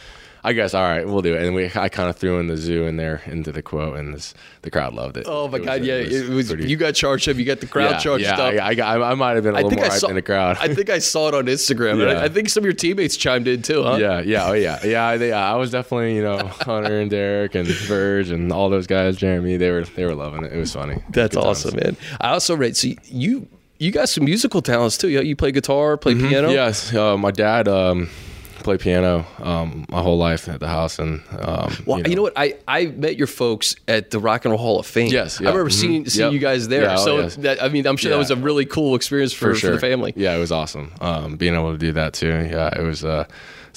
I 0.47 0.53
guess 0.53 0.73
all 0.73 0.81
right, 0.81 1.05
we'll 1.05 1.21
do 1.21 1.36
it. 1.36 1.43
And 1.43 1.53
we 1.53 1.65
I 1.75 1.89
kind 1.89 2.10
of 2.10 2.15
threw 2.15 2.39
in 2.39 2.47
the 2.47 2.55
zoo 2.55 2.86
in 2.86 2.95
there 2.95 3.21
into 3.25 3.51
the 3.51 3.62
quote, 3.62 3.97
and 3.97 4.13
this, 4.13 4.33
the 4.62 4.71
crowd 4.71 4.93
loved 4.93 5.17
it. 5.17 5.25
Oh 5.27 5.49
my 5.49 5.57
it 5.57 5.65
god, 5.65 5.79
was, 5.79 5.88
yeah, 5.89 5.95
it 5.95 6.05
was, 6.05 6.13
it 6.13 6.29
was 6.29 6.47
pretty, 6.47 6.69
you 6.69 6.77
got 6.77 6.95
charged 6.95 7.27
up, 7.27 7.36
you 7.36 7.43
got 7.43 7.60
the 7.60 7.67
crowd 7.67 7.91
yeah, 7.91 7.97
charged 7.97 8.23
yeah, 8.23 8.39
up. 8.39 8.53
Yeah, 8.53 8.65
I, 8.65 8.73
got, 8.73 9.01
I, 9.01 9.13
might 9.15 9.36
have 9.36 9.43
been 9.43 9.55
a 9.55 9.62
little 9.62 9.77
more 9.77 9.91
saw, 9.91 10.07
in 10.07 10.15
the 10.15 10.21
crowd. 10.21 10.55
I 10.62 10.73
think 10.73 10.89
I 10.89 10.99
saw 10.99 11.27
it 11.27 11.33
on 11.33 11.47
Instagram. 11.47 11.99
yeah. 11.99 12.21
I, 12.21 12.23
I, 12.23 12.29
think 12.29 12.47
some 12.47 12.62
of 12.62 12.65
your 12.65 12.73
teammates 12.73 13.17
chimed 13.17 13.49
in 13.49 13.62
too, 13.62 13.83
huh? 13.83 13.97
Yeah, 13.97 14.21
yeah, 14.21 14.47
oh 14.47 14.53
yeah, 14.53 14.79
yeah. 14.86 15.17
They, 15.17 15.33
I 15.33 15.55
was 15.55 15.71
definitely 15.71 16.15
you 16.15 16.23
know 16.23 16.38
Hunter 16.62 16.97
and 17.01 17.12
Derek 17.12 17.53
and 17.53 17.67
Verge 17.67 18.29
and 18.29 18.53
all 18.53 18.69
those 18.69 18.88
guys, 18.88 19.17
Jeremy. 19.17 19.57
They 19.57 19.69
were 19.69 19.83
they 19.83 20.05
were 20.05 20.15
loving 20.15 20.45
it. 20.45 20.53
It 20.53 20.57
was 20.57 20.71
funny. 20.71 21.03
That's 21.10 21.36
awesome, 21.36 21.71
times. 21.71 21.83
man. 21.83 21.97
I 22.21 22.29
also 22.29 22.55
read. 22.55 22.77
So 22.77 22.88
you 23.03 23.49
you 23.79 23.91
got 23.91 24.07
some 24.07 24.23
musical 24.23 24.62
talents 24.62 24.97
too. 24.97 25.10
You 25.10 25.36
play 25.36 25.51
guitar, 25.51 25.97
play 25.97 26.13
mm-hmm. 26.13 26.29
piano. 26.29 26.51
Yes, 26.51 26.95
uh, 26.95 27.17
my 27.17 27.31
dad. 27.31 27.67
Um, 27.67 28.10
play 28.67 28.77
piano 28.77 29.25
um, 29.39 29.86
my 29.89 30.01
whole 30.01 30.17
life 30.17 30.49
at 30.49 30.60
the 30.60 30.67
house, 30.67 30.99
and 30.99 31.21
um, 31.39 31.73
well, 31.86 31.97
you 31.99 32.03
know. 32.03 32.10
you 32.10 32.15
know. 32.17 32.21
what? 32.23 32.34
I, 32.36 32.58
I 32.67 32.88
met 32.88 33.15
your 33.15 33.27
folks 33.27 33.75
at 33.88 34.12
the 34.12 34.19
Rock 34.19 34.45
and 34.45 34.51
Roll 34.51 34.60
Hall 34.60 34.80
of 34.80 34.86
Fame. 34.86 35.12
Yes, 35.12 35.39
yeah. 35.39 35.47
I 35.47 35.51
remember 35.51 35.69
mm-hmm. 35.69 35.80
seeing 35.80 36.06
seeing 36.10 36.27
yep. 36.27 36.34
you 36.34 36.39
guys 36.39 36.67
there. 36.67 36.84
Yeah, 36.84 36.95
oh, 36.99 37.06
so 37.06 37.19
yes. 37.19 37.36
that, 37.38 37.63
I 37.63 37.69
mean, 37.69 37.88
I'm 37.88 37.97
sure 37.97 38.12
yeah. 38.12 38.15
that 38.15 38.19
was 38.19 38.32
a 38.32 38.36
really 38.36 38.65
cool 38.65 38.95
experience 38.95 39.34
for, 39.34 39.53
for, 39.53 39.56
sure. 39.56 39.69
for 39.69 39.75
the 39.75 39.82
family. 39.82 40.13
Yeah, 40.15 40.36
it 40.36 40.39
was 40.39 40.51
awesome 40.51 40.91
um, 41.01 41.38
being 41.38 41.56
able 41.56 41.71
to 41.71 41.77
do 41.77 41.93
that 41.93 42.13
too. 42.13 42.27
Yeah, 42.27 42.77
it 42.77 42.84
was. 42.84 43.06
Uh, 43.06 43.25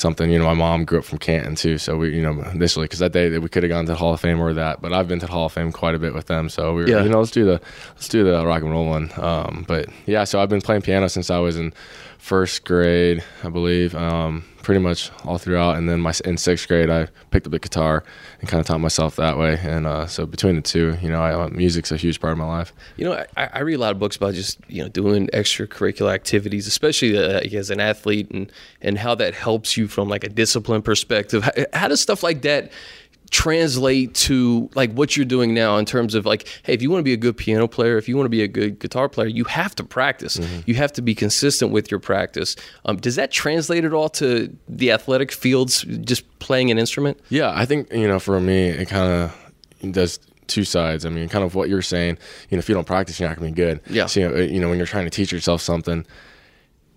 something. 0.01 0.31
You 0.31 0.39
know, 0.39 0.47
my 0.47 0.55
mom 0.55 0.85
grew 0.85 0.99
up 0.99 1.05
from 1.05 1.19
Canton 1.19 1.55
too, 1.55 1.77
so 1.77 1.99
we, 1.99 2.17
you 2.17 2.23
know, 2.23 2.41
initially 2.51 2.85
because 2.85 3.01
that 3.01 3.13
day 3.13 3.37
we 3.39 3.49
could 3.49 3.63
have 3.63 3.71
gone 3.71 3.85
to 3.85 3.93
the 3.93 3.99
Hall 3.99 4.15
of 4.15 4.21
Fame 4.21 4.41
or 4.41 4.55
that, 4.55 4.81
but 4.81 4.95
I've 4.95 5.07
been 5.07 5.21
to 5.21 5.27
the 5.27 5.33
Hall 5.33 5.47
of 5.47 5.53
Fame 5.53 5.71
quite 5.71 5.95
a 5.95 5.99
bit 5.99 6.15
with 6.15 6.27
them, 6.27 6.49
so 6.49 6.75
we 6.75 6.83
were, 6.83 6.89
yeah. 6.89 7.03
you 7.03 7.11
know, 7.11 7.19
let's 7.19 7.31
do 7.31 7.45
the 7.45 7.61
let's 7.91 8.09
do 8.09 8.25
the 8.25 8.45
rock 8.45 8.63
and 8.63 8.71
roll 8.71 8.87
one. 8.87 9.11
Um, 9.17 9.65
but 9.69 9.89
yeah, 10.07 10.25
so 10.25 10.41
I've 10.41 10.49
been 10.49 10.63
playing 10.63 10.83
piano 10.83 11.09
since 11.09 11.31
I 11.31 11.39
was 11.39 11.57
in 11.57 11.75
first 12.21 12.65
grade, 12.65 13.25
I 13.43 13.49
believe, 13.49 13.95
um, 13.95 14.45
pretty 14.63 14.79
much 14.79 15.11
all 15.25 15.39
throughout. 15.39 15.77
And 15.77 15.89
then 15.89 16.01
my 16.01 16.13
in 16.25 16.37
sixth 16.37 16.69
grade, 16.69 16.91
I 16.91 17.09
picked 17.31 17.47
up 17.47 17.53
the 17.53 17.59
guitar 17.59 18.05
and 18.41 18.49
kind 18.49 18.61
of 18.61 18.67
taught 18.67 18.81
myself 18.81 19.17
that 19.17 19.39
way. 19.39 19.59
And 19.63 19.87
uh, 19.87 20.07
so 20.07 20.27
between 20.27 20.57
the 20.57 20.63
two, 20.63 20.97
you 21.03 21.09
know, 21.09 21.21
I, 21.21 21.33
uh, 21.33 21.49
music's 21.49 21.91
a 21.91 21.97
huge 21.97 22.21
part 22.21 22.33
of 22.33 22.39
my 22.39 22.47
life. 22.47 22.73
You 22.97 23.07
know, 23.07 23.25
I, 23.37 23.49
I, 23.55 23.61
read 23.61 23.75
a 23.75 23.79
lot 23.79 23.93
of 23.93 23.99
books 23.99 24.17
about 24.17 24.35
just 24.35 24.59
you 24.69 24.83
know 24.83 24.89
doing 24.89 25.29
extracurricular 25.29 26.13
activities, 26.13 26.67
especially 26.67 27.19
uh, 27.19 27.41
as 27.41 27.71
an 27.71 27.81
athlete, 27.81 28.31
and 28.31 28.53
and 28.83 28.99
how 28.99 29.15
that 29.15 29.35
helps 29.35 29.77
you 29.77 29.89
from 29.89 30.09
like 30.09 30.23
a 30.23 30.29
discipline 30.29 30.83
perspective. 30.83 31.43
How, 31.43 31.53
how 31.73 31.89
does 31.89 32.01
stuff 32.01 32.23
like 32.23 32.43
that 32.43 32.71
translate 33.31 34.13
to 34.15 34.69
like 34.75 34.93
what 34.93 35.17
you're 35.17 35.25
doing 35.25 35.55
now 35.55 35.77
in 35.77 35.85
terms 35.85 36.15
of 36.15 36.27
like 36.27 36.49
hey 36.65 36.75
if 36.75 36.83
you 36.83 36.91
want 36.91 36.99
to 36.99 37.05
be 37.05 37.13
a 37.13 37.17
good 37.17 37.37
piano 37.37 37.69
player 37.69 37.97
if 37.97 38.09
you 38.09 38.17
want 38.17 38.25
to 38.25 38.31
be 38.31 38.43
a 38.43 38.49
good 38.49 38.79
guitar 38.81 39.09
player 39.09 39.29
you 39.29 39.45
have 39.45 39.75
to 39.75 39.85
practice. 39.85 40.37
Mm-hmm. 40.37 40.61
you 40.67 40.75
have 40.75 40.93
to 40.95 41.03
be 41.03 41.15
consistent 41.15 41.71
with 41.71 41.91
your 41.91 42.01
practice. 42.01 42.57
Um, 42.85 42.97
does 42.97 43.17
that 43.17 43.31
translate 43.31 43.85
at 43.85 43.93
all 43.93 44.09
to 44.11 44.55
the 44.69 44.91
athletic 44.91 45.31
fields 45.33 45.83
just 45.83 46.39
playing 46.41 46.71
an 46.71 46.79
instrument? 46.79 47.21
Yeah 47.31 47.53
i 47.55 47.65
think 47.65 47.93
you 47.93 48.09
know 48.09 48.19
for 48.19 48.41
me 48.41 48.69
it 48.69 48.89
kind 48.89 49.13
of 49.13 49.93
does 49.93 50.19
two 50.49 50.65
sides. 50.65 51.07
I 51.07 51.11
mean 51.11 51.29
kind 51.29 51.45
of 51.45 51.55
what 51.55 51.69
you're 51.69 51.83
saying 51.83 52.19
you 52.49 52.57
know 52.57 52.59
if 52.59 52.69
you 52.69 52.75
don't 52.75 52.87
practice 52.87 53.21
you're 53.21 53.29
not 53.29 53.39
going 53.39 53.55
to 53.55 53.55
be 53.55 53.63
good. 53.63 53.81
Yeah. 53.89 54.07
So, 54.07 54.21
you 54.21 54.29
know, 54.29 54.37
you 54.37 54.61
know 54.61 54.69
when 54.69 54.79
you're 54.79 54.87
trying 54.87 55.07
to 55.07 55.11
teach 55.11 55.31
yourself 55.31 55.61
something 55.61 56.05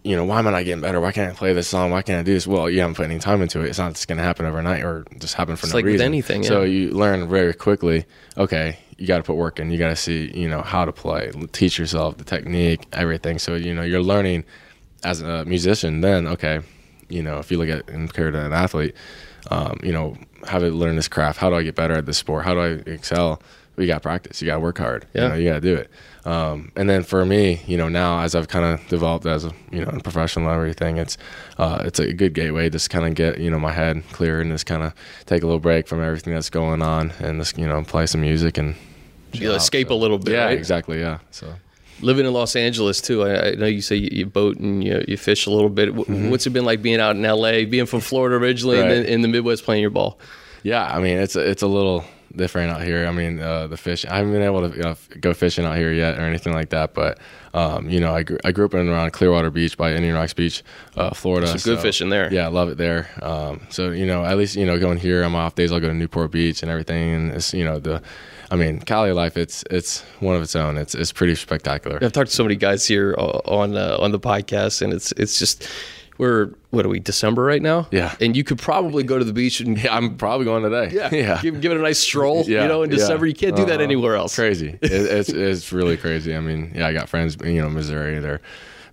you 0.04 0.18
know, 0.18 0.26
why 0.26 0.40
am 0.40 0.48
I 0.48 0.52
not 0.52 0.66
getting 0.66 0.82
better? 0.82 1.00
Why 1.00 1.14
can't 1.14 1.32
I 1.32 1.36
play 1.36 1.54
this 1.54 1.68
song? 1.68 1.92
Why 1.92 2.02
can't 2.02 2.20
I 2.20 2.24
do 2.24 2.34
this? 2.34 2.46
Well, 2.46 2.70
you 2.70 2.82
haven't 2.82 2.96
put 2.96 3.06
any 3.06 3.20
time 3.20 3.42
into 3.42 3.62
it. 3.62 3.70
It's 3.70 3.80
not 3.80 3.94
just 3.94 4.08
going 4.08 4.18
to 4.18 4.24
happen 4.24 4.46
overnight 4.46 4.84
or 4.84 5.06
just 5.18 5.36
happen 5.36 5.56
for 5.56 5.66
it's 5.66 5.74
no 5.74 5.78
like 5.78 5.86
reason. 5.86 6.00
With 6.00 6.06
anything, 6.06 6.44
yeah. 6.44 6.50
So 6.50 6.64
you 6.64 6.92
learn 6.92 7.30
very 7.30 7.54
quickly. 7.54 8.06
Okay, 8.38 8.78
you 8.98 9.08
got 9.08 9.18
to 9.18 9.24
put 9.24 9.36
work 9.36 9.60
in. 9.60 9.72
You 9.72 9.78
got 9.78 9.90
to 9.90 9.96
see, 9.96 10.30
you 10.38 10.50
know, 10.50 10.62
how 10.62 10.84
to 10.84 10.92
play, 10.92 11.32
teach 11.54 11.80
yourself 11.80 12.18
the 12.18 12.26
technique, 12.26 12.86
everything. 12.92 13.40
So 13.40 13.56
you 13.56 13.74
know, 13.74 13.82
you're 13.84 14.04
learning 14.04 14.44
as 15.04 15.22
a 15.22 15.46
musician. 15.46 16.02
Then 16.02 16.28
okay, 16.28 16.60
you 17.08 17.24
know, 17.24 17.40
if 17.40 17.50
you 17.50 17.58
look 17.58 17.70
at 17.70 17.88
compared 17.88 18.34
to 18.34 18.46
an 18.46 18.52
athlete, 18.52 18.96
um, 19.52 19.80
you 19.84 19.94
know, 19.94 20.18
how 20.46 20.60
to 20.60 20.68
learn 20.68 20.98
this 20.98 21.08
craft. 21.08 21.40
How 21.40 21.50
do 21.50 21.56
I 21.56 21.64
get 21.64 21.76
better 21.76 21.94
at 21.94 22.06
this 22.06 22.18
sport? 22.18 22.44
How 22.44 22.54
do 22.54 22.60
I 22.60 22.70
excel? 22.92 23.42
We 23.76 23.88
got 23.88 24.04
practice. 24.04 24.42
You 24.42 24.48
got 24.48 24.56
to 24.56 24.60
work 24.60 24.78
hard. 24.78 25.08
Yeah. 25.14 25.24
You, 25.24 25.30
know, 25.30 25.36
you 25.36 25.50
got 25.50 25.56
to 25.56 25.62
do 25.62 25.76
it. 25.76 25.90
Um, 26.26 26.72
and 26.76 26.90
then 26.90 27.04
for 27.04 27.26
me, 27.26 27.62
you 27.68 27.76
know, 27.76 27.90
now 27.90 28.22
as 28.22 28.34
I've 28.34 28.48
kind 28.48 28.66
of 28.66 28.88
developed 28.88 29.26
as 29.26 29.44
a 29.44 29.52
you 29.72 29.84
know 29.84 29.92
professional 30.04 30.48
and 30.48 30.56
everything, 30.56 30.98
it's 30.98 31.18
uh, 31.58 31.84
it's 31.86 32.00
a 32.00 32.14
good 32.14 32.34
gateway 32.34 32.66
to 32.66 32.70
just 32.70 32.90
kind 32.90 33.06
of 33.06 33.16
get 33.16 33.40
you 33.40 33.50
know 33.50 33.60
my 33.60 33.72
head 33.72 34.04
clear 34.14 34.40
and 34.40 34.52
just 34.52 34.66
kind 34.66 34.84
of 34.84 34.94
take 35.26 35.44
a 35.44 35.46
little 35.46 35.60
break 35.60 35.88
from 35.88 36.02
everything 36.02 36.34
that's 36.34 36.50
going 36.50 36.82
on 36.82 37.12
and 37.20 37.42
just 37.42 37.58
you 37.58 37.68
know 37.68 37.84
play 37.84 38.06
some 38.06 38.22
music 38.22 38.58
and 38.58 38.76
you 39.34 39.52
escape 39.52 39.90
so, 39.90 39.96
a 39.96 39.98
little 39.98 40.18
bit. 40.18 40.34
Yeah, 40.34 40.46
right? 40.46 40.58
exactly. 40.58 41.00
Yeah. 41.00 41.20
So 41.32 41.54
living 42.02 42.26
in 42.26 42.34
Los 42.34 42.56
Angeles 42.56 43.02
too. 43.02 43.24
I, 43.24 43.50
I 43.50 43.52
know 43.56 43.66
you 43.66 43.82
say 43.82 43.96
you, 43.96 44.10
you, 44.12 44.26
boat 44.26 44.58
and 44.58 44.84
you, 44.84 45.04
you 45.08 45.18
fish 45.18 45.46
a 45.46 45.52
little 45.52 45.70
bit. 45.70 45.94
Mm-hmm. 45.94 46.30
What's 46.30 46.48
it 46.48 46.52
been 46.52 46.66
like 46.66 46.82
being 46.82 47.00
out 47.00 47.16
in 47.16 47.24
LA, 47.24 47.66
being 47.66 47.86
from 47.86 48.00
Florida 48.00 48.36
originally, 48.38 48.80
right. 48.80 48.92
and 48.92 49.06
in 49.06 49.22
the 49.22 49.28
Midwest 49.28 49.64
playing 49.64 49.82
your 49.82 49.90
ball? 49.90 50.20
Yeah, 50.64 50.86
I 50.86 51.02
mean 51.02 51.18
it's 51.18 51.36
a, 51.36 51.42
it's 51.42 51.64
a 51.64 51.68
little 51.68 52.06
different 52.36 52.72
out 52.72 52.82
here. 52.82 53.06
I 53.06 53.12
mean, 53.12 53.40
uh, 53.40 53.68
the 53.68 53.78
fish. 53.78 54.06
I 54.06 54.18
haven't 54.18 54.32
been 54.32 54.42
able 54.42 54.70
to 54.70 54.76
you 54.76 54.84
know, 54.84 54.96
go 55.20 55.34
fishing 55.34 55.66
out 55.66 55.78
here 55.78 55.94
yet 55.94 56.18
or 56.18 56.22
anything 56.22 56.54
like 56.54 56.70
that. 56.70 56.94
But 56.94 57.20
um, 57.54 57.90
you 57.90 58.00
know, 58.00 58.14
I 58.14 58.24
grew, 58.24 58.38
I 58.44 58.52
grew 58.52 58.66
up 58.66 58.74
in 58.74 58.90
around 58.90 59.12
Clearwater 59.12 59.50
Beach 59.50 59.78
by 59.78 59.94
Indian 59.94 60.16
Rocks 60.16 60.34
Beach, 60.34 60.64
uh, 60.96 61.14
Florida. 61.14 61.48
Some 61.48 61.56
good 61.56 61.78
so, 61.78 61.82
fishing 61.82 62.10
there. 62.10 62.34
Yeah, 62.34 62.46
I 62.46 62.50
love 62.50 62.70
it 62.70 62.78
there. 62.78 63.10
Um, 63.22 63.62
so 63.70 63.92
you 63.92 64.06
know, 64.06 64.26
at 64.26 64.38
least 64.38 64.56
you 64.56 64.66
know, 64.66 64.80
going 64.80 64.98
here 64.98 65.24
on 65.24 65.32
my 65.32 65.40
off 65.40 65.56
days, 65.56 65.72
I'll 65.72 65.80
go 65.80 65.88
to 65.88 65.94
Newport 65.94 66.32
Beach 66.32 66.62
and 66.64 66.72
everything. 66.72 67.14
And 67.14 67.32
it's 67.32 67.54
you 67.54 67.64
know 67.64 67.80
the. 67.80 68.02
I 68.52 68.56
mean, 68.56 68.82
Cali 68.82 69.12
life. 69.14 69.36
It's 69.36 69.64
it's 69.72 70.02
one 70.20 70.36
of 70.36 70.42
its 70.44 70.56
own. 70.56 70.78
It's 70.78 70.94
it's 70.94 71.12
pretty 71.12 71.34
spectacular. 71.34 71.98
I've 72.00 72.12
talked 72.12 72.30
to 72.30 72.36
so 72.36 72.44
many 72.44 72.56
guys 72.56 72.86
here 72.86 73.16
on 73.18 73.76
uh, 73.76 73.98
on 74.00 74.12
the 74.12 74.20
podcast, 74.20 74.84
and 74.84 74.94
it's 74.94 75.12
it's 75.14 75.40
just 75.40 75.68
we're 76.18 76.54
what 76.70 76.86
are 76.86 76.90
we 76.90 77.00
December 77.00 77.44
right 77.44 77.62
now? 77.62 77.88
Yeah, 77.92 78.16
and 78.20 78.36
you 78.36 78.44
could 78.44 78.60
probably 78.60 79.04
go 79.04 79.18
to 79.18 79.26
the 79.26 79.34
beach 79.34 79.60
and 79.60 79.82
yeah, 79.82 79.96
I'm 79.96 80.18
probably 80.18 80.46
going 80.46 80.64
today. 80.64 80.96
Yeah, 80.96 81.10
yeah, 81.12 81.42
give, 81.42 81.60
give 81.62 81.72
it 81.72 81.78
a 81.78 81.82
nice 81.82 82.00
stroll. 82.00 82.44
yeah, 82.46 82.64
you 82.64 82.68
know, 82.68 82.84
in 82.84 82.90
December 82.90 83.26
yeah. 83.26 83.30
you 83.30 83.36
can't 83.36 83.56
do 83.56 83.66
that 83.66 83.76
uh-huh. 83.76 83.84
anywhere 83.84 84.16
else. 84.16 84.36
Crazy, 84.36 84.78
it, 84.82 84.92
it's 84.92 85.30
it's 85.30 85.72
really 85.72 85.98
crazy. 85.98 86.36
I 86.36 86.40
mean, 86.40 86.72
yeah, 86.76 86.88
I 86.88 86.94
got 86.94 87.10
friends, 87.10 87.38
you 87.44 87.62
know, 87.62 87.70
Missouri. 87.70 88.20
They're 88.20 88.42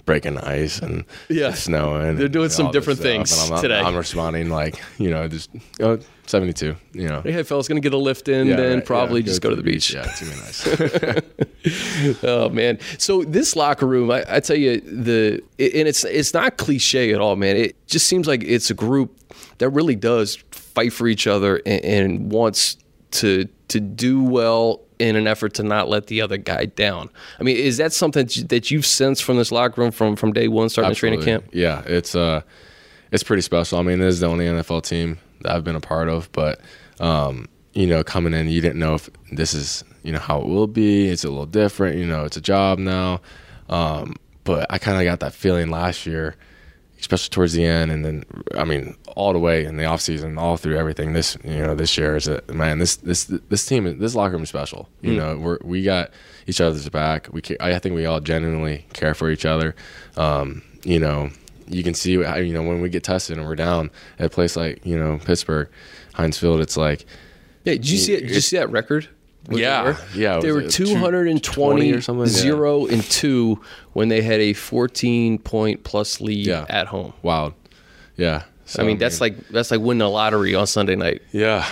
breaking 0.04 0.38
ice 0.38 0.78
and 0.80 1.04
yeah. 1.28 1.52
snowing. 1.52 2.16
They're 2.16 2.28
doing 2.28 2.50
some 2.50 2.70
different 2.70 3.00
things 3.00 3.50
I'm, 3.50 3.60
today. 3.60 3.80
I'm 3.80 3.96
responding 3.96 4.50
like 4.50 4.80
you 4.98 5.10
know 5.10 5.28
just 5.28 5.50
oh, 5.80 5.98
72. 6.26 6.76
You 6.92 7.08
know, 7.08 7.20
hey 7.22 7.42
fellas, 7.42 7.68
gonna 7.68 7.80
get 7.80 7.92
a 7.92 7.98
lift 7.98 8.28
in, 8.28 8.46
yeah, 8.46 8.56
then 8.56 8.78
right, 8.78 8.86
probably 8.86 9.20
yeah, 9.20 9.26
just 9.26 9.42
go, 9.42 9.50
go 9.50 9.56
to, 9.56 9.62
the 9.62 9.70
beach. 9.70 9.92
beach. 9.92 9.94
Yeah, 9.94 10.12
too 10.12 11.22
nice. 12.14 12.24
oh 12.24 12.48
man, 12.50 12.78
so 12.98 13.24
this 13.24 13.56
locker 13.56 13.86
room, 13.86 14.10
I, 14.10 14.24
I 14.28 14.40
tell 14.40 14.56
you 14.56 14.80
the 14.80 15.42
and 15.58 15.88
it's 15.88 16.04
it's 16.04 16.32
not 16.32 16.56
cliche 16.56 17.12
at 17.12 17.20
all, 17.20 17.36
man. 17.36 17.56
It 17.56 17.86
just 17.86 18.06
seems 18.06 18.26
like 18.26 18.44
it's 18.44 18.70
a 18.70 18.74
group 18.74 19.18
that 19.58 19.70
really 19.70 19.96
does 19.96 20.36
fight 20.50 20.92
for 20.92 21.06
each 21.08 21.26
other 21.26 21.60
and, 21.66 21.84
and 21.84 22.32
wants 22.32 22.76
to 23.12 23.48
to 23.68 23.80
do 23.80 24.22
well 24.22 24.82
in 25.00 25.16
an 25.16 25.26
effort 25.26 25.54
to 25.54 25.62
not 25.62 25.88
let 25.88 26.06
the 26.06 26.20
other 26.20 26.36
guy 26.36 26.66
down. 26.66 27.10
I 27.38 27.42
mean, 27.42 27.56
is 27.56 27.78
that 27.78 27.92
something 27.92 28.28
that 28.48 28.70
you've 28.70 28.86
sensed 28.86 29.24
from 29.24 29.38
this 29.38 29.50
locker 29.50 29.80
room 29.80 29.90
from 29.90 30.14
from 30.14 30.32
day 30.32 30.46
one, 30.46 30.68
starting 30.68 30.90
Absolutely. 30.90 31.24
training 31.24 31.42
camp? 31.42 31.50
Yeah, 31.52 31.82
it's 31.86 32.14
uh, 32.14 32.42
it's 33.10 33.22
pretty 33.22 33.42
special. 33.42 33.78
I 33.78 33.82
mean, 33.82 33.98
this 33.98 34.14
is 34.14 34.20
the 34.20 34.26
only 34.26 34.46
NFL 34.46 34.82
team 34.82 35.18
that 35.40 35.52
I've 35.52 35.64
been 35.64 35.76
a 35.76 35.80
part 35.80 36.08
of, 36.08 36.30
but 36.32 36.60
um, 37.00 37.48
you 37.72 37.86
know, 37.86 38.04
coming 38.04 38.34
in, 38.34 38.48
you 38.48 38.60
didn't 38.60 38.78
know 38.78 38.94
if 38.94 39.08
this 39.32 39.54
is 39.54 39.82
you 40.02 40.12
know 40.12 40.18
how 40.18 40.40
it 40.40 40.46
will 40.46 40.66
be. 40.66 41.08
It's 41.08 41.24
a 41.24 41.28
little 41.28 41.46
different. 41.46 41.96
You 41.96 42.06
know, 42.06 42.24
it's 42.24 42.36
a 42.36 42.42
job 42.42 42.78
now. 42.78 43.20
Um, 43.68 44.16
but 44.44 44.66
I 44.70 44.78
kind 44.78 44.98
of 44.98 45.04
got 45.04 45.20
that 45.20 45.32
feeling 45.32 45.70
last 45.70 46.06
year 46.06 46.36
especially 47.00 47.30
towards 47.30 47.52
the 47.52 47.64
end, 47.64 47.90
and 47.90 48.04
then 48.04 48.24
I 48.54 48.64
mean 48.64 48.96
all 49.16 49.32
the 49.32 49.38
way 49.38 49.64
in 49.64 49.76
the 49.76 49.84
off 49.84 50.00
season, 50.00 50.38
all 50.38 50.56
through 50.56 50.76
everything. 50.76 51.12
This 51.12 51.36
you 51.44 51.58
know 51.58 51.74
this 51.74 51.96
year 51.96 52.16
is 52.16 52.28
a 52.28 52.42
man. 52.52 52.78
This 52.78 52.96
this 52.96 53.24
this 53.24 53.66
team 53.66 53.98
this 53.98 54.14
locker 54.14 54.32
room 54.32 54.42
is 54.42 54.48
special. 54.48 54.88
You 55.00 55.12
mm. 55.12 55.16
know 55.16 55.58
we 55.62 55.68
we 55.68 55.82
got 55.82 56.10
each 56.46 56.60
other's 56.60 56.88
back. 56.88 57.28
We 57.32 57.42
I 57.60 57.78
think 57.78 57.94
we 57.94 58.06
all 58.06 58.20
genuinely 58.20 58.86
care 58.92 59.14
for 59.14 59.30
each 59.30 59.44
other. 59.44 59.74
Um, 60.16 60.62
you 60.84 60.98
know 60.98 61.30
you 61.68 61.82
can 61.82 61.94
see 61.94 62.12
you 62.12 62.52
know 62.52 62.62
when 62.62 62.80
we 62.80 62.88
get 62.88 63.04
tested 63.04 63.38
and 63.38 63.46
we're 63.46 63.54
down 63.54 63.90
at 64.18 64.26
a 64.26 64.30
place 64.30 64.56
like 64.56 64.84
you 64.84 64.98
know 64.98 65.18
Pittsburgh, 65.24 65.68
Heinz 66.14 66.38
Field. 66.38 66.60
It's 66.60 66.76
like 66.76 67.06
yeah. 67.64 67.74
Did 67.74 67.88
you 67.88 67.98
see 67.98 68.14
it? 68.14 68.20
Did 68.20 68.30
you 68.30 68.40
see 68.40 68.56
that 68.56 68.70
record? 68.70 69.08
Yeah, 69.58 69.96
they 70.12 70.20
yeah. 70.20 70.40
They 70.40 70.52
were 70.52 70.62
220 70.62 71.92
or 71.92 72.00
something, 72.00 72.26
zero 72.26 72.86
yeah. 72.86 72.94
and 72.94 73.02
two 73.02 73.60
when 73.92 74.08
they 74.08 74.22
had 74.22 74.40
a 74.40 74.52
14 74.52 75.38
point 75.38 75.84
plus 75.84 76.20
lead 76.20 76.46
yeah. 76.46 76.66
at 76.68 76.86
home. 76.86 77.12
Wow, 77.22 77.54
Yeah. 78.16 78.44
So, 78.66 78.82
I 78.82 78.86
mean, 78.86 78.98
that's 78.98 79.20
like 79.20 79.48
that's 79.48 79.72
like 79.72 79.80
winning 79.80 80.02
a 80.02 80.08
lottery 80.08 80.54
on 80.54 80.64
Sunday 80.68 80.94
night. 80.94 81.22
Yeah, 81.32 81.68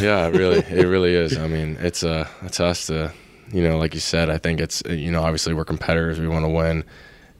yeah. 0.00 0.26
It 0.26 0.34
really, 0.34 0.58
it 0.58 0.88
really 0.88 1.14
is. 1.14 1.38
I 1.38 1.46
mean, 1.46 1.76
it's 1.80 2.02
uh, 2.02 2.26
it's 2.42 2.58
us 2.58 2.88
to, 2.88 3.12
you 3.52 3.62
know, 3.62 3.78
like 3.78 3.94
you 3.94 4.00
said. 4.00 4.28
I 4.28 4.38
think 4.38 4.60
it's 4.60 4.82
you 4.88 5.12
know, 5.12 5.22
obviously 5.22 5.54
we're 5.54 5.64
competitors. 5.64 6.18
We 6.18 6.26
want 6.26 6.44
to 6.44 6.48
win 6.48 6.82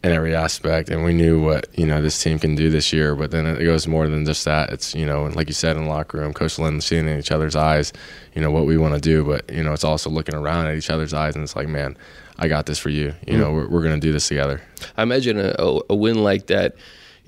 in 0.05 0.11
every 0.11 0.35
aspect, 0.35 0.89
and 0.89 1.05
we 1.05 1.13
knew 1.13 1.41
what 1.41 1.67
you 1.79 1.87
know 1.87 2.03
this 2.03 2.21
team 2.21 2.39
can 2.39 2.55
do 2.55 2.71
this 2.71 2.93
year. 2.93 3.15
But 3.15 3.31
then 3.31 3.47
it 3.47 3.65
goes 3.65 3.87
more 3.87 4.09
than 4.09 4.25
just 4.25 4.45
that. 4.45 4.71
It's 4.71 4.95
you 4.95 5.07
know, 5.07 5.25
like 5.25 5.49
you 5.49 5.55
said 5.55 5.77
in 5.77 5.85
the 5.85 5.89
locker 5.89 6.19
room, 6.19 6.33
Coach 6.33 6.59
Lynn 6.59 6.81
seeing 6.81 7.07
in 7.07 7.19
each 7.19 7.31
other's 7.31 7.55
eyes, 7.55 7.93
you 8.35 8.43
know 8.43 8.51
what 8.51 8.67
we 8.67 8.77
want 8.77 8.95
to 8.95 9.01
do. 9.01 9.25
But 9.25 9.51
you 9.51 9.63
know, 9.63 9.73
it's 9.73 9.85
also 9.85 10.11
looking 10.11 10.35
around 10.35 10.67
at 10.67 10.77
each 10.77 10.91
other's 10.91 11.15
eyes, 11.15 11.37
and 11.37 11.45
it's 11.45 11.55
like, 11.55 11.69
man, 11.69 11.97
I 12.39 12.49
got 12.49 12.67
this 12.67 12.79
for 12.79 12.91
you. 12.91 13.15
You 13.27 13.35
mm 13.35 13.39
know, 13.39 13.53
we're, 13.53 13.69
we're 13.69 13.83
going 13.83 13.99
to 13.99 14.05
do 14.05 14.13
this 14.13 14.27
together. 14.27 14.61
I 14.97 15.03
imagine 15.05 15.39
a, 15.39 15.81
a, 15.89 15.95
win 15.95 16.23
like 16.25 16.49
that. 16.49 16.75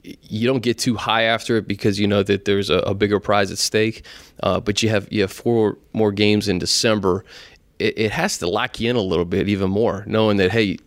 You 0.02 0.46
don't 0.46 0.62
get 0.62 0.78
too 0.78 0.96
high 0.96 1.22
after 1.22 1.56
it 1.56 1.68
because 1.68 1.98
you 1.98 2.06
know 2.06 2.22
that 2.24 2.44
there's 2.44 2.68
a, 2.68 2.78
a 2.78 2.94
bigger 2.94 3.20
prize 3.20 3.50
at 3.50 3.58
stake. 3.58 4.04
Uh, 4.42 4.60
but 4.60 4.82
you 4.82 4.88
have 4.88 5.06
you 5.12 5.20
have 5.22 5.32
four 5.32 5.78
more 5.92 6.10
games 6.10 6.48
in 6.48 6.58
December. 6.58 7.24
It, 7.78 7.98
it 7.98 8.10
has 8.10 8.38
to 8.38 8.48
lock 8.48 8.80
you 8.80 8.90
in 8.90 8.96
a 8.96 9.00
little 9.00 9.24
bit, 9.24 9.48
even 9.48 9.70
more, 9.70 10.02
knowing 10.06 10.38
that 10.38 10.50
hey, 10.50 10.78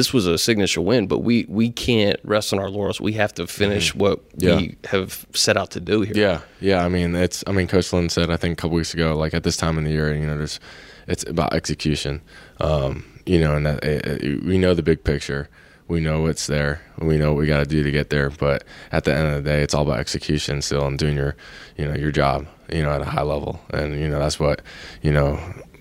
this 0.00 0.14
was 0.14 0.26
a 0.26 0.38
signature 0.38 0.80
win, 0.80 1.06
but 1.06 1.18
we 1.18 1.44
we 1.46 1.68
can't 1.68 2.18
rest 2.24 2.54
on 2.54 2.58
our 2.58 2.70
laurels. 2.70 3.02
We 3.02 3.12
have 3.12 3.34
to 3.34 3.46
finish 3.46 3.90
mm-hmm. 3.90 3.98
what 3.98 4.20
yeah. 4.38 4.56
we 4.56 4.76
have 4.86 5.26
set 5.34 5.58
out 5.58 5.72
to 5.72 5.80
do 5.80 6.00
here. 6.00 6.14
Yeah, 6.16 6.40
yeah. 6.58 6.82
I 6.82 6.88
mean, 6.88 7.14
it's. 7.14 7.44
I 7.46 7.52
mean, 7.52 7.66
Coach 7.66 7.92
Lynn 7.92 8.08
said 8.08 8.30
I 8.30 8.38
think 8.38 8.54
a 8.54 8.56
couple 8.56 8.76
weeks 8.76 8.94
ago, 8.94 9.14
like 9.14 9.34
at 9.34 9.42
this 9.42 9.58
time 9.58 9.76
in 9.76 9.84
the 9.84 9.90
year, 9.90 10.14
you 10.14 10.26
know, 10.26 10.38
there's, 10.38 10.58
it's 11.06 11.22
about 11.28 11.52
execution. 11.52 12.22
Um, 12.60 13.04
you 13.26 13.38
know, 13.40 13.54
and 13.56 13.66
that, 13.66 13.84
it, 13.84 14.24
it, 14.24 14.42
we 14.42 14.56
know 14.56 14.72
the 14.72 14.82
big 14.82 15.04
picture. 15.04 15.50
We 15.86 16.00
know 16.00 16.22
what's 16.22 16.46
there. 16.46 16.80
We 16.98 17.18
know 17.18 17.34
what 17.34 17.40
we 17.40 17.46
got 17.46 17.58
to 17.58 17.66
do 17.66 17.82
to 17.82 17.90
get 17.90 18.08
there. 18.08 18.30
But 18.30 18.64
at 18.92 19.04
the 19.04 19.14
end 19.14 19.28
of 19.28 19.44
the 19.44 19.50
day, 19.50 19.60
it's 19.60 19.74
all 19.74 19.82
about 19.82 19.98
execution 19.98 20.62
still 20.62 20.86
and 20.86 20.98
doing 20.98 21.16
your, 21.16 21.36
you 21.76 21.84
know, 21.84 21.94
your 21.94 22.10
job. 22.10 22.46
You 22.72 22.84
know, 22.84 22.92
at 22.92 23.02
a 23.02 23.04
high 23.04 23.22
level, 23.22 23.60
and 23.70 24.00
you 24.00 24.08
know 24.08 24.18
that's 24.18 24.38
what, 24.40 24.62
you 25.02 25.12
know, 25.12 25.38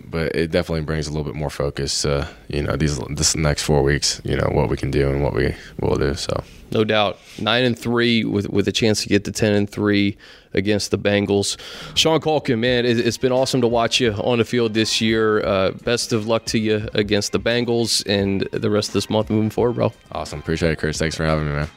but 0.10 0.36
it 0.36 0.52
definitely 0.52 0.82
brings 0.82 1.08
a 1.08 1.12
little 1.12 1.24
bit 1.24 1.36
more 1.36 1.50
focus 1.50 2.02
to 2.02 2.30
you 2.48 2.64
know 2.64 2.76
these 2.76 2.98
this 3.10 3.36
next 3.36 3.64
four 3.64 3.84
weeks. 3.84 4.22
You 4.24 4.36
know 4.36 4.50
what 4.52 4.70
we 4.70 4.78
can 4.78 4.92
do 4.92 5.10
and 5.10 5.24
what 5.24 5.34
we 5.34 5.56
will 5.80 5.96
do. 5.96 6.14
So 6.16 6.44
no 6.72 6.84
doubt, 6.84 7.20
nine 7.40 7.64
and 7.64 7.78
three 7.78 8.24
with 8.24 8.50
with 8.50 8.68
a 8.68 8.72
chance 8.72 9.04
to 9.04 9.10
get 9.10 9.26
to 9.26 9.32
ten 9.32 9.54
and 9.54 9.70
three 9.70 10.18
against 10.54 10.92
the 10.92 10.98
Bengals. 10.98 11.58
Sean 11.96 12.20
Culkin, 12.20 12.60
man, 12.60 12.86
it, 12.86 12.98
has 13.06 13.18
been 13.18 13.32
awesome 13.32 13.62
to 13.62 13.68
watch 13.68 14.00
you 14.00 14.14
on 14.14 14.40
the 14.40 14.46
field 14.46 14.74
this 14.74 15.00
year. 15.00 15.46
Uh, 15.46 15.72
best 15.72 16.12
of 16.12 16.28
luck 16.28 16.46
to 16.46 16.60
you 16.60 16.88
against 16.94 17.32
the 17.32 17.40
Bengals 17.40 18.04
and 18.08 18.48
the 18.52 18.70
rest 18.70 18.90
of 18.90 18.94
this 18.94 19.10
month 19.10 19.30
moving 19.30 19.50
forward, 19.50 19.74
bro. 19.74 19.94
Awesome, 20.12 20.40
appreciate 20.40 20.72
it, 20.72 20.78
Chris. 20.78 20.98
Thanks 20.98 21.16
for 21.16 21.26
having 21.26 21.46
me, 21.46 21.54
man. 21.54 21.70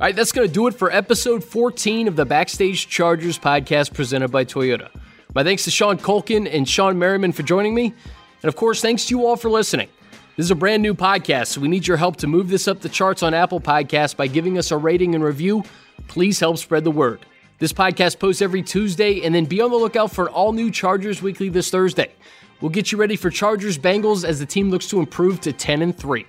All 0.00 0.06
right, 0.08 0.16
that's 0.16 0.32
going 0.32 0.48
to 0.48 0.52
do 0.52 0.66
it 0.66 0.74
for 0.74 0.90
episode 0.90 1.44
14 1.44 2.08
of 2.08 2.16
the 2.16 2.26
Backstage 2.26 2.88
Chargers 2.88 3.38
podcast 3.38 3.94
presented 3.94 4.32
by 4.32 4.44
Toyota. 4.44 4.90
My 5.34 5.42
thanks 5.42 5.64
to 5.64 5.70
Sean 5.72 5.98
Culkin 5.98 6.48
and 6.52 6.64
Shawne 6.64 6.96
Merriman 6.96 7.32
for 7.32 7.42
joining 7.42 7.74
me. 7.74 7.86
And 7.86 8.48
of 8.48 8.54
course, 8.54 8.80
thanks 8.80 9.06
to 9.06 9.16
you 9.16 9.26
all 9.26 9.34
for 9.36 9.50
listening. 9.50 9.88
This 10.36 10.44
is 10.44 10.50
a 10.52 10.56
brand 10.56 10.80
new 10.80 10.94
podcast, 10.94 11.48
so 11.48 11.60
we 11.60 11.66
need 11.66 11.86
your 11.86 11.96
help 11.96 12.16
to 12.18 12.28
move 12.28 12.48
this 12.48 12.68
up 12.68 12.80
the 12.80 12.88
charts 12.88 13.22
on 13.22 13.34
Apple 13.34 13.60
Podcasts 13.60 14.16
by 14.16 14.28
giving 14.28 14.58
us 14.58 14.70
a 14.70 14.76
rating 14.76 15.14
and 15.16 15.24
review. 15.24 15.64
Please 16.06 16.38
help 16.38 16.58
spread 16.58 16.84
the 16.84 16.90
word. 16.90 17.26
This 17.58 17.72
podcast 17.72 18.20
posts 18.20 18.42
every 18.42 18.62
Tuesday, 18.62 19.22
and 19.22 19.34
then 19.34 19.44
be 19.44 19.60
on 19.60 19.70
the 19.70 19.76
lookout 19.76 20.12
for 20.12 20.30
all 20.30 20.52
new 20.52 20.70
Chargers 20.70 21.20
Weekly 21.20 21.48
this 21.48 21.70
Thursday. 21.70 22.12
We'll 22.60 22.70
get 22.70 22.92
you 22.92 22.98
ready 22.98 23.16
for 23.16 23.30
Chargers 23.30 23.76
Bengals 23.76 24.24
as 24.24 24.38
the 24.38 24.46
team 24.46 24.70
looks 24.70 24.86
to 24.88 25.00
improve 25.00 25.40
to 25.42 25.52
10 25.52 25.82
and 25.82 25.96
3. 25.96 26.26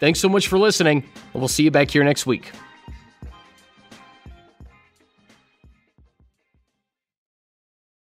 Thanks 0.00 0.20
so 0.20 0.28
much 0.28 0.48
for 0.48 0.58
listening, 0.58 0.98
and 0.98 1.40
we'll 1.40 1.48
see 1.48 1.64
you 1.64 1.70
back 1.70 1.90
here 1.90 2.04
next 2.04 2.26
week. 2.26 2.50